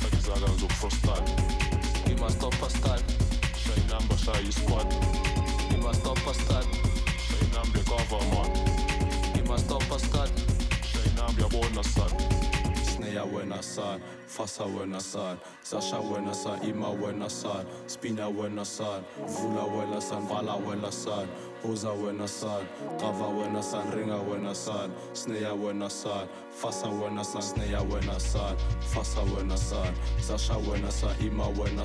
fake 0.00 0.20
zagans 0.26 0.64
up 0.64 0.72
for 0.72 0.90
start. 0.90 1.26
We 2.06 2.14
must 2.16 2.36
stop 2.38 2.62
a 2.62 2.68
start, 2.70 3.04
shay 3.62 3.80
number 3.88 4.16
shay 4.16 4.50
squad. 4.50 4.88
Must 5.84 6.00
stop 6.00 6.26
a 6.26 6.34
start, 6.34 6.66
shay 7.26 7.44
number 7.56 7.82
government. 7.88 8.54
We 9.34 9.42
must 9.48 9.64
stop 9.66 9.90
a 9.90 9.98
number 11.16 11.48
bonus. 11.48 12.53
Naya 13.14 13.26
when 13.26 13.52
I 13.52 13.60
sign, 13.60 14.00
Fasa 14.26 14.66
when 14.68 14.92
I 14.92 14.98
sign, 14.98 15.38
Sasha 15.62 15.96
when 16.02 16.26
I 16.26 16.32
Ima 16.64 16.90
when 16.92 17.22
I 17.22 17.28
Spina 17.86 18.28
when 18.28 18.58
I 18.58 18.64
sign, 18.64 19.04
Vula 19.20 19.70
when 19.70 19.92
I 19.92 19.98
sign, 20.00 20.26
Vala 20.26 20.58
when 20.58 20.84
I 20.84 20.90
sign, 20.90 21.28
Oza 21.62 21.94
when 21.96 22.20
I 22.20 22.26
Kava 22.98 23.30
when 23.30 23.54
I 23.54 23.60
Ringa 23.92 24.20
when 24.24 24.46
I 24.46 24.52
sign, 24.52 24.90
Sneya 25.12 25.56
when 25.56 25.82
I 25.82 25.88
Fasa 26.52 26.90
when 26.90 27.16
I 27.16 27.22
sign, 27.22 27.42
Sneya 27.42 27.88
when 27.88 28.08
I 28.08 28.18
sign, 28.18 28.56
Fasa 28.80 29.22
when 29.32 29.52
I 29.52 29.54
sign, 29.54 29.94
Sasha 30.18 30.54
when 30.54 30.84
I 30.84 30.90
Ima 31.20 31.50
when 31.50 31.78
I 31.78 31.84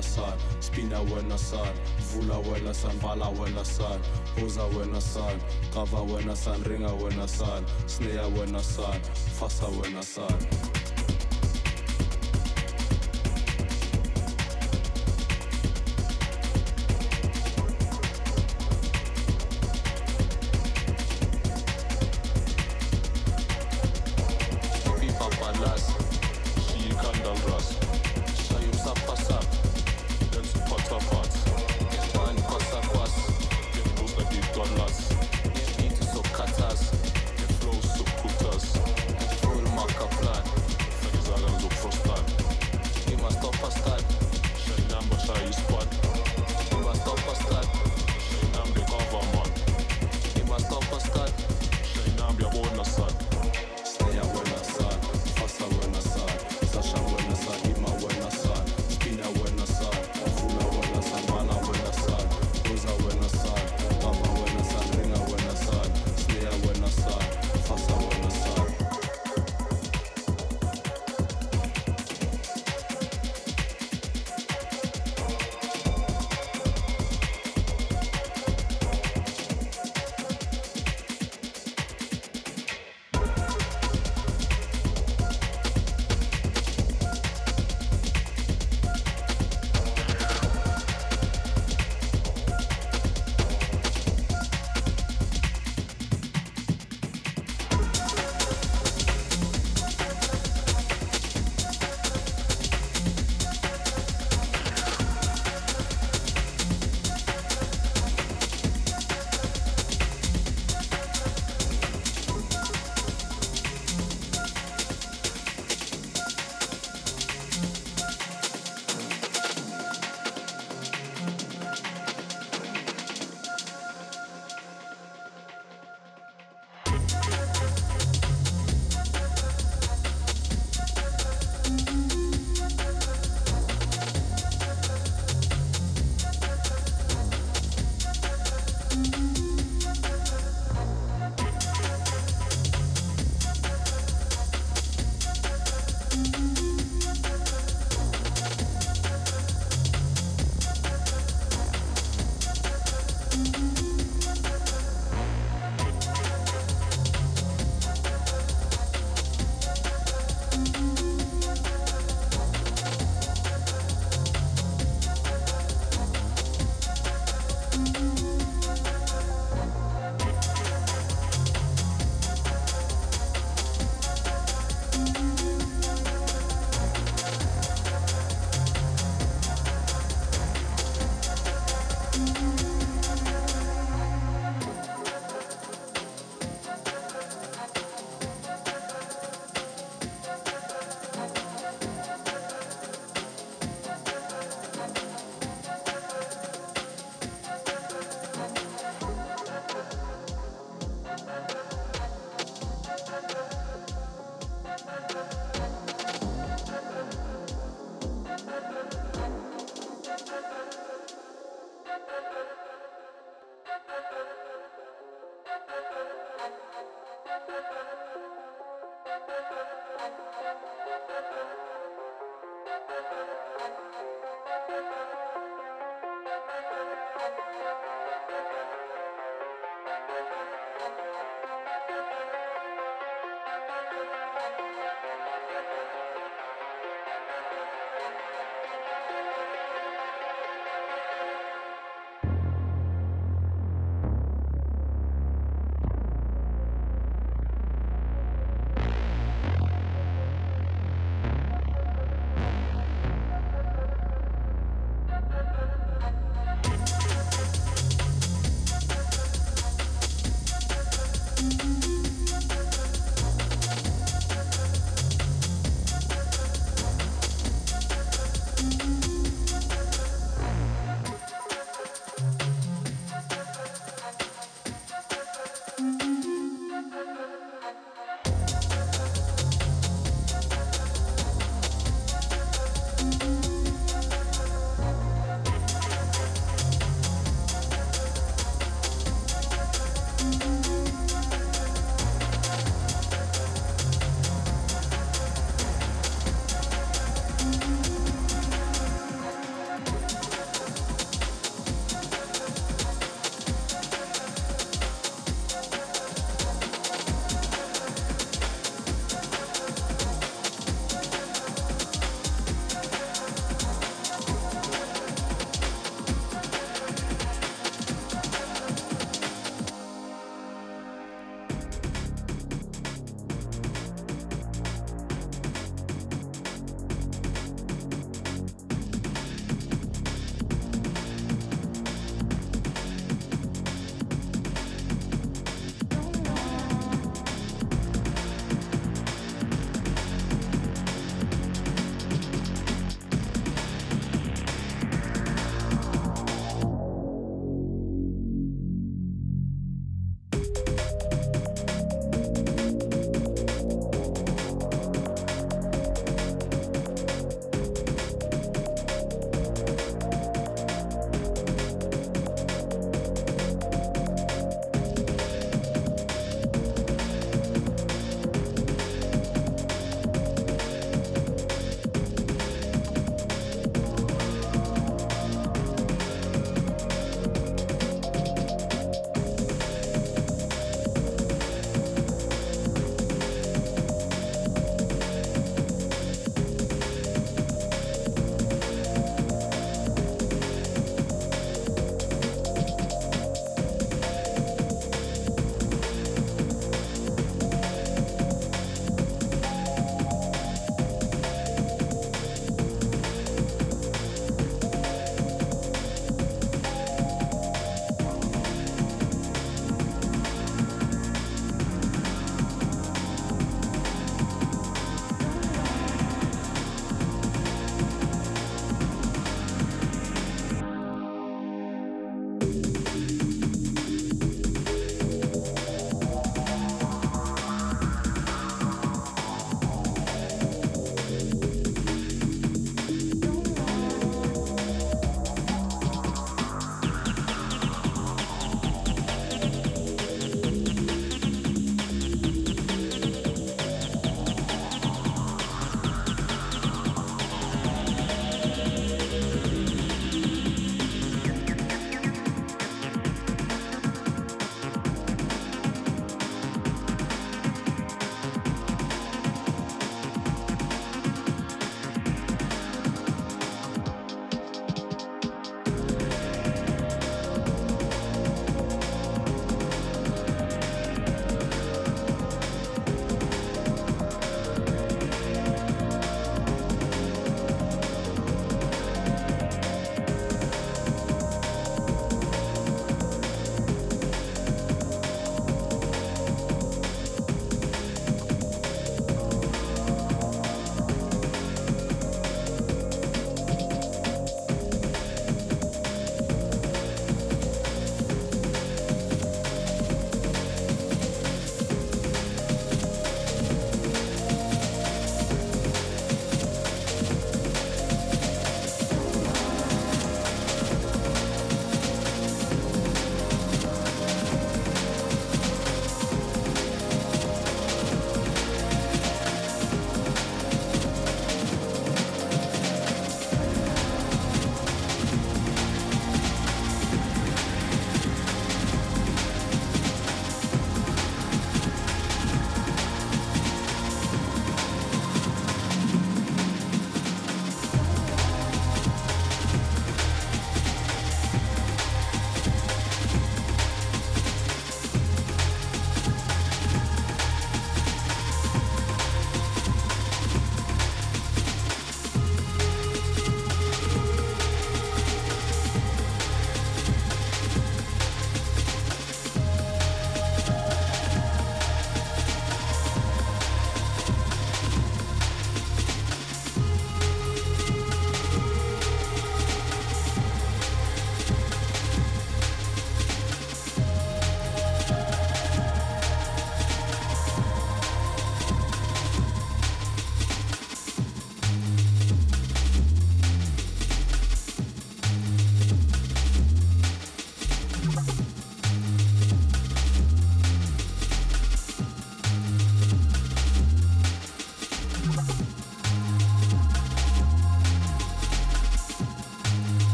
Spina 0.58 0.98
when 1.04 1.30
I 1.30 1.36
sign, 1.36 1.74
Vula 2.10 2.44
when 2.44 2.66
I 2.66 2.72
sign, 2.72 2.98
Vala 2.98 3.30
when 3.30 3.56
I 3.56 3.62
sign, 3.62 4.00
Oza 4.38 4.66
when 4.74 4.96
I 4.96 4.98
Kava 5.70 6.02
when 6.02 6.28
I 6.28 6.34
Ringa 6.64 7.00
when 7.00 7.20
I 7.20 7.26
sign, 7.26 7.64
Sneya 7.86 8.28
when 8.36 8.56
I 8.56 8.62
Fasa 9.38 9.70
when 9.80 9.96
I. 9.96 10.79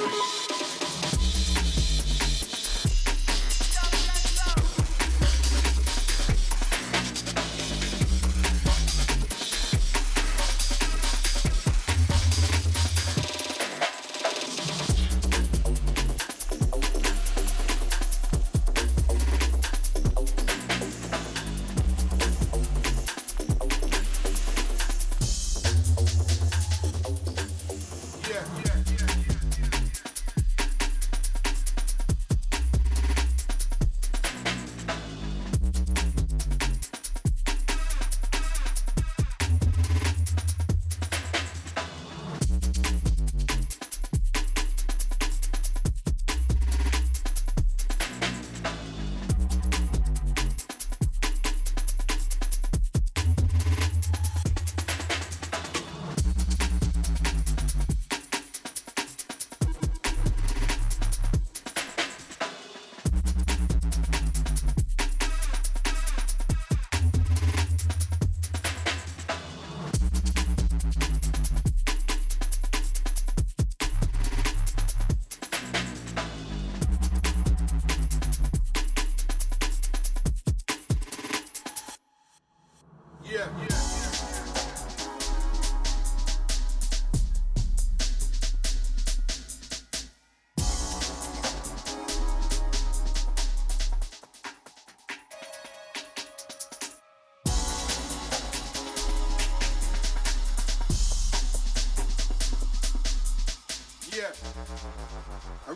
you 0.00 0.49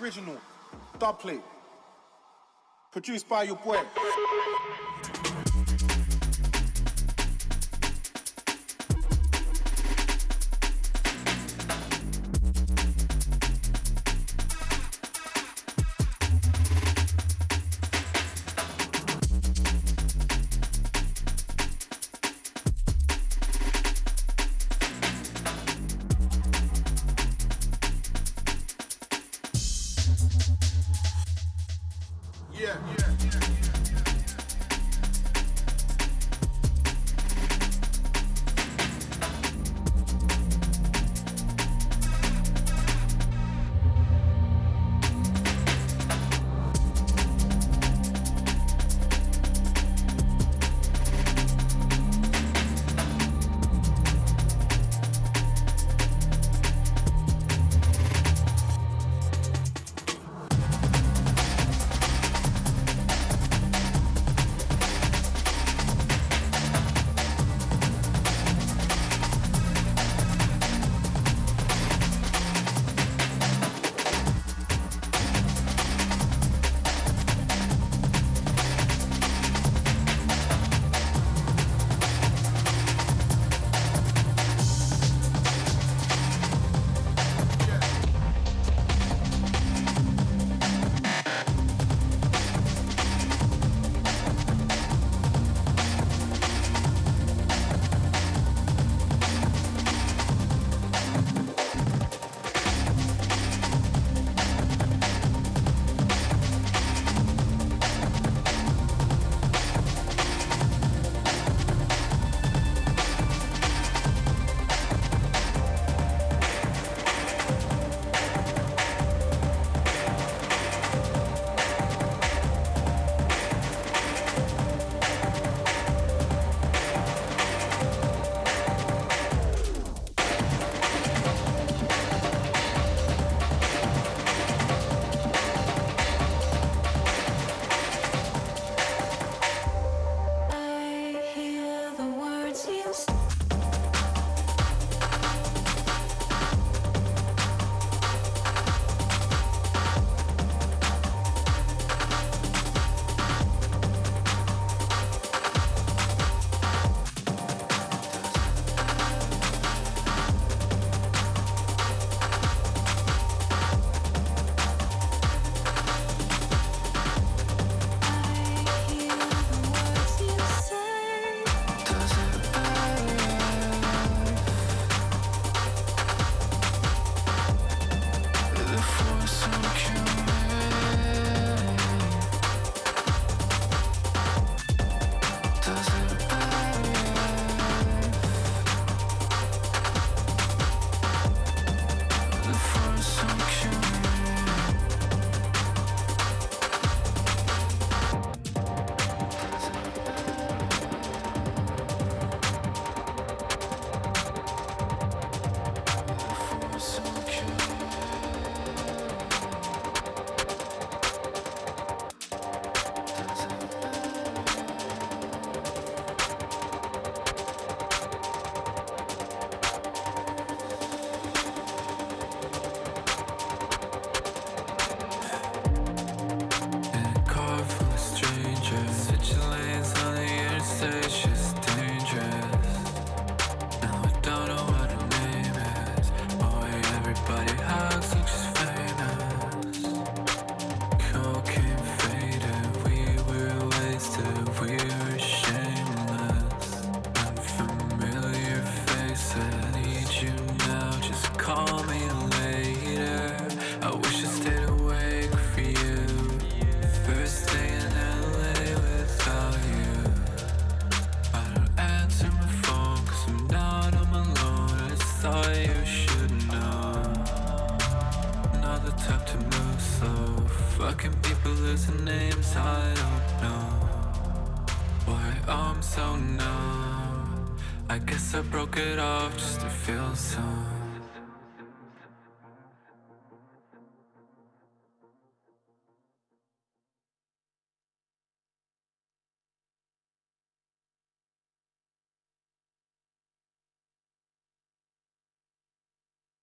Original. 0.05 0.36
Dub 0.98 1.18
plate. 1.18 1.40
Produced 2.93 3.26
by 3.26 3.44
your 3.44 3.56
boy. 3.56 3.81